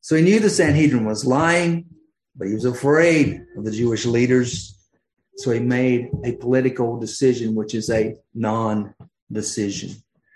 So 0.00 0.16
he 0.16 0.22
knew 0.22 0.40
the 0.40 0.50
Sanhedrin 0.50 1.04
was 1.04 1.24
lying, 1.24 1.86
but 2.34 2.48
he 2.48 2.54
was 2.54 2.64
afraid 2.64 3.42
of 3.56 3.64
the 3.64 3.70
Jewish 3.70 4.06
leaders 4.06 4.80
so 5.40 5.52
he 5.52 5.60
made 5.60 6.10
a 6.22 6.32
political 6.32 6.98
decision, 6.98 7.54
which 7.54 7.74
is 7.74 7.88
a 7.88 8.14
non 8.34 8.94
decision. 9.32 9.92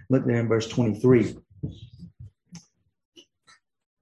Look 0.09 0.25
there 0.25 0.41
in 0.41 0.49
verse 0.49 0.67
23. 0.67 1.37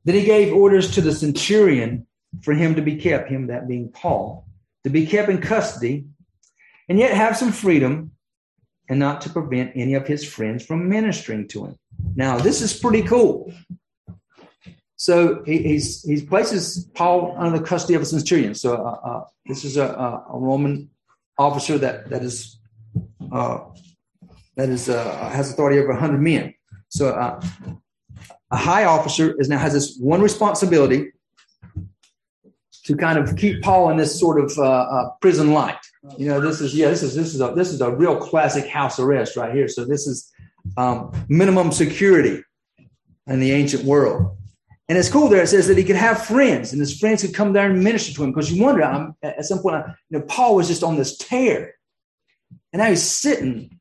Then 0.05 0.15
he 0.15 0.25
gave 0.25 0.55
orders 0.55 0.93
to 0.93 1.01
the 1.01 1.13
centurion 1.13 2.07
for 2.43 2.55
him 2.55 2.77
to 2.77 2.83
be 2.83 2.97
kept, 2.97 3.29
him 3.29 3.49
that 3.49 3.67
being 3.67 3.91
Paul, 3.91 4.47
to 4.85 4.91
be 4.91 5.07
kept 5.07 5.29
in 5.29 5.41
custody 5.41 6.07
and 6.89 6.99
yet 6.99 7.15
have 7.15 7.37
some 7.37 7.53
freedom 7.53 8.13
and 8.89 8.99
not 8.99 9.21
to 9.23 9.31
prevent 9.31 9.73
any 9.75 9.95
of 9.95 10.07
his 10.07 10.25
friends 10.25 10.65
from 10.65 10.89
ministering 10.89 11.49
to 11.49 11.67
him. 11.67 11.77
Now, 12.15 12.39
this 12.39 12.61
is 12.61 12.79
pretty 12.79 13.03
cool. 13.03 13.53
So 14.97 15.43
he, 15.45 15.63
he's, 15.63 16.03
he 16.03 16.25
places 16.25 16.89
Paul 16.95 17.35
under 17.39 17.59
the 17.59 17.65
custody 17.65 17.95
of 17.95 18.03
a 18.03 18.05
centurion. 18.05 18.55
So 18.55 18.75
uh, 18.75 19.09
uh, 19.09 19.25
this 19.47 19.65
is 19.65 19.77
a, 19.77 19.87
a, 19.87 20.39
Roman 20.39 20.91
officer 21.39 21.79
that 21.79 22.09
that 22.11 22.23
is 22.23 22.59
uh, 23.33 23.65
that 24.57 24.69
is 24.69 24.89
uh, 24.89 25.31
has 25.31 25.51
authority 25.51 25.79
over 25.79 25.89
100 25.89 26.21
men. 26.21 26.55
So 26.89 27.09
uh, 27.09 27.41
a 28.53 28.57
high 28.57 28.85
officer 28.85 29.35
is 29.41 29.49
now 29.49 29.59
has 29.59 29.73
this 29.73 29.97
one 29.99 30.23
responsibility 30.23 31.11
to 32.85 32.97
kind 32.97 33.19
of 33.19 33.37
keep 33.37 33.63
Paul 33.63 33.91
in 33.91 33.97
this 33.97 34.19
sort 34.19 34.41
of 34.41 34.57
uh, 34.59 34.63
uh, 34.63 35.11
prison 35.21 35.53
light. 35.53 35.79
You 36.19 36.29
know, 36.29 36.41
this 36.41 36.61
is 36.61 36.75
yeah, 36.75 36.89
this 36.89 37.03
is 37.03 37.15
this 37.15 37.35
is 37.35 37.41
a 37.41 37.53
this 37.55 37.71
is 37.71 37.81
a 37.81 37.91
real 37.91 38.17
classic 38.17 38.67
house 38.67 38.99
arrest 38.99 39.37
right 39.37 39.55
here. 39.55 39.69
So 39.69 39.85
this 39.85 40.07
is 40.07 40.31
um, 40.77 41.13
minimum 41.29 41.73
security 41.73 42.43
in 43.27 43.41
the 43.41 43.53
ancient 43.53 43.85
world. 43.85 44.37
And 44.89 44.99
it's 44.99 45.09
cool 45.09 45.29
there. 45.29 45.43
It 45.43 45.49
says 45.49 45.69
that 45.69 45.79
he 45.79 45.85
could 45.85 45.97
have 45.97 46.27
friends, 46.27 46.73
and 46.73 46.81
his 46.81 46.99
friends 46.99 47.23
could 47.23 47.35
come 47.35 47.53
there 47.53 47.71
and 47.71 47.83
minister 47.83 48.13
to 48.15 48.25
him. 48.25 48.33
Because 48.33 48.53
you 48.53 48.63
wonder, 48.63 48.83
um, 48.83 49.15
at 49.23 49.45
some 49.45 49.61
point, 49.61 49.85
you 50.11 50.19
know, 50.19 50.25
Paul 50.25 50.57
was 50.57 50.69
just 50.69 50.83
on 50.83 50.97
this 50.97 51.17
tear, 51.17 51.75
and 52.73 52.81
now 52.81 52.89
he's 52.89 53.03
sitting 53.03 53.79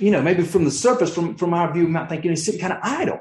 you 0.00 0.10
know, 0.10 0.22
maybe 0.22 0.42
from 0.42 0.64
the 0.64 0.70
surface, 0.70 1.12
from, 1.12 1.36
from 1.36 1.54
our 1.54 1.72
view, 1.72 1.84
we 1.84 1.90
might 1.90 2.08
think, 2.08 2.24
he's 2.24 2.44
sitting 2.44 2.60
kind 2.60 2.72
of 2.72 2.78
idle. 2.82 3.20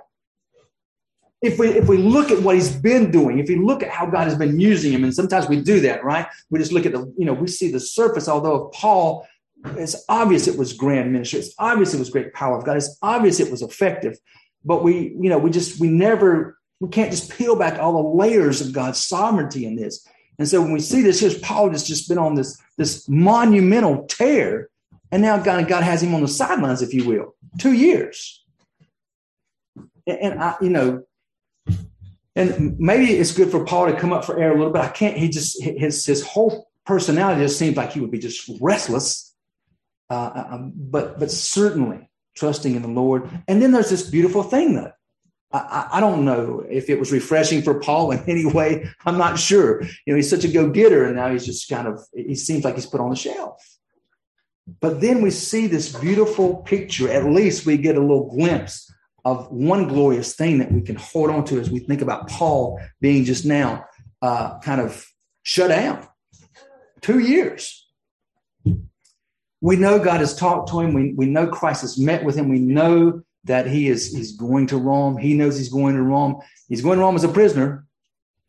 If 1.41 1.59
we 1.59 1.67
if 1.69 1.87
we 1.87 1.97
look 1.97 2.31
at 2.31 2.41
what 2.41 2.55
he's 2.55 2.75
been 2.75 3.11
doing, 3.11 3.39
if 3.39 3.47
we 3.47 3.57
look 3.57 3.83
at 3.83 3.89
how 3.89 4.07
God 4.07 4.23
has 4.23 4.35
been 4.35 4.59
using 4.59 4.91
him, 4.91 5.03
and 5.03 5.13
sometimes 5.13 5.47
we 5.47 5.61
do 5.61 5.79
that, 5.81 6.03
right? 6.03 6.25
We 6.49 6.57
just 6.59 6.71
look 6.71 6.85
at 6.85 6.93
the, 6.93 7.13
you 7.17 7.25
know, 7.25 7.33
we 7.33 7.47
see 7.47 7.71
the 7.71 7.79
surface, 7.79 8.27
although 8.27 8.71
Paul, 8.73 9.27
it's 9.75 10.03
obvious 10.09 10.47
it 10.47 10.57
was 10.57 10.73
grand 10.73 11.13
ministry, 11.13 11.39
it's 11.39 11.53
obvious 11.59 11.93
it 11.93 11.99
was 11.99 12.09
great 12.09 12.33
power 12.33 12.57
of 12.57 12.65
God, 12.65 12.77
it's 12.77 12.97
obvious 13.01 13.39
it 13.39 13.51
was 13.51 13.61
effective. 13.61 14.17
But 14.65 14.83
we, 14.83 15.15
you 15.19 15.29
know, 15.29 15.37
we 15.37 15.51
just 15.51 15.79
we 15.79 15.89
never 15.89 16.57
we 16.79 16.89
can't 16.89 17.11
just 17.11 17.31
peel 17.31 17.55
back 17.55 17.79
all 17.79 17.93
the 17.93 18.17
layers 18.17 18.61
of 18.61 18.73
God's 18.73 19.03
sovereignty 19.03 19.65
in 19.65 19.75
this. 19.75 20.07
And 20.39 20.47
so 20.47 20.61
when 20.61 20.71
we 20.71 20.79
see 20.79 21.01
this, 21.01 21.19
here's 21.19 21.37
Paul 21.39 21.71
has 21.71 21.83
just 21.83 22.07
been 22.07 22.17
on 22.17 22.35
this, 22.35 22.61
this 22.77 23.07
monumental 23.09 24.05
tear. 24.05 24.69
And 25.11 25.21
now 25.21 25.37
God, 25.37 25.67
God 25.67 25.83
has 25.83 26.03
him 26.03 26.13
on 26.13 26.21
the 26.21 26.27
sidelines, 26.27 26.81
if 26.81 26.93
you 26.93 27.05
will, 27.05 27.35
two 27.59 27.73
years. 27.73 28.43
And, 30.05 30.19
and 30.19 30.43
I, 30.43 30.55
you 30.61 30.69
know, 30.69 31.03
and 32.37 32.79
maybe 32.79 33.13
it's 33.13 33.31
good 33.31 33.49
for 33.49 33.65
Paul 33.65 33.87
to 33.87 33.99
come 33.99 34.13
up 34.13 34.23
for 34.23 34.39
air 34.39 34.51
a 34.51 34.57
little 34.57 34.71
bit. 34.71 34.81
I 34.81 34.89
can't, 34.89 35.17
he 35.17 35.27
just, 35.27 35.61
his, 35.61 36.05
his 36.05 36.23
whole 36.23 36.69
personality 36.85 37.41
just 37.41 37.57
seems 37.57 37.75
like 37.75 37.91
he 37.91 37.99
would 37.99 38.11
be 38.11 38.19
just 38.19 38.49
restless. 38.61 39.35
Uh, 40.09 40.43
um, 40.51 40.73
but, 40.75 41.19
but 41.19 41.31
certainly 41.31 42.09
trusting 42.35 42.75
in 42.75 42.81
the 42.81 42.87
Lord. 42.87 43.29
And 43.47 43.61
then 43.61 43.71
there's 43.71 43.89
this 43.89 44.09
beautiful 44.09 44.43
thing 44.43 44.75
though. 44.75 44.91
I, 45.51 45.87
I, 45.93 45.99
don't 45.99 46.25
know 46.25 46.65
if 46.69 46.89
it 46.89 46.99
was 46.99 47.11
refreshing 47.11 47.61
for 47.61 47.79
Paul 47.79 48.11
in 48.11 48.19
any 48.27 48.45
way. 48.45 48.87
I'm 49.05 49.17
not 49.17 49.39
sure. 49.39 49.81
You 49.81 49.89
know, 50.07 50.15
he's 50.15 50.29
such 50.29 50.43
a 50.43 50.49
go 50.49 50.69
getter, 50.69 51.05
and 51.05 51.15
now 51.15 51.31
he's 51.31 51.45
just 51.45 51.69
kind 51.69 51.87
of, 51.87 52.01
he 52.13 52.35
seems 52.35 52.65
like 52.65 52.75
he's 52.75 52.85
put 52.85 52.99
on 52.99 53.09
the 53.09 53.15
shelf. 53.15 53.65
But 54.81 54.99
then 54.99 55.21
we 55.21 55.31
see 55.31 55.67
this 55.67 55.95
beautiful 55.97 56.57
picture. 56.57 57.09
At 57.09 57.25
least 57.25 57.65
we 57.65 57.77
get 57.77 57.95
a 57.95 58.01
little 58.01 58.29
glimpse 58.29 58.86
of 59.25 59.51
one 59.51 59.87
glorious 59.87 60.35
thing 60.35 60.59
that 60.59 60.71
we 60.71 60.81
can 60.81 60.95
hold 60.95 61.29
on 61.29 61.43
to 61.45 61.59
as 61.59 61.69
we 61.69 61.79
think 61.79 62.01
about 62.01 62.29
Paul 62.29 62.79
being 63.01 63.25
just 63.25 63.45
now 63.45 63.85
uh, 64.21 64.59
kind 64.59 64.81
of 64.81 65.05
shut 65.43 65.69
down. 65.69 66.07
Two 67.01 67.19
years. 67.19 67.85
We 69.59 69.75
know 69.75 69.99
God 69.99 70.19
has 70.19 70.35
talked 70.35 70.69
to 70.69 70.79
him. 70.79 70.93
We, 70.93 71.13
we 71.13 71.25
know 71.25 71.47
Christ 71.47 71.81
has 71.81 71.97
met 71.97 72.23
with 72.23 72.35
him. 72.35 72.49
We 72.49 72.59
know 72.59 73.21
that 73.45 73.67
he 73.67 73.87
is 73.87 74.13
he's 74.13 74.35
going 74.35 74.67
to 74.67 74.77
Rome. 74.77 75.17
He 75.17 75.33
knows 75.33 75.57
he's 75.57 75.69
going 75.69 75.95
to 75.95 76.01
Rome. 76.01 76.41
He's 76.67 76.81
going 76.81 76.97
to 76.97 77.03
Rome 77.03 77.15
as 77.15 77.23
a 77.23 77.29
prisoner, 77.29 77.85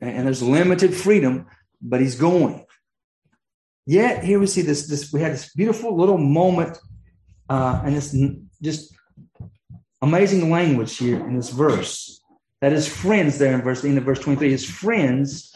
and 0.00 0.26
there's 0.26 0.42
limited 0.42 0.94
freedom, 0.94 1.46
but 1.80 2.00
he's 2.00 2.16
going. 2.16 2.64
Yet 3.86 4.24
here 4.24 4.38
we 4.38 4.46
see 4.46 4.62
this. 4.62 4.86
This 4.86 5.12
we 5.12 5.20
had 5.20 5.32
this 5.32 5.54
beautiful 5.54 5.96
little 5.96 6.18
moment, 6.18 6.78
uh, 7.48 7.80
and 7.84 7.96
this 7.96 8.14
just 8.60 8.94
amazing 10.02 10.50
language 10.50 10.96
here 10.96 11.16
in 11.16 11.36
this 11.36 11.50
verse. 11.50 12.20
That 12.60 12.72
his 12.72 12.88
friends 12.88 13.38
there 13.38 13.54
in 13.54 13.62
verse 13.62 13.84
in 13.84 13.94
the 13.94 14.00
verse 14.00 14.18
23, 14.18 14.50
his 14.50 14.68
friends 14.68 15.54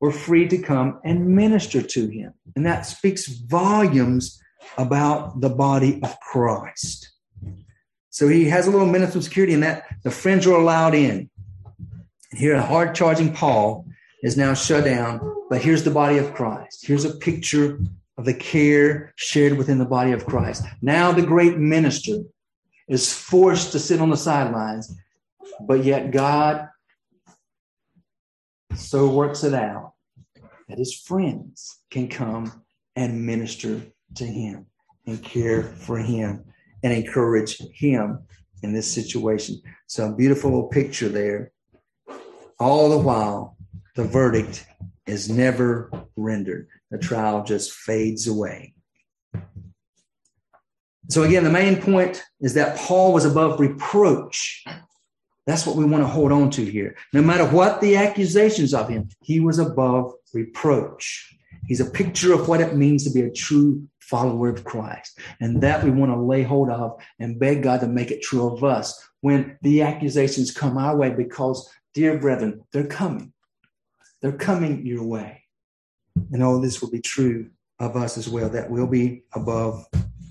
were 0.00 0.12
free 0.12 0.48
to 0.48 0.58
come 0.58 1.00
and 1.04 1.34
minister 1.36 1.82
to 1.82 2.06
him. 2.08 2.32
And 2.56 2.64
that 2.64 2.86
speaks 2.86 3.26
volumes 3.26 4.40
about 4.76 5.40
the 5.40 5.50
body 5.50 6.00
of 6.02 6.18
Christ. 6.20 7.10
So 8.10 8.26
he 8.28 8.46
has 8.46 8.66
a 8.66 8.70
little 8.70 8.86
minimum 8.86 9.20
security 9.22 9.52
in 9.52 9.60
that 9.60 9.84
the 10.02 10.10
friends 10.10 10.46
are 10.46 10.58
allowed 10.58 10.94
in. 10.94 11.30
Here, 12.32 12.54
a 12.54 12.62
hard 12.62 12.94
charging 12.94 13.32
Paul 13.32 13.86
is 14.22 14.36
now 14.36 14.54
shut 14.54 14.84
down, 14.84 15.20
but 15.48 15.62
here's 15.62 15.84
the 15.84 15.90
body 15.90 16.18
of 16.18 16.34
Christ. 16.34 16.86
Here's 16.86 17.04
a 17.04 17.16
picture 17.16 17.78
of 18.16 18.24
the 18.24 18.34
care 18.34 19.12
shared 19.16 19.56
within 19.56 19.78
the 19.78 19.84
body 19.84 20.12
of 20.12 20.26
Christ. 20.26 20.64
Now 20.82 21.12
the 21.12 21.22
great 21.22 21.56
minister 21.56 22.18
is 22.88 23.12
forced 23.12 23.72
to 23.72 23.78
sit 23.78 24.00
on 24.00 24.10
the 24.10 24.16
sidelines, 24.16 24.96
but 25.60 25.84
yet 25.84 26.10
God 26.10 26.68
so 28.74 29.08
works 29.08 29.44
it 29.44 29.54
out 29.54 29.94
that 30.68 30.78
his 30.78 30.94
friends 30.94 31.80
can 31.90 32.08
come 32.08 32.64
and 32.96 33.24
minister 33.24 33.82
to 34.14 34.24
him 34.24 34.66
and 35.06 35.22
care 35.22 35.62
for 35.62 35.98
him 35.98 36.44
and 36.82 36.92
encourage 36.92 37.58
him 37.72 38.20
in 38.62 38.72
this 38.72 38.92
situation. 38.92 39.60
So, 39.86 40.12
beautiful 40.12 40.64
picture 40.68 41.08
there. 41.08 41.52
All 42.58 42.90
the 42.90 42.98
while, 42.98 43.56
the 43.94 44.04
verdict 44.04 44.66
is 45.06 45.30
never 45.30 45.90
rendered, 46.16 46.68
the 46.90 46.98
trial 46.98 47.44
just 47.44 47.72
fades 47.72 48.26
away. 48.26 48.74
So, 51.08 51.22
again, 51.22 51.44
the 51.44 51.50
main 51.50 51.80
point 51.80 52.22
is 52.40 52.54
that 52.54 52.76
Paul 52.78 53.12
was 53.12 53.24
above 53.24 53.60
reproach. 53.60 54.64
That's 55.46 55.66
what 55.66 55.76
we 55.76 55.84
want 55.84 56.02
to 56.02 56.08
hold 56.08 56.30
on 56.30 56.50
to 56.50 56.64
here. 56.64 56.96
No 57.14 57.22
matter 57.22 57.46
what 57.46 57.80
the 57.80 57.96
accusations 57.96 58.74
of 58.74 58.88
him, 58.88 59.08
he 59.22 59.40
was 59.40 59.58
above 59.58 60.12
reproach. 60.34 61.34
He's 61.66 61.80
a 61.80 61.90
picture 61.90 62.34
of 62.34 62.48
what 62.48 62.60
it 62.60 62.76
means 62.76 63.04
to 63.04 63.10
be 63.10 63.22
a 63.22 63.32
true 63.32 63.88
follower 64.00 64.50
of 64.50 64.64
Christ. 64.64 65.18
And 65.40 65.62
that 65.62 65.82
we 65.82 65.90
want 65.90 66.12
to 66.12 66.20
lay 66.20 66.42
hold 66.42 66.68
of 66.68 67.00
and 67.18 67.38
beg 67.38 67.62
God 67.62 67.80
to 67.80 67.86
make 67.86 68.10
it 68.10 68.22
true 68.22 68.46
of 68.46 68.62
us 68.62 69.02
when 69.20 69.58
the 69.62 69.82
accusations 69.82 70.50
come 70.50 70.76
our 70.76 70.96
way, 70.96 71.10
because, 71.10 71.68
dear 71.94 72.18
brethren, 72.18 72.62
they're 72.72 72.86
coming. 72.86 73.32
They're 74.20 74.32
coming 74.32 74.86
your 74.86 75.04
way. 75.04 75.44
And 76.32 76.42
all 76.42 76.60
this 76.60 76.82
will 76.82 76.90
be 76.90 77.00
true 77.00 77.50
of 77.78 77.96
us 77.96 78.18
as 78.18 78.28
well. 78.28 78.50
That 78.50 78.70
we'll 78.70 78.86
be 78.86 79.22
above 79.32 79.86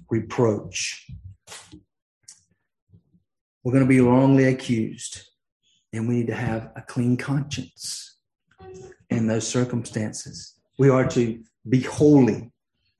reproach. 0.09 1.07
We're 3.63 3.73
going 3.73 3.83
to 3.83 3.89
be 3.89 3.99
wrongly 3.99 4.45
accused, 4.45 5.21
and 5.91 6.07
we 6.07 6.15
need 6.15 6.27
to 6.27 6.35
have 6.35 6.71
a 6.75 6.81
clean 6.81 7.17
conscience 7.17 8.17
in 9.09 9.27
those 9.27 9.47
circumstances. 9.47 10.53
We 10.77 10.89
are 10.89 11.07
to 11.09 11.43
be 11.67 11.81
holy 11.81 12.51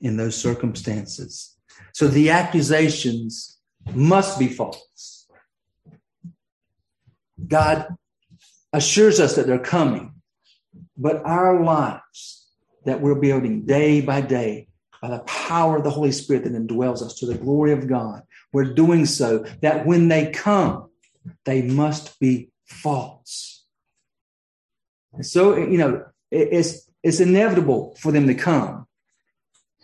in 0.01 0.18
those 0.18 0.36
circumstances. 0.36 1.55
So 1.93 2.08
the 2.08 2.30
accusations 2.30 3.60
must 3.93 4.39
be 4.39 4.47
false. 4.47 5.28
God 7.47 7.95
assures 8.74 9.20
us 9.20 9.36
that 9.36 9.47
they're 9.47 9.60
coming, 9.60 10.16
but 10.97 11.24
our 11.26 11.64
lives 11.64 12.47
that 12.86 13.01
we're 13.01 13.16
building 13.16 13.66
day 13.66 14.01
by 14.01 14.22
day 14.22 14.68
by 15.02 15.10
the 15.10 15.20
power 15.20 15.78
of 15.78 15.84
the 15.84 15.89
Holy 15.89 16.12
Spirit 16.12 16.43
that 16.43 16.54
indwells 16.54 17.02
us 17.02 17.16
to 17.16 17.26
the 17.26 17.36
glory 17.36 17.72
of 17.72 17.88
God, 17.88 18.24
we're 18.54 18.74
doing 18.74 19.06
so 19.06 19.45
that 19.62 19.86
when 19.86 20.08
they 20.08 20.32
come, 20.32 20.89
they 21.45 21.62
must 21.62 22.20
be 22.20 22.50
false. 22.66 23.66
And 25.14 25.26
so, 25.26 25.58
you 25.58 25.78
know, 25.78 26.06
it's, 26.32 26.89
it's 27.04 27.20
inevitable 27.20 27.95
for 28.00 28.12
them 28.12 28.28
to 28.28 28.36
come. 28.36 28.88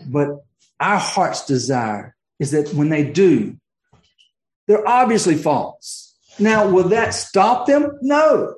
But 0.07 0.43
our 0.79 0.97
heart's 0.97 1.45
desire 1.45 2.15
is 2.39 2.51
that 2.51 2.73
when 2.73 2.89
they 2.89 3.03
do, 3.09 3.57
they're 4.67 4.87
obviously 4.87 5.35
false. 5.35 6.15
Now, 6.39 6.67
will 6.69 6.89
that 6.89 7.13
stop 7.13 7.67
them? 7.67 7.97
No. 8.01 8.55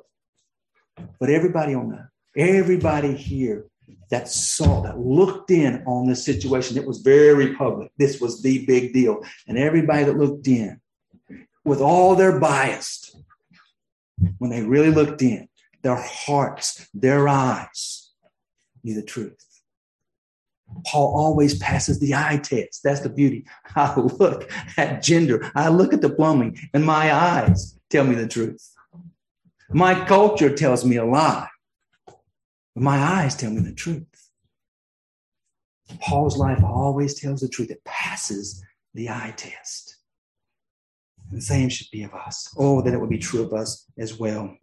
But 1.20 1.30
everybody 1.30 1.74
will 1.76 1.88
know. 1.88 2.04
Everybody 2.36 3.14
here 3.14 3.66
that 4.10 4.28
saw, 4.28 4.82
that 4.82 4.98
looked 4.98 5.50
in 5.50 5.82
on 5.86 6.06
this 6.06 6.24
situation, 6.24 6.76
it 6.76 6.86
was 6.86 6.98
very 6.98 7.54
public. 7.54 7.90
This 7.98 8.20
was 8.20 8.42
the 8.42 8.64
big 8.66 8.92
deal. 8.92 9.22
And 9.46 9.58
everybody 9.58 10.04
that 10.04 10.16
looked 10.16 10.46
in, 10.46 10.80
with 11.64 11.80
all 11.80 12.14
their 12.14 12.38
bias, 12.38 13.16
when 14.38 14.50
they 14.50 14.62
really 14.62 14.90
looked 14.90 15.22
in, 15.22 15.48
their 15.82 15.96
hearts, 15.96 16.88
their 16.94 17.28
eyes 17.28 18.12
knew 18.82 18.94
the 18.94 19.02
truth. 19.02 19.36
Paul 20.86 21.14
always 21.16 21.58
passes 21.58 21.98
the 21.98 22.14
eye 22.14 22.40
test. 22.42 22.82
That's 22.82 23.00
the 23.00 23.08
beauty. 23.08 23.44
I 23.76 23.98
look 23.98 24.50
at 24.76 25.02
gender, 25.02 25.50
I 25.54 25.68
look 25.68 25.92
at 25.92 26.00
the 26.00 26.10
plumbing, 26.10 26.58
and 26.72 26.84
my 26.84 27.12
eyes 27.12 27.78
tell 27.90 28.04
me 28.04 28.14
the 28.14 28.28
truth. 28.28 28.72
My 29.70 30.06
culture 30.06 30.54
tells 30.54 30.84
me 30.84 30.96
a 30.96 31.04
lie, 31.04 31.48
but 32.76 32.82
my 32.82 32.98
eyes 32.98 33.34
tell 33.34 33.50
me 33.50 33.62
the 33.62 33.72
truth. 33.72 34.04
Paul's 35.98 36.36
life 36.36 36.62
always 36.62 37.18
tells 37.18 37.40
the 37.40 37.48
truth. 37.48 37.70
It 37.70 37.82
passes 37.86 38.62
the 38.92 39.08
eye 39.08 39.32
test. 39.34 39.96
And 41.30 41.38
the 41.38 41.42
same 41.42 41.70
should 41.70 41.86
be 41.90 42.02
of 42.02 42.12
us. 42.12 42.54
Oh, 42.58 42.82
that 42.82 42.92
it 42.92 43.00
would 43.00 43.08
be 43.08 43.16
true 43.16 43.42
of 43.42 43.54
us 43.54 43.86
as 43.96 44.18
well. 44.18 44.54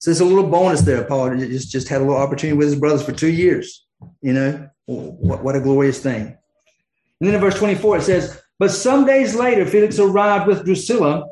So 0.00 0.10
there's 0.10 0.18
a 0.18 0.24
little 0.24 0.50
bonus 0.50 0.80
there. 0.80 1.04
Paul 1.04 1.36
just, 1.36 1.70
just 1.70 1.88
had 1.88 2.00
a 2.00 2.04
little 2.04 2.20
opportunity 2.20 2.56
with 2.56 2.68
his 2.68 2.80
brothers 2.80 3.04
for 3.04 3.12
two 3.12 3.30
years. 3.30 3.86
You 4.20 4.32
know, 4.32 4.68
what, 4.86 5.44
what 5.44 5.54
a 5.54 5.60
glorious 5.60 6.02
thing. 6.02 6.36
And 7.20 7.28
then 7.28 7.34
in 7.34 7.40
verse 7.40 7.58
24, 7.58 7.98
it 7.98 8.02
says, 8.02 8.42
But 8.58 8.72
some 8.72 9.06
days 9.06 9.36
later, 9.36 9.64
Felix 9.66 10.00
arrived 10.00 10.48
with 10.48 10.64
Drusilla, 10.64 11.28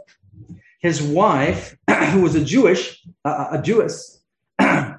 his 0.86 1.02
wife, 1.02 1.76
who 2.10 2.22
was 2.22 2.34
a 2.34 2.44
Jewish, 2.44 3.04
uh, 3.24 3.48
a 3.52 3.62
Jewess, 3.62 4.22
and 4.58 4.98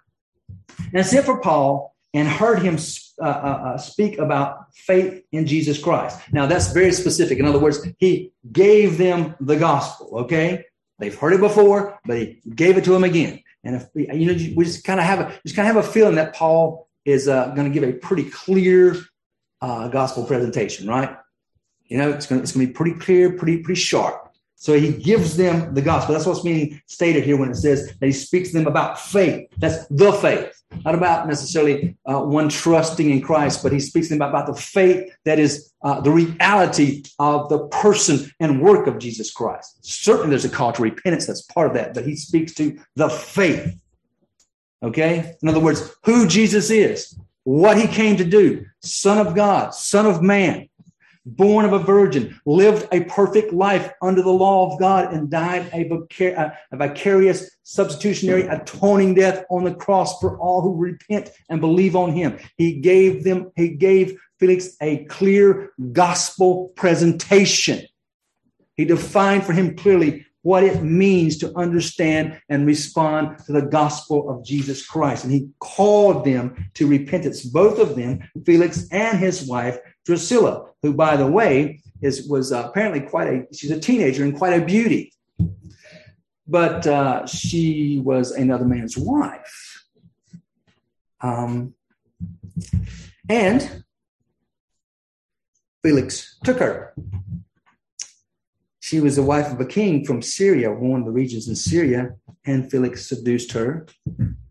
sent 1.02 1.26
for 1.26 1.40
Paul 1.42 1.96
and 2.14 2.28
heard 2.28 2.62
him 2.62 2.78
uh, 3.22 3.26
uh, 3.26 3.28
uh, 3.28 3.78
speak 3.78 4.18
about 4.18 4.74
faith 4.74 5.24
in 5.32 5.46
Jesus 5.46 5.82
Christ. 5.82 6.20
Now, 6.32 6.46
that's 6.46 6.72
very 6.72 6.92
specific. 6.92 7.40
In 7.40 7.46
other 7.46 7.60
words, 7.60 7.86
he 7.98 8.32
gave 8.52 8.98
them 8.98 9.36
the 9.40 9.56
gospel, 9.56 10.20
okay? 10.20 10.66
They've 11.00 11.16
heard 11.16 11.34
it 11.34 11.40
before, 11.40 12.00
but 12.06 12.18
he 12.18 12.42
gave 12.56 12.78
it 12.78 12.84
to 12.86 12.92
them 12.92 13.04
again. 13.04 13.44
And 13.64 13.76
if 13.76 13.88
you 13.96 14.26
know, 14.26 14.56
we 14.56 14.66
just 14.66 14.84
kind 14.84 15.00
of 15.00 15.06
have 15.06 15.20
a 15.20 15.40
just 15.44 15.56
kind 15.56 15.68
of 15.68 15.76
have 15.76 15.86
a 15.86 15.92
feeling 15.92 16.16
that 16.16 16.34
Paul 16.34 16.88
is 17.06 17.28
uh, 17.28 17.48
going 17.50 17.72
to 17.72 17.80
give 17.80 17.88
a 17.88 17.94
pretty 17.94 18.30
clear 18.30 18.96
uh, 19.62 19.90
gospel 19.90 20.26
presentation, 20.26 20.88
right? 20.88 21.18
You 21.86 21.98
know, 21.98 22.12
it's 22.12 22.26
going 22.26 22.44
to 22.44 22.58
be 22.58 22.68
pretty 22.68 22.94
clear, 22.94 23.32
pretty 23.34 23.60
pretty 23.60 23.80
sharp. 23.80 24.27
So 24.60 24.74
he 24.74 24.92
gives 24.92 25.38
them 25.38 25.76
the 25.76 25.84
gospel. 25.84 26.14
That's 26.14 26.26
what's 26.26 26.42
being 26.42 26.82
stated 26.88 27.24
here 27.24 27.38
when 27.38 27.52
it 27.52 27.56
says 27.56 27.94
that 28.00 28.06
he 28.06 28.12
speaks 28.12 28.50
to 28.50 28.58
them 28.58 28.66
about 28.66 29.00
faith. 29.00 29.48
That's 29.58 29.86
the 29.86 30.12
faith, 30.12 30.52
not 30.84 30.96
about 30.96 31.28
necessarily 31.28 31.96
uh, 32.08 32.22
one 32.22 32.50
trusting 32.50 33.08
in 33.08 33.22
Christ, 33.22 33.62
but 33.62 33.72
he 33.72 33.80
speaks 33.80 34.08
to 34.08 34.16
them 34.16 34.28
about, 34.28 34.48
the 34.48 34.56
faith 34.56 35.14
that 35.26 35.38
is 35.38 35.72
uh, 35.84 36.02
the 36.02 36.10
reality 36.10 37.04
of 37.20 37.50
the 37.50 37.68
person 37.68 38.32
and 38.40 38.60
work 38.60 38.88
of 38.88 38.98
Jesus 38.98 39.32
Christ. 39.32 39.78
Certainly, 39.86 40.32
there's 40.32 40.46
a 40.46 40.50
call 40.50 40.74
to 40.74 40.82
repentance 40.82 41.28
that's 41.28 41.44
part 41.44 41.68
of 41.68 41.76
that, 41.76 41.94
but 41.94 42.08
he 42.08 42.16
speaks 42.16 42.56
to 42.56 42.80
the 42.96 43.10
faith. 43.10 43.80
Okay? 44.82 45.36
In 45.44 45.50
other 45.50 45.60
words, 45.60 45.96
who 46.04 46.28
Jesus 46.28 46.72
is, 46.72 47.16
what 47.44 47.78
he 47.78 47.86
came 47.86 48.18
to 48.18 48.26
do, 48.26 48.66
Son 48.82 49.20
of 49.20 49.36
God, 49.36 49.76
Son 49.76 50.08
of 50.08 50.24
Man, 50.24 50.67
born 51.36 51.66
of 51.66 51.74
a 51.74 51.80
virgin, 51.80 52.40
lived 52.46 52.88
a 52.92 53.04
perfect 53.06 53.54
life 53.54 53.92
under 54.02 54.22
the 54.22 54.30
law 54.30 54.72
of 54.72 54.80
God, 54.80 55.14
and 55.14 55.30
died 55.30 55.70
a, 55.74 56.54
a, 56.72 56.78
vicarious, 56.78 57.50
substitutionary, 57.64 58.44
atoning 58.44 59.16
death 59.16 59.46
on 59.50 59.64
the 59.64 59.74
cross 59.74 60.20
for 60.20 60.40
all 60.40 60.62
who 60.62 60.76
repent 60.76 61.32
and 61.50 61.62
believe 61.62 61.96
on 61.96 62.14
him. 62.14 62.38
He 62.58 62.80
gave 62.80 63.24
them, 63.24 63.52
he 63.56 63.70
gave 63.70 64.18
Felix 64.40 64.76
a 64.82 65.06
clear 65.06 65.72
gospel 65.92 66.72
presentation. 66.76 67.86
He 68.76 68.86
defined 68.86 69.44
for 69.44 69.54
him 69.54 69.76
clearly 69.76 70.26
what 70.44 70.64
it 70.64 70.82
means 70.82 71.38
to 71.38 71.54
understand 71.58 72.40
and 72.48 72.66
respond 72.66 73.38
to 73.46 73.52
the 73.52 73.64
gospel 73.64 74.30
of 74.30 74.46
Jesus 74.46 74.86
Christ. 74.86 75.26
And 75.26 75.34
he 75.34 75.50
called 75.60 76.24
them 76.24 76.70
to 76.76 76.88
repentance, 76.88 77.44
both 77.44 77.80
of 77.80 77.98
them, 77.98 78.20
Felix 78.46 78.88
and 78.92 79.18
his 79.18 79.46
wife, 79.46 79.78
Drusilla, 80.08 80.70
who, 80.82 80.94
by 80.94 81.18
the 81.18 81.28
way, 81.28 81.82
is 82.02 82.28
was 82.30 82.54
uh, 82.54 82.70
apparently 82.70 83.02
quite 83.02 83.28
a 83.28 83.46
she's 83.54 83.72
a 83.72 83.80
teenager 83.80 84.24
and 84.24 84.38
quite 84.38 84.54
a 84.54 84.64
beauty, 84.64 85.12
but 86.48 86.88
uh, 86.88 87.26
she 87.26 88.00
was 88.02 88.32
another 88.32 88.64
man's 88.64 88.98
wife. 88.98 89.84
Um, 91.20 91.74
and 93.28 93.84
Felix 95.84 96.38
took 96.46 96.60
her. 96.60 96.96
She 98.80 99.02
was 99.02 99.18
the 99.18 99.24
wife 99.24 99.52
of 99.52 99.60
a 99.60 99.66
king 99.66 100.06
from 100.06 100.22
Syria, 100.22 100.72
one 100.72 101.02
of 101.02 101.06
the 101.06 101.12
regions 101.12 101.50
in 101.50 101.56
Syria, 101.58 102.16
and 102.46 102.72
Felix 102.72 103.10
seduced 103.10 103.52
her 103.52 103.86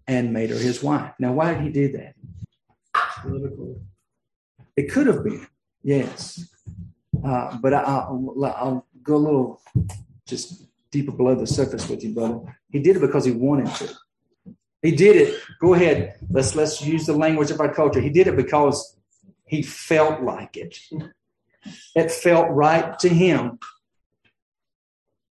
and 0.06 0.34
made 0.34 0.50
her 0.50 0.58
his 0.58 0.82
wife. 0.82 1.14
Now, 1.18 1.32
why 1.32 1.54
did 1.54 1.62
he 1.62 1.70
do 1.70 1.92
that? 1.92 2.14
Political 3.22 3.80
it 4.76 4.90
could 4.90 5.06
have 5.06 5.24
been, 5.24 5.46
yes. 5.82 6.48
Uh, 7.24 7.56
but 7.58 7.72
I, 7.72 8.08
will 8.10 8.44
I'll 8.44 8.86
go 9.02 9.16
a 9.16 9.16
little 9.16 9.62
just 10.26 10.66
deeper 10.90 11.12
below 11.12 11.34
the 11.34 11.46
surface 11.46 11.88
with 11.88 12.04
you, 12.04 12.14
brother. 12.14 12.40
He 12.70 12.80
did 12.80 12.96
it 12.96 13.00
because 13.00 13.24
he 13.24 13.32
wanted 13.32 13.74
to. 13.76 13.94
He 14.82 14.92
did 14.92 15.16
it. 15.16 15.40
Go 15.60 15.74
ahead. 15.74 16.16
Let's 16.30 16.54
let's 16.54 16.82
use 16.82 17.06
the 17.06 17.14
language 17.14 17.50
of 17.50 17.60
our 17.60 17.72
culture. 17.72 18.00
He 18.00 18.10
did 18.10 18.26
it 18.26 18.36
because 18.36 18.96
he 19.46 19.62
felt 19.62 20.22
like 20.22 20.56
it. 20.56 20.78
It 21.94 22.10
felt 22.10 22.50
right 22.50 22.98
to 23.00 23.08
him. 23.08 23.58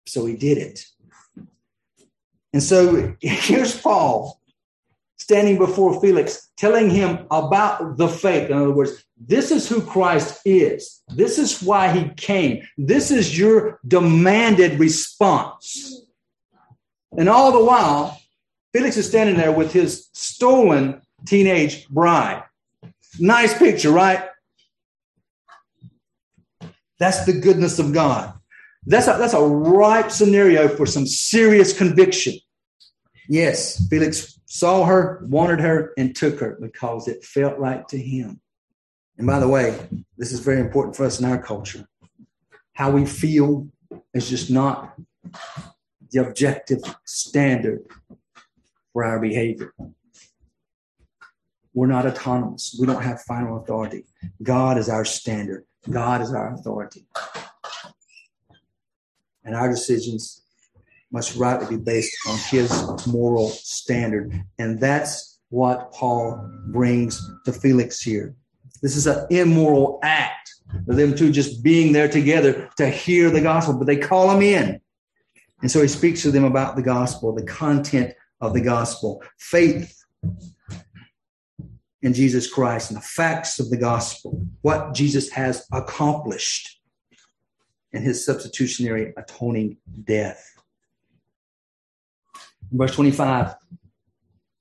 So 0.06 0.26
he 0.26 0.36
did 0.36 0.58
it. 0.58 0.84
And 2.52 2.62
so 2.62 3.14
here's 3.20 3.78
Paul 3.80 4.40
standing 5.22 5.58
before 5.58 6.00
Felix, 6.00 6.50
telling 6.56 6.90
him 6.90 7.26
about 7.30 7.96
the 7.96 8.08
faith. 8.08 8.50
In 8.50 8.56
other 8.56 8.72
words, 8.72 9.04
this 9.18 9.50
is 9.50 9.68
who 9.68 9.80
Christ 9.82 10.40
is. 10.44 11.02
This 11.08 11.38
is 11.38 11.62
why 11.62 11.92
he 11.92 12.08
came. 12.10 12.66
This 12.76 13.10
is 13.10 13.38
your 13.38 13.80
demanded 13.86 14.78
response. 14.78 16.04
And 17.16 17.28
all 17.28 17.52
the 17.52 17.64
while, 17.64 18.20
Felix 18.72 18.96
is 18.96 19.08
standing 19.08 19.36
there 19.36 19.52
with 19.52 19.72
his 19.72 20.08
stolen 20.12 21.02
teenage 21.26 21.88
bride. 21.88 22.42
Nice 23.18 23.56
picture, 23.56 23.90
right? 23.90 24.28
That's 26.98 27.24
the 27.26 27.34
goodness 27.34 27.78
of 27.78 27.92
God. 27.92 28.32
That's 28.86 29.06
a, 29.06 29.16
that's 29.18 29.34
a 29.34 29.40
ripe 29.42 30.10
scenario 30.10 30.68
for 30.68 30.86
some 30.86 31.06
serious 31.06 31.76
conviction. 31.76 32.34
Yes, 33.32 33.88
Felix 33.88 34.38
saw 34.44 34.84
her, 34.84 35.24
wanted 35.26 35.58
her, 35.60 35.94
and 35.96 36.14
took 36.14 36.38
her 36.40 36.58
because 36.60 37.08
it 37.08 37.24
felt 37.24 37.56
right 37.56 37.88
to 37.88 37.96
him. 37.96 38.42
And 39.16 39.26
by 39.26 39.38
the 39.38 39.48
way, 39.48 39.88
this 40.18 40.32
is 40.32 40.40
very 40.40 40.60
important 40.60 40.96
for 40.96 41.06
us 41.06 41.18
in 41.18 41.24
our 41.24 41.42
culture. 41.42 41.88
How 42.74 42.90
we 42.90 43.06
feel 43.06 43.68
is 44.12 44.28
just 44.28 44.50
not 44.50 44.92
the 46.10 46.20
objective 46.20 46.80
standard 47.06 47.86
for 48.92 49.02
our 49.02 49.18
behavior. 49.18 49.72
We're 51.72 51.86
not 51.86 52.04
autonomous. 52.04 52.76
We 52.78 52.86
don't 52.86 53.02
have 53.02 53.22
final 53.22 53.56
authority. 53.56 54.04
God 54.42 54.76
is 54.76 54.90
our 54.90 55.06
standard. 55.06 55.64
God 55.88 56.20
is 56.20 56.34
our 56.34 56.52
authority. 56.52 57.06
And 59.42 59.54
our 59.54 59.70
decisions 59.70 60.41
must 61.12 61.36
rightly 61.36 61.76
be 61.76 61.82
based 61.82 62.16
on 62.26 62.38
his 62.50 62.70
moral 63.06 63.50
standard. 63.50 64.32
And 64.58 64.80
that's 64.80 65.38
what 65.50 65.92
Paul 65.92 66.50
brings 66.68 67.20
to 67.44 67.52
Felix 67.52 68.00
here. 68.00 68.34
This 68.80 68.96
is 68.96 69.06
an 69.06 69.26
immoral 69.30 70.00
act 70.02 70.54
for 70.86 70.94
them 70.94 71.14
two 71.14 71.30
just 71.30 71.62
being 71.62 71.92
there 71.92 72.08
together 72.08 72.70
to 72.78 72.88
hear 72.88 73.30
the 73.30 73.40
gospel, 73.40 73.74
but 73.74 73.86
they 73.86 73.96
call 73.96 74.30
him 74.30 74.42
in. 74.42 74.80
And 75.60 75.70
so 75.70 75.80
he 75.80 75.88
speaks 75.88 76.22
to 76.22 76.30
them 76.30 76.44
about 76.44 76.74
the 76.74 76.82
gospel, 76.82 77.34
the 77.34 77.44
content 77.44 78.14
of 78.40 78.54
the 78.54 78.60
gospel, 78.60 79.22
faith 79.38 80.02
in 82.00 82.12
Jesus 82.12 82.52
Christ, 82.52 82.90
and 82.90 82.96
the 82.96 83.04
facts 83.04 83.60
of 83.60 83.70
the 83.70 83.76
gospel, 83.76 84.44
what 84.62 84.94
Jesus 84.94 85.30
has 85.30 85.66
accomplished 85.70 86.80
in 87.92 88.02
his 88.02 88.24
substitutionary 88.24 89.12
atoning 89.16 89.76
death. 90.04 90.51
Verse 92.72 92.94
25 92.94 93.54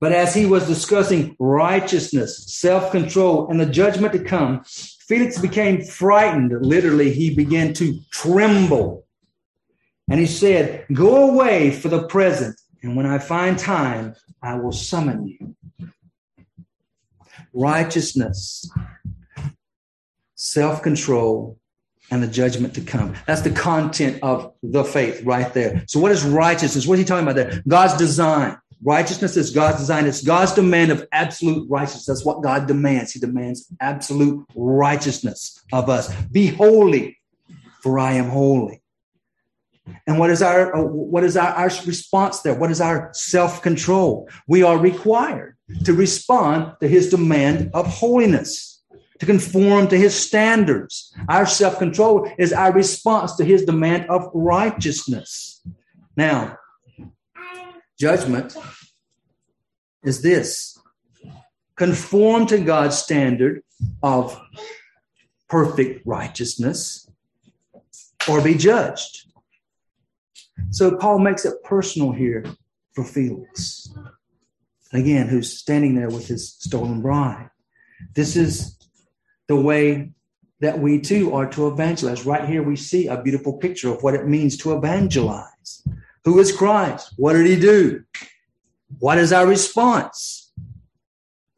but 0.01 0.11
as 0.11 0.33
he 0.33 0.47
was 0.47 0.67
discussing 0.67 1.35
righteousness, 1.39 2.43
self 2.47 2.91
control, 2.91 3.47
and 3.49 3.59
the 3.59 3.67
judgment 3.67 4.13
to 4.13 4.23
come, 4.23 4.63
Felix 4.65 5.37
became 5.37 5.83
frightened. 5.83 6.51
Literally, 6.65 7.13
he 7.13 7.35
began 7.35 7.71
to 7.75 7.99
tremble. 8.09 9.05
And 10.09 10.19
he 10.19 10.25
said, 10.25 10.87
Go 10.91 11.29
away 11.29 11.71
for 11.71 11.87
the 11.87 12.07
present, 12.07 12.59
and 12.81 12.95
when 12.95 13.05
I 13.05 13.19
find 13.19 13.59
time, 13.59 14.15
I 14.41 14.55
will 14.55 14.71
summon 14.71 15.27
you. 15.27 15.55
Righteousness, 17.53 18.67
self 20.33 20.81
control, 20.81 21.59
and 22.11 22.21
the 22.21 22.27
judgment 22.27 22.73
to 22.75 22.81
come. 22.81 23.15
That's 23.25 23.41
the 23.41 23.51
content 23.51 24.19
of 24.21 24.53
the 24.61 24.83
faith 24.83 25.23
right 25.23 25.51
there. 25.53 25.83
So, 25.87 25.99
what 25.99 26.11
is 26.11 26.23
righteousness? 26.23 26.85
What 26.85 26.95
is 26.95 26.99
he 26.99 27.05
talking 27.05 27.27
about 27.27 27.35
there? 27.35 27.63
God's 27.67 27.97
design. 27.97 28.57
Righteousness 28.83 29.37
is 29.37 29.51
God's 29.51 29.77
design. 29.77 30.07
It's 30.07 30.23
God's 30.23 30.53
demand 30.53 30.91
of 30.91 31.07
absolute 31.11 31.69
righteousness. 31.69 32.05
That's 32.07 32.25
what 32.25 32.41
God 32.41 32.67
demands. 32.67 33.11
He 33.11 33.19
demands 33.19 33.71
absolute 33.79 34.45
righteousness 34.55 35.61
of 35.71 35.87
us. 35.87 36.13
Be 36.25 36.47
holy, 36.47 37.19
for 37.81 37.99
I 37.99 38.13
am 38.13 38.29
holy. 38.29 38.81
And 40.07 40.19
what 40.19 40.29
is 40.29 40.41
our 40.41 40.85
what 40.85 41.23
is 41.23 41.37
our, 41.37 41.49
our 41.49 41.69
response 41.85 42.41
there? 42.41 42.55
What 42.55 42.71
is 42.71 42.81
our 42.81 43.11
self-control? 43.13 44.29
We 44.47 44.63
are 44.63 44.77
required 44.77 45.57
to 45.85 45.93
respond 45.93 46.73
to 46.81 46.87
his 46.87 47.09
demand 47.09 47.71
of 47.73 47.87
holiness, 47.87 48.70
to 49.21 49.27
conform 49.27 49.87
to 49.87 49.95
his 49.95 50.15
standards. 50.15 51.13
Our 51.29 51.45
self-control 51.45 52.31
is 52.39 52.51
our 52.51 52.73
response 52.73 53.35
to 53.35 53.45
his 53.45 53.63
demand 53.65 54.09
of 54.09 54.31
righteousness. 54.33 55.61
Now, 56.17 56.57
judgment 57.99 58.57
is 60.03 60.23
this 60.23 60.75
conform 61.75 62.47
to 62.47 62.57
God's 62.57 62.97
standard 62.97 63.61
of 64.01 64.41
perfect 65.47 66.01
righteousness 66.03 67.07
or 68.27 68.41
be 68.41 68.55
judged. 68.55 69.31
So 70.71 70.97
Paul 70.97 71.19
makes 71.19 71.45
it 71.45 71.63
personal 71.63 72.11
here 72.11 72.43
for 72.95 73.03
Felix. 73.03 73.87
Again, 74.93 75.27
who's 75.27 75.59
standing 75.59 75.93
there 75.93 76.09
with 76.09 76.27
his 76.27 76.53
stolen 76.53 77.03
bride. 77.03 77.51
This 78.15 78.35
is 78.35 78.80
the 79.51 79.61
way 79.61 80.09
that 80.61 80.79
we 80.79 80.97
too 80.97 81.35
are 81.35 81.45
to 81.45 81.67
evangelize. 81.67 82.25
Right 82.25 82.47
here, 82.47 82.63
we 82.63 82.77
see 82.77 83.07
a 83.07 83.21
beautiful 83.21 83.57
picture 83.57 83.89
of 83.93 84.01
what 84.01 84.13
it 84.13 84.25
means 84.25 84.55
to 84.59 84.77
evangelize. 84.77 85.83
Who 86.23 86.39
is 86.39 86.55
Christ? 86.55 87.13
What 87.17 87.33
did 87.33 87.47
he 87.47 87.59
do? 87.59 88.05
What 88.99 89.17
is 89.17 89.33
our 89.33 89.45
response 89.45 90.53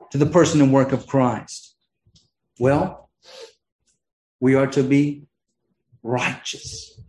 to 0.10 0.18
the 0.18 0.26
person 0.26 0.60
and 0.60 0.74
work 0.74 0.92
of 0.92 1.06
Christ? 1.06 1.76
Well, 2.60 3.12
we 4.40 4.56
are 4.56 4.68
to 4.68 4.82
be 4.82 5.28
righteous. 6.02 7.00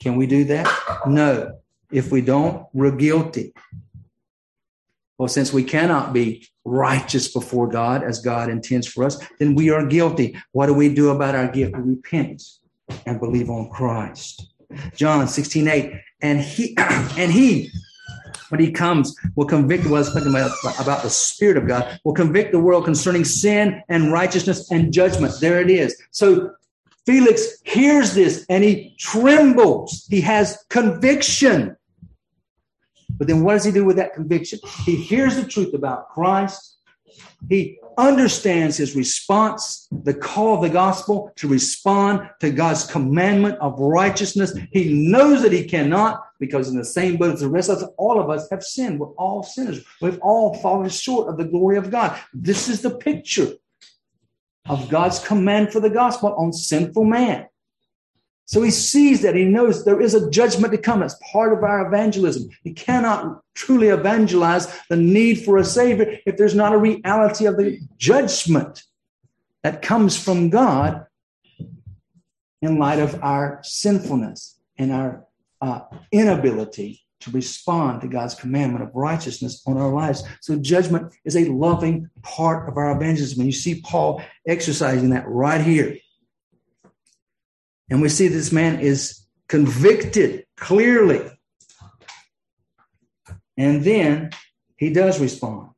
Can 0.00 0.16
we 0.16 0.26
do 0.26 0.44
that? 0.44 0.66
No. 1.06 1.58
If 1.92 2.10
we 2.10 2.22
don't, 2.22 2.66
we're 2.72 2.96
guilty. 2.96 3.52
Well, 5.18 5.28
since 5.28 5.52
we 5.52 5.64
cannot 5.64 6.12
be 6.12 6.46
righteous 6.64 7.32
before 7.32 7.68
God 7.68 8.02
as 8.02 8.20
God 8.20 8.50
intends 8.50 8.86
for 8.86 9.04
us, 9.04 9.18
then 9.38 9.54
we 9.54 9.70
are 9.70 9.86
guilty. 9.86 10.36
What 10.52 10.66
do 10.66 10.74
we 10.74 10.92
do 10.92 11.10
about 11.10 11.34
our 11.34 11.48
guilt? 11.48 11.74
We 11.76 11.92
repent 11.92 12.42
and 13.06 13.18
believe 13.18 13.48
on 13.48 13.70
Christ. 13.70 14.52
John 14.94 15.26
16, 15.26 15.68
8. 15.68 15.92
And 16.22 16.40
he 16.40 16.74
and 16.78 17.32
he 17.32 17.70
when 18.48 18.60
he 18.60 18.70
comes 18.70 19.14
will 19.34 19.46
convict 19.46 19.86
was 19.86 20.12
talking 20.12 20.28
about, 20.28 20.50
about 20.80 21.02
the 21.02 21.10
spirit 21.10 21.56
of 21.56 21.66
God, 21.66 21.98
will 22.04 22.14
convict 22.14 22.52
the 22.52 22.60
world 22.60 22.84
concerning 22.84 23.24
sin 23.24 23.82
and 23.88 24.12
righteousness 24.12 24.70
and 24.70 24.92
judgment. 24.92 25.34
There 25.40 25.60
it 25.60 25.70
is. 25.70 26.00
So 26.10 26.52
Felix 27.06 27.60
hears 27.64 28.14
this 28.14 28.44
and 28.48 28.62
he 28.62 28.94
trembles. 28.98 30.06
He 30.10 30.20
has 30.22 30.64
conviction. 30.68 31.76
But 33.18 33.26
then 33.26 33.42
what 33.42 33.54
does 33.54 33.64
he 33.64 33.72
do 33.72 33.84
with 33.84 33.96
that 33.96 34.14
conviction? 34.14 34.58
He 34.84 34.96
hears 34.96 35.36
the 35.36 35.44
truth 35.44 35.74
about 35.74 36.08
Christ. 36.10 36.76
He 37.48 37.78
understands 37.98 38.76
his 38.76 38.94
response, 38.94 39.88
the 39.90 40.14
call 40.14 40.56
of 40.56 40.62
the 40.62 40.68
gospel 40.68 41.32
to 41.36 41.48
respond 41.48 42.28
to 42.40 42.50
God's 42.50 42.84
commandment 42.84 43.58
of 43.58 43.78
righteousness. 43.78 44.56
He 44.70 45.08
knows 45.10 45.42
that 45.42 45.52
he 45.52 45.64
cannot 45.64 46.22
because 46.38 46.68
in 46.68 46.76
the 46.76 46.84
same 46.84 47.16
boat 47.16 47.34
as 47.34 47.40
the 47.40 47.48
rest 47.48 47.70
of 47.70 47.78
us, 47.78 47.88
all 47.96 48.20
of 48.20 48.28
us 48.28 48.48
have 48.50 48.62
sinned. 48.62 49.00
We're 49.00 49.12
all 49.12 49.42
sinners. 49.42 49.82
We've 50.02 50.18
all 50.20 50.54
fallen 50.54 50.90
short 50.90 51.28
of 51.28 51.38
the 51.38 51.44
glory 51.44 51.78
of 51.78 51.90
God. 51.90 52.18
This 52.34 52.68
is 52.68 52.82
the 52.82 52.96
picture 52.96 53.54
of 54.68 54.88
God's 54.88 55.18
command 55.20 55.72
for 55.72 55.80
the 55.80 55.90
gospel 55.90 56.34
on 56.34 56.52
sinful 56.52 57.04
man. 57.04 57.46
So 58.46 58.62
he 58.62 58.70
sees 58.70 59.22
that 59.22 59.34
he 59.34 59.44
knows 59.44 59.84
there 59.84 60.00
is 60.00 60.14
a 60.14 60.30
judgment 60.30 60.72
to 60.72 60.78
come. 60.78 61.00
That's 61.00 61.18
part 61.32 61.52
of 61.52 61.64
our 61.64 61.86
evangelism. 61.86 62.48
He 62.62 62.72
cannot 62.72 63.42
truly 63.54 63.88
evangelize 63.88 64.68
the 64.88 64.96
need 64.96 65.44
for 65.44 65.58
a 65.58 65.64
savior 65.64 66.18
if 66.24 66.36
there's 66.36 66.54
not 66.54 66.72
a 66.72 66.78
reality 66.78 67.46
of 67.46 67.56
the 67.56 67.80
judgment 67.98 68.84
that 69.64 69.82
comes 69.82 70.16
from 70.16 70.48
God 70.48 71.06
in 72.62 72.78
light 72.78 73.00
of 73.00 73.20
our 73.22 73.60
sinfulness 73.64 74.58
and 74.78 74.92
our 74.92 75.26
uh, 75.60 75.80
inability 76.12 77.02
to 77.20 77.30
respond 77.32 78.00
to 78.02 78.08
God's 78.08 78.34
commandment 78.34 78.84
of 78.84 78.94
righteousness 78.94 79.62
on 79.66 79.76
our 79.76 79.92
lives. 79.92 80.22
So 80.40 80.56
judgment 80.56 81.12
is 81.24 81.36
a 81.36 81.46
loving 81.46 82.08
part 82.22 82.68
of 82.68 82.76
our 82.76 82.94
evangelism. 82.94 83.40
And 83.40 83.48
you 83.48 83.52
see 83.52 83.80
Paul 83.80 84.22
exercising 84.46 85.10
that 85.10 85.26
right 85.26 85.60
here. 85.60 85.96
And 87.88 88.02
we 88.02 88.08
see 88.08 88.28
this 88.28 88.52
man 88.52 88.80
is 88.80 89.26
convicted 89.48 90.44
clearly. 90.56 91.30
And 93.56 93.82
then 93.84 94.30
he 94.76 94.90
does 94.90 95.20
respond. 95.20 95.70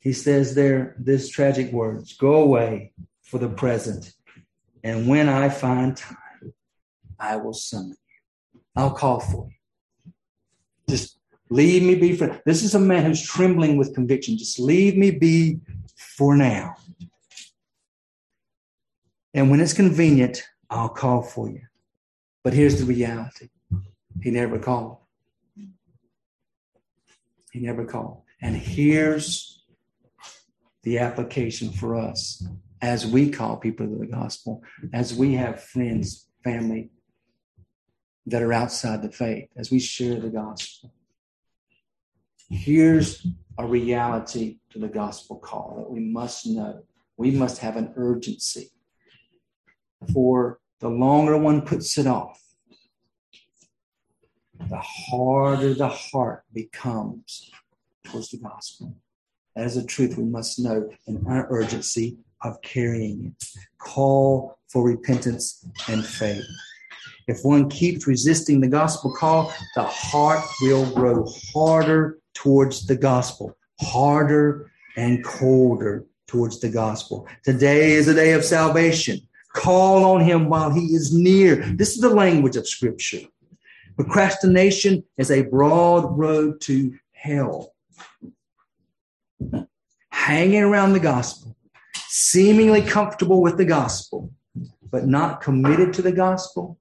He 0.00 0.12
says 0.12 0.54
there 0.54 0.94
this 0.98 1.28
tragic 1.28 1.72
words 1.72 2.16
go 2.16 2.42
away 2.42 2.92
for 3.22 3.38
the 3.38 3.48
present. 3.48 4.12
And 4.82 5.08
when 5.08 5.28
I 5.28 5.48
find 5.48 5.96
time, 5.96 6.16
I 7.18 7.36
will 7.36 7.52
summon 7.52 7.96
you. 8.08 8.60
I'll 8.76 8.92
call 8.92 9.20
for 9.20 9.48
you. 9.48 10.12
Just 10.88 11.18
leave 11.50 11.82
me 11.82 11.96
be 11.96 12.16
for 12.16 12.40
this 12.46 12.62
is 12.62 12.74
a 12.74 12.78
man 12.78 13.04
who's 13.04 13.22
trembling 13.22 13.76
with 13.76 13.94
conviction. 13.94 14.38
Just 14.38 14.58
leave 14.58 14.96
me 14.96 15.10
be 15.10 15.60
for 16.16 16.36
now. 16.36 16.74
And 19.34 19.50
when 19.50 19.60
it's 19.60 19.72
convenient, 19.72 20.42
I'll 20.70 20.88
call 20.88 21.22
for 21.22 21.50
you. 21.50 21.62
But 22.42 22.54
here's 22.54 22.78
the 22.78 22.86
reality 22.86 23.48
He 24.22 24.30
never 24.30 24.58
called. 24.58 24.98
He 27.52 27.60
never 27.60 27.84
called. 27.84 28.22
And 28.40 28.56
here's 28.56 29.64
the 30.82 30.98
application 30.98 31.72
for 31.72 31.96
us 31.96 32.46
as 32.80 33.06
we 33.06 33.30
call 33.30 33.56
people 33.56 33.86
to 33.86 33.96
the 33.96 34.06
gospel, 34.06 34.62
as 34.92 35.12
we 35.12 35.34
have 35.34 35.62
friends, 35.62 36.28
family 36.42 36.90
that 38.26 38.42
are 38.42 38.52
outside 38.52 39.02
the 39.02 39.10
faith, 39.10 39.48
as 39.56 39.70
we 39.70 39.80
share 39.80 40.18
the 40.18 40.30
gospel. 40.30 40.94
Here's 42.48 43.26
a 43.58 43.66
reality 43.66 44.58
to 44.70 44.78
the 44.78 44.88
gospel 44.88 45.38
call 45.38 45.76
that 45.78 45.90
we 45.90 46.00
must 46.00 46.46
know. 46.46 46.82
We 47.16 47.30
must 47.32 47.58
have 47.58 47.76
an 47.76 47.92
urgency 47.96 48.70
for 50.12 50.59
the 50.80 50.88
longer 50.88 51.36
one 51.36 51.62
puts 51.62 51.98
it 51.98 52.06
off, 52.06 52.40
the 54.68 54.78
harder 54.78 55.74
the 55.74 55.88
heart 55.88 56.44
becomes 56.52 57.50
towards 58.04 58.30
the 58.30 58.38
gospel. 58.38 58.94
That 59.54 59.66
is 59.66 59.76
a 59.76 59.84
truth 59.84 60.16
we 60.16 60.24
must 60.24 60.58
know 60.58 60.90
in 61.06 61.24
our 61.26 61.46
urgency 61.50 62.18
of 62.42 62.60
carrying 62.62 63.26
it. 63.26 63.44
Call 63.78 64.58
for 64.68 64.82
repentance 64.82 65.66
and 65.88 66.04
faith. 66.04 66.44
If 67.26 67.44
one 67.44 67.68
keeps 67.68 68.06
resisting 68.06 68.60
the 68.60 68.68
gospel 68.68 69.14
call, 69.14 69.52
the 69.74 69.84
heart 69.84 70.44
will 70.62 70.90
grow 70.94 71.26
harder 71.52 72.18
towards 72.34 72.86
the 72.86 72.96
gospel, 72.96 73.56
harder 73.80 74.70
and 74.96 75.24
colder 75.24 76.06
towards 76.26 76.60
the 76.60 76.68
gospel. 76.68 77.28
Today 77.44 77.92
is 77.92 78.08
a 78.08 78.14
day 78.14 78.32
of 78.32 78.44
salvation. 78.44 79.20
Call 79.52 80.04
on 80.04 80.20
him 80.20 80.48
while 80.48 80.72
he 80.72 80.86
is 80.94 81.12
near. 81.12 81.56
This 81.56 81.94
is 81.94 82.00
the 82.00 82.10
language 82.10 82.56
of 82.56 82.68
scripture. 82.68 83.22
Procrastination 83.96 85.04
is 85.18 85.30
a 85.30 85.42
broad 85.42 86.16
road 86.16 86.60
to 86.62 86.96
hell. 87.12 87.74
Hanging 90.10 90.62
around 90.62 90.92
the 90.92 91.00
gospel, 91.00 91.56
seemingly 91.94 92.82
comfortable 92.82 93.42
with 93.42 93.56
the 93.56 93.64
gospel, 93.64 94.32
but 94.90 95.06
not 95.06 95.40
committed 95.40 95.92
to 95.94 96.02
the 96.02 96.12
gospel, 96.12 96.78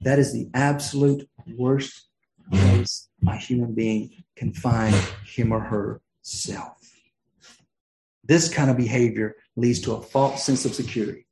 that 0.00 0.18
is 0.18 0.32
the 0.32 0.50
absolute 0.54 1.28
worst 1.56 2.08
place 2.50 3.08
a 3.26 3.36
human 3.36 3.72
being 3.72 4.24
can 4.36 4.52
find 4.52 4.94
him 5.24 5.52
or 5.52 5.60
herself. 5.60 6.78
This 8.24 8.52
kind 8.52 8.70
of 8.70 8.76
behavior 8.76 9.36
leads 9.56 9.80
to 9.82 9.94
a 9.94 10.02
false 10.02 10.44
sense 10.44 10.64
of 10.64 10.74
security 10.74 11.23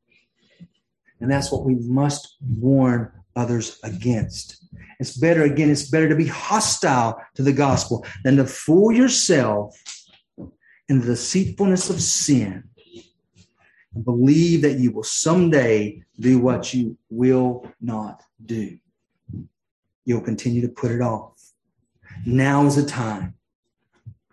and 1.22 1.30
that's 1.30 1.52
what 1.52 1.64
we 1.64 1.76
must 1.76 2.36
warn 2.58 3.10
others 3.36 3.78
against. 3.84 4.64
It's 4.98 5.16
better, 5.16 5.44
again, 5.44 5.70
it's 5.70 5.88
better 5.88 6.08
to 6.08 6.16
be 6.16 6.26
hostile 6.26 7.22
to 7.36 7.42
the 7.42 7.52
gospel 7.52 8.04
than 8.24 8.36
to 8.36 8.44
fool 8.44 8.92
yourself 8.92 9.80
in 10.88 11.00
the 11.00 11.06
deceitfulness 11.06 11.90
of 11.90 12.02
sin 12.02 12.64
and 13.94 14.04
believe 14.04 14.62
that 14.62 14.78
you 14.78 14.90
will 14.90 15.04
someday 15.04 16.02
do 16.18 16.40
what 16.40 16.74
you 16.74 16.98
will 17.08 17.68
not 17.80 18.22
do. 18.44 18.78
You'll 20.04 20.20
continue 20.22 20.60
to 20.62 20.68
put 20.68 20.90
it 20.90 21.00
off. 21.00 21.52
Now 22.26 22.66
is 22.66 22.76
the 22.76 22.84
time. 22.84 23.34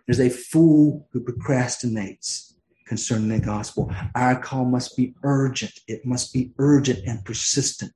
There's 0.07 0.19
a 0.19 0.29
fool 0.29 1.07
who 1.11 1.21
procrastinates 1.21 2.48
concerning 2.89 3.29
the 3.29 3.39
gospel. 3.39 3.93
Our 4.15 4.37
call 4.37 4.65
must 4.65 4.97
be 4.97 5.13
urgent. 5.23 5.79
It 5.87 6.05
must 6.05 6.33
be 6.33 6.51
urgent 6.57 7.05
and 7.05 7.23
persistent. 7.23 7.93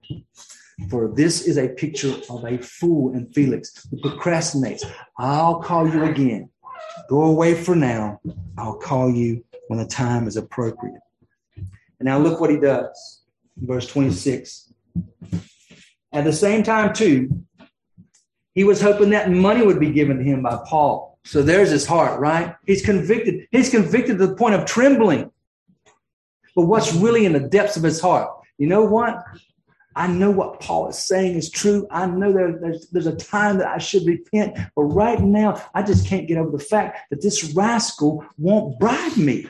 For 0.89 1.07
this 1.07 1.47
is 1.47 1.57
a 1.57 1.69
picture 1.69 2.13
of 2.29 2.45
a 2.45 2.59
fool 2.59 3.13
in 3.13 3.25
Felix 3.33 3.85
who 3.89 3.97
procrastinates. 3.97 4.83
I'll 5.17 5.59
call 5.61 5.89
you 5.89 6.03
again. 6.03 6.49
Go 7.09 7.23
away 7.23 7.55
for 7.55 7.75
now. 7.75 8.21
I'll 8.57 8.77
call 8.77 9.11
you 9.11 9.43
when 9.67 9.79
the 9.79 9.85
time 9.85 10.27
is 10.27 10.37
appropriate. 10.37 11.01
And 11.55 12.05
now 12.05 12.19
look 12.19 12.39
what 12.39 12.51
he 12.51 12.57
does. 12.57 13.23
Verse 13.57 13.87
26. 13.87 14.73
At 16.11 16.23
the 16.23 16.33
same 16.33 16.61
time, 16.61 16.93
too, 16.93 17.43
he 18.53 18.63
was 18.63 18.79
hoping 18.79 19.09
that 19.09 19.31
money 19.31 19.65
would 19.65 19.79
be 19.79 19.91
given 19.91 20.19
to 20.19 20.23
him 20.23 20.43
by 20.43 20.59
Paul 20.67 21.12
so 21.25 21.41
there's 21.41 21.69
his 21.69 21.85
heart, 21.85 22.19
right? 22.19 22.55
He's 22.65 22.83
convicted. 22.83 23.47
He's 23.51 23.69
convicted 23.69 24.17
to 24.17 24.27
the 24.27 24.35
point 24.35 24.55
of 24.55 24.65
trembling. 24.65 25.31
But 26.55 26.63
what's 26.63 26.93
really 26.93 27.25
in 27.25 27.33
the 27.33 27.39
depths 27.39 27.77
of 27.77 27.83
his 27.83 27.99
heart? 27.99 28.29
You 28.57 28.67
know 28.67 28.83
what? 28.83 29.23
I 29.95 30.07
know 30.07 30.31
what 30.31 30.59
Paul 30.59 30.89
is 30.89 30.97
saying 30.97 31.35
is 31.35 31.49
true. 31.49 31.87
I 31.91 32.05
know 32.07 32.33
there, 32.33 32.57
there's, 32.59 32.87
there's 32.89 33.07
a 33.07 33.15
time 33.15 33.59
that 33.59 33.67
I 33.67 33.77
should 33.77 34.05
repent, 34.05 34.57
but 34.75 34.83
right 34.83 35.19
now 35.19 35.63
I 35.73 35.83
just 35.83 36.07
can't 36.07 36.27
get 36.27 36.37
over 36.37 36.55
the 36.55 36.63
fact 36.63 37.09
that 37.09 37.21
this 37.21 37.53
rascal 37.53 38.25
won't 38.37 38.79
bribe 38.79 39.17
me. 39.17 39.47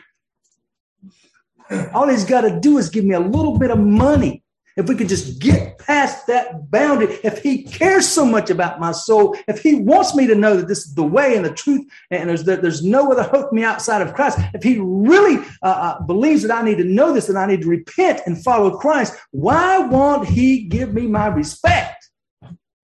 All 1.94 2.10
he's 2.10 2.26
got 2.26 2.42
to 2.42 2.60
do 2.60 2.78
is 2.78 2.90
give 2.90 3.06
me 3.06 3.16
a 3.16 3.20
little 3.20 3.58
bit 3.58 3.72
of 3.72 3.80
money 3.80 4.43
if 4.76 4.88
we 4.88 4.96
could 4.96 5.10
just 5.10 5.40
get 5.40 5.78
past 5.78 6.28
that 6.28 6.70
boundary, 6.72 7.18
if 7.24 7.42
he 7.44 7.64
cares 7.64 8.08
so 8.08 8.26
much 8.26 8.50
about 8.50 8.80
my 8.80 8.92
soul, 8.92 9.36
if 9.48 9.62
he 9.62 9.76
wants 9.76 10.16
me 10.16 10.28
to 10.28 10.36
know 10.36 10.58
that 10.58 10.68
this 10.68 10.86
is 10.86 10.96
the 10.96 11.04
way 11.04 11.36
and 11.36 11.46
the 11.46 11.54
truth, 11.54 11.86
and 12.10 12.30
there's, 12.30 12.44
there's 12.44 12.84
no 12.84 13.12
other 13.12 13.24
for 13.24 13.52
me 13.52 13.64
outside 13.64 14.02
of 14.02 14.14
Christ, 14.14 14.40
if 14.54 14.64
he 14.64 14.80
really 14.80 15.38
uh, 15.62 15.66
uh, 15.66 16.02
believes 16.04 16.42
that 16.44 16.52
I 16.52 16.64
need 16.64 16.78
to 16.78 16.84
know 16.84 17.14
this, 17.14 17.30
and 17.30 17.38
I 17.38 17.46
need 17.46 17.62
to 17.62 17.68
repent 17.68 18.22
and 18.26 18.44
follow 18.44 18.78
Christ, 18.78 19.16
why 19.32 19.80
won't 19.80 20.28
he 20.28 20.64
give 20.64 20.94
me 20.94 21.08
my 21.08 21.28
respect? 21.28 22.10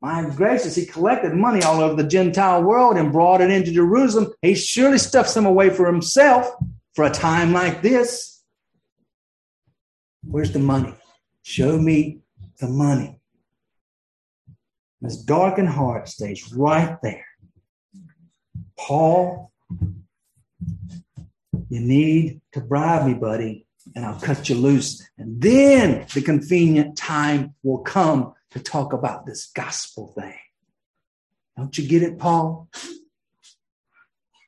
My 0.02 0.30
gracious, 0.30 0.76
he 0.76 0.86
collected 0.86 1.34
money 1.34 1.62
all 1.62 1.82
over 1.82 2.02
the 2.02 2.08
Gentile 2.08 2.64
world 2.64 2.98
and 2.98 3.12
brought 3.12 3.42
it 3.42 3.52
into 3.52 3.74
Jerusalem. 3.74 4.32
He 4.42 4.56
surely 4.56 4.98
stuffed 4.98 5.30
some 5.30 5.46
away 5.46 5.72
for 5.72 5.88
himself 5.88 6.50
for 6.94 7.04
a 7.04 7.10
time 7.10 7.52
like 7.52 7.82
this. 7.82 8.42
Where's 10.24 10.52
the 10.52 10.60
money? 10.60 10.94
Show 11.44 11.78
me 11.78 12.20
the 12.60 12.68
money. 12.68 13.20
This 15.02 15.18
darkened 15.18 15.70
heart 15.70 16.10
stays 16.10 16.52
right 16.54 16.98
there. 17.02 17.26
Paul, 18.78 19.52
you 21.70 21.80
need 21.80 22.42
to 22.54 22.62
bribe 22.62 23.08
me, 23.08 23.14
buddy, 23.14 23.66
and 23.96 24.06
I'll 24.06 24.20
cut 24.20 24.50
you 24.50 24.56
loose. 24.56 25.08
And 25.18 25.42
then 25.42 26.06
the 26.14 26.22
convenient 26.22 26.98
time 26.98 27.56
will 27.64 27.80
come 27.80 28.34
to 28.52 28.60
talk 28.60 28.94
about 28.94 29.26
this 29.26 29.52
gospel 29.56 30.14
thing. 30.18 30.38
Don't 31.56 31.78
you 31.78 31.88
get 31.88 32.04
it, 32.04 32.18
Paul? 32.18 32.70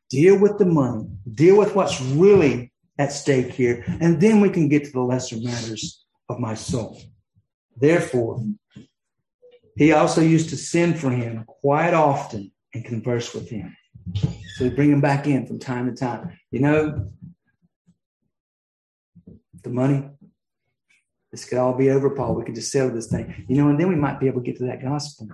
Deal 0.09 0.37
with 0.37 0.57
the 0.57 0.65
money, 0.65 1.07
deal 1.33 1.57
with 1.57 1.75
what's 1.75 2.01
really 2.01 2.73
at 2.97 3.13
stake 3.13 3.53
here, 3.53 3.85
and 4.01 4.19
then 4.19 4.41
we 4.41 4.49
can 4.49 4.67
get 4.67 4.85
to 4.85 4.91
the 4.91 5.01
lesser 5.01 5.37
matters 5.37 6.00
of 6.31 6.39
my 6.39 6.55
soul. 6.55 6.99
Therefore, 7.75 8.43
he 9.75 9.91
also 9.91 10.21
used 10.21 10.49
to 10.49 10.57
send 10.57 10.99
for 10.99 11.09
him 11.09 11.45
quite 11.47 11.93
often 11.93 12.51
and 12.73 12.85
converse 12.85 13.33
with 13.33 13.49
him. 13.49 13.75
So 14.55 14.65
we 14.65 14.69
bring 14.69 14.91
him 14.91 15.01
back 15.01 15.27
in 15.27 15.45
from 15.45 15.59
time 15.59 15.89
to 15.89 15.95
time. 15.95 16.37
You 16.51 16.59
know, 16.59 17.07
the 19.63 19.69
money, 19.69 20.09
this 21.31 21.45
could 21.45 21.57
all 21.57 21.73
be 21.73 21.89
over, 21.89 22.09
Paul. 22.09 22.35
We 22.35 22.43
could 22.43 22.55
just 22.55 22.71
settle 22.71 22.93
this 22.93 23.07
thing. 23.07 23.45
You 23.47 23.57
know, 23.57 23.69
and 23.69 23.79
then 23.79 23.89
we 23.89 23.95
might 23.95 24.19
be 24.19 24.27
able 24.27 24.41
to 24.41 24.45
get 24.45 24.57
to 24.57 24.65
that 24.65 24.81
gospel. 24.81 25.29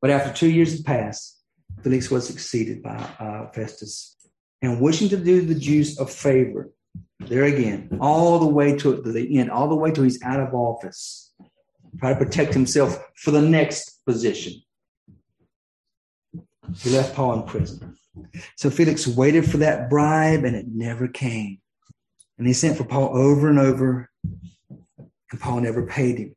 But 0.00 0.10
after 0.10 0.32
two 0.32 0.50
years 0.50 0.72
had 0.72 0.84
passed, 0.84 1.42
Felix 1.82 2.10
was 2.10 2.26
succeeded 2.26 2.82
by 2.82 2.96
uh, 3.18 3.50
Festus. 3.52 4.16
And 4.62 4.80
wishing 4.80 5.08
to 5.10 5.16
do 5.16 5.42
the 5.42 5.54
Jews 5.54 5.98
a 5.98 6.06
favor, 6.06 6.70
there 7.20 7.44
again, 7.44 7.98
all 8.00 8.38
the 8.38 8.46
way 8.46 8.76
to 8.78 9.00
the 9.00 9.38
end, 9.38 9.50
all 9.50 9.68
the 9.68 9.76
way 9.76 9.90
to 9.90 10.02
he's 10.02 10.22
out 10.22 10.40
of 10.40 10.54
office. 10.54 11.32
Try 11.98 12.12
to 12.12 12.18
protect 12.18 12.54
himself 12.54 12.98
for 13.16 13.30
the 13.30 13.42
next 13.42 14.04
position. 14.06 14.54
He 16.78 16.90
left 16.90 17.14
Paul 17.14 17.40
in 17.40 17.42
prison. 17.42 17.96
So 18.56 18.70
Felix 18.70 19.06
waited 19.06 19.50
for 19.50 19.58
that 19.58 19.90
bribe 19.90 20.44
and 20.44 20.56
it 20.56 20.66
never 20.68 21.08
came. 21.08 21.58
And 22.38 22.46
he 22.46 22.52
sent 22.52 22.78
for 22.78 22.84
Paul 22.84 23.16
over 23.16 23.50
and 23.50 23.58
over, 23.58 24.08
and 24.68 25.40
Paul 25.40 25.60
never 25.60 25.86
paid 25.86 26.18
him. 26.18 26.34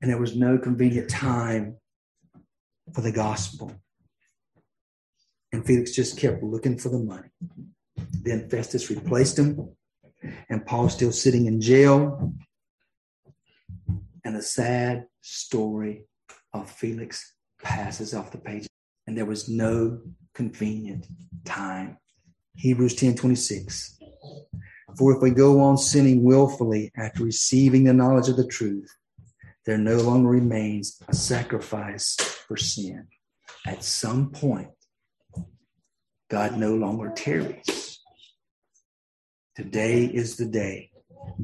And 0.00 0.10
there 0.10 0.20
was 0.20 0.36
no 0.36 0.56
convenient 0.56 1.10
time 1.10 1.78
for 2.92 3.00
the 3.00 3.10
gospel. 3.10 3.72
And 5.52 5.66
Felix 5.66 5.92
just 5.92 6.18
kept 6.18 6.42
looking 6.42 6.78
for 6.78 6.90
the 6.90 6.98
money. 6.98 7.28
Then 7.96 8.48
Festus 8.48 8.90
replaced 8.90 9.38
him, 9.38 9.70
and 10.48 10.64
Paul's 10.64 10.94
still 10.94 11.12
sitting 11.12 11.46
in 11.46 11.60
jail. 11.60 12.32
And 14.24 14.34
the 14.34 14.42
sad 14.42 15.06
story 15.20 16.04
of 16.52 16.70
Felix 16.70 17.34
passes 17.62 18.14
off 18.14 18.30
the 18.30 18.38
page. 18.38 18.66
And 19.06 19.16
there 19.16 19.26
was 19.26 19.48
no 19.48 20.00
convenient 20.34 21.06
time. 21.44 21.98
Hebrews 22.56 22.94
10 22.94 23.16
26. 23.16 23.98
For 24.96 25.14
if 25.16 25.22
we 25.22 25.30
go 25.30 25.60
on 25.60 25.76
sinning 25.76 26.22
willfully 26.22 26.92
after 26.96 27.24
receiving 27.24 27.84
the 27.84 27.92
knowledge 27.92 28.28
of 28.28 28.36
the 28.36 28.46
truth, 28.46 28.88
there 29.66 29.78
no 29.78 29.96
longer 29.96 30.28
remains 30.28 31.02
a 31.08 31.14
sacrifice 31.14 32.16
for 32.46 32.56
sin. 32.56 33.08
At 33.66 33.82
some 33.82 34.30
point, 34.30 34.68
God 36.30 36.58
no 36.58 36.74
longer 36.74 37.12
tarries. 37.16 37.83
Today 39.54 40.06
is 40.06 40.36
the 40.36 40.46
day. 40.46 40.90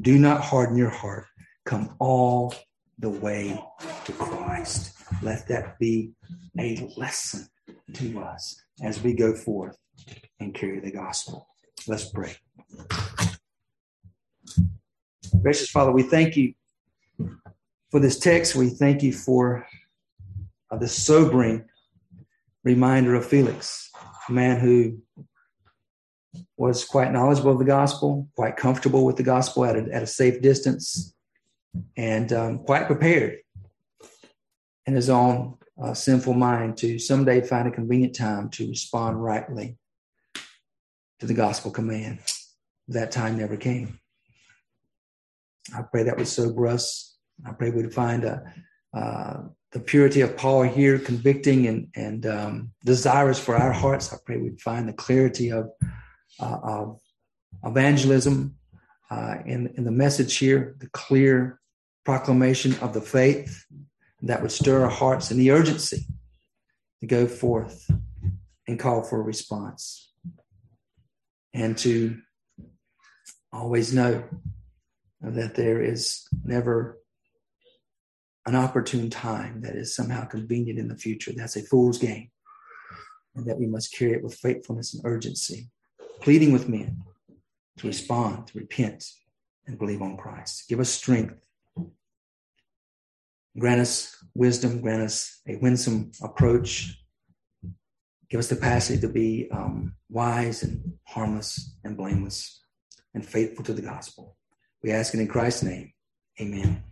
Do 0.01 0.19
not 0.19 0.41
harden 0.41 0.75
your 0.75 0.89
heart. 0.89 1.27
Come 1.65 1.95
all 1.99 2.53
the 2.99 3.09
way 3.09 3.57
to 4.03 4.11
Christ. 4.11 4.97
Let 5.21 5.47
that 5.47 5.79
be 5.79 6.11
a 6.59 6.91
lesson 6.97 7.47
to 7.93 8.19
us 8.19 8.61
as 8.83 9.01
we 9.01 9.13
go 9.13 9.33
forth 9.33 9.77
and 10.41 10.53
carry 10.53 10.81
the 10.81 10.91
gospel. 10.91 11.47
Let's 11.87 12.09
pray. 12.09 12.35
Gracious 15.41 15.69
Father, 15.69 15.93
we 15.93 16.03
thank 16.03 16.35
you 16.35 16.53
for 17.91 18.01
this 18.01 18.19
text. 18.19 18.55
We 18.55 18.71
thank 18.71 19.03
you 19.03 19.13
for 19.13 19.65
uh, 20.69 20.75
the 20.75 20.89
sobering 20.89 21.63
reminder 22.65 23.15
of 23.15 23.25
Felix, 23.25 23.89
a 24.27 24.33
man 24.33 24.59
who 24.59 24.97
was 26.57 26.85
quite 26.85 27.11
knowledgeable 27.11 27.51
of 27.51 27.59
the 27.59 27.65
gospel, 27.65 28.27
quite 28.35 28.57
comfortable 28.57 29.05
with 29.05 29.17
the 29.17 29.23
gospel 29.23 29.65
at 29.65 29.75
a, 29.75 29.93
at 29.93 30.03
a 30.03 30.07
safe 30.07 30.41
distance, 30.41 31.13
and 31.97 32.31
um, 32.33 32.59
quite 32.59 32.87
prepared 32.87 33.39
in 34.85 34.93
his 34.93 35.09
own 35.09 35.57
uh, 35.81 35.93
sinful 35.93 36.33
mind 36.33 36.77
to 36.77 36.99
someday 36.99 37.41
find 37.41 37.67
a 37.67 37.71
convenient 37.71 38.15
time 38.15 38.49
to 38.49 38.67
respond 38.67 39.21
rightly 39.23 39.77
to 41.19 41.25
the 41.25 41.33
gospel 41.33 41.71
command. 41.71 42.19
That 42.87 43.11
time 43.11 43.37
never 43.37 43.57
came. 43.57 43.99
I 45.75 45.83
pray 45.83 46.03
that 46.03 46.17
would 46.17 46.27
sober 46.27 46.67
us. 46.67 47.17
I 47.45 47.51
pray 47.51 47.69
we'd 47.69 47.93
find 47.93 48.23
a, 48.23 48.43
uh, 48.93 49.43
the 49.71 49.79
purity 49.79 50.21
of 50.21 50.35
Paul 50.35 50.63
here, 50.63 50.99
convicting 50.99 51.67
and, 51.67 51.87
and 51.95 52.25
um, 52.25 52.71
desirous 52.83 53.39
for 53.39 53.55
our 53.55 53.71
hearts. 53.71 54.11
I 54.11 54.17
pray 54.25 54.37
we'd 54.37 54.61
find 54.61 54.87
the 54.87 54.93
clarity 54.93 55.51
of 55.51 55.69
uh, 55.83 55.87
of 56.39 56.99
evangelism 57.63 58.55
uh, 59.09 59.35
in, 59.45 59.67
in 59.75 59.83
the 59.83 59.91
message 59.91 60.37
here, 60.37 60.75
the 60.79 60.89
clear 60.89 61.59
proclamation 62.05 62.75
of 62.81 62.93
the 62.93 63.01
faith 63.01 63.65
that 64.21 64.41
would 64.41 64.51
stir 64.51 64.83
our 64.83 64.89
hearts 64.89 65.31
and 65.31 65.39
the 65.39 65.51
urgency 65.51 66.05
to 67.01 67.07
go 67.07 67.27
forth 67.27 67.89
and 68.67 68.79
call 68.79 69.03
for 69.03 69.19
a 69.19 69.23
response 69.23 70.13
and 71.53 71.77
to 71.77 72.17
always 73.51 73.93
know 73.93 74.23
that 75.21 75.55
there 75.55 75.81
is 75.81 76.27
never 76.43 76.97
an 78.45 78.55
opportune 78.55 79.09
time 79.09 79.61
that 79.61 79.75
is 79.75 79.95
somehow 79.95 80.25
convenient 80.25 80.79
in 80.79 80.87
the 80.87 80.97
future. 80.97 81.31
That's 81.35 81.57
a 81.57 81.61
fool's 81.61 81.97
game. 81.97 82.29
And 83.35 83.45
that 83.45 83.59
we 83.59 83.67
must 83.67 83.93
carry 83.93 84.13
it 84.13 84.23
with 84.23 84.35
faithfulness 84.35 84.93
and 84.93 85.03
urgency 85.05 85.69
pleading 86.21 86.51
with 86.51 86.69
men 86.69 87.03
to 87.77 87.87
respond, 87.87 88.47
to 88.47 88.57
repent, 88.59 89.05
and 89.65 89.77
believe 89.77 90.01
on 90.01 90.17
Christ. 90.17 90.67
Give 90.69 90.79
us 90.79 90.89
strength. 90.89 91.35
Grant 93.57 93.81
us 93.81 94.15
wisdom. 94.33 94.81
Grant 94.81 95.01
us 95.01 95.41
a 95.47 95.57
winsome 95.57 96.11
approach. 96.21 96.97
Give 98.29 98.39
us 98.39 98.47
the 98.47 98.55
capacity 98.55 98.99
to 99.01 99.09
be 99.09 99.49
um, 99.51 99.95
wise 100.09 100.63
and 100.63 100.93
harmless 101.05 101.75
and 101.83 101.97
blameless 101.97 102.61
and 103.13 103.25
faithful 103.25 103.65
to 103.65 103.73
the 103.73 103.81
gospel. 103.81 104.37
We 104.83 104.91
ask 104.91 105.13
it 105.13 105.19
in 105.19 105.27
Christ's 105.27 105.63
name. 105.63 105.91
Amen. 106.39 106.83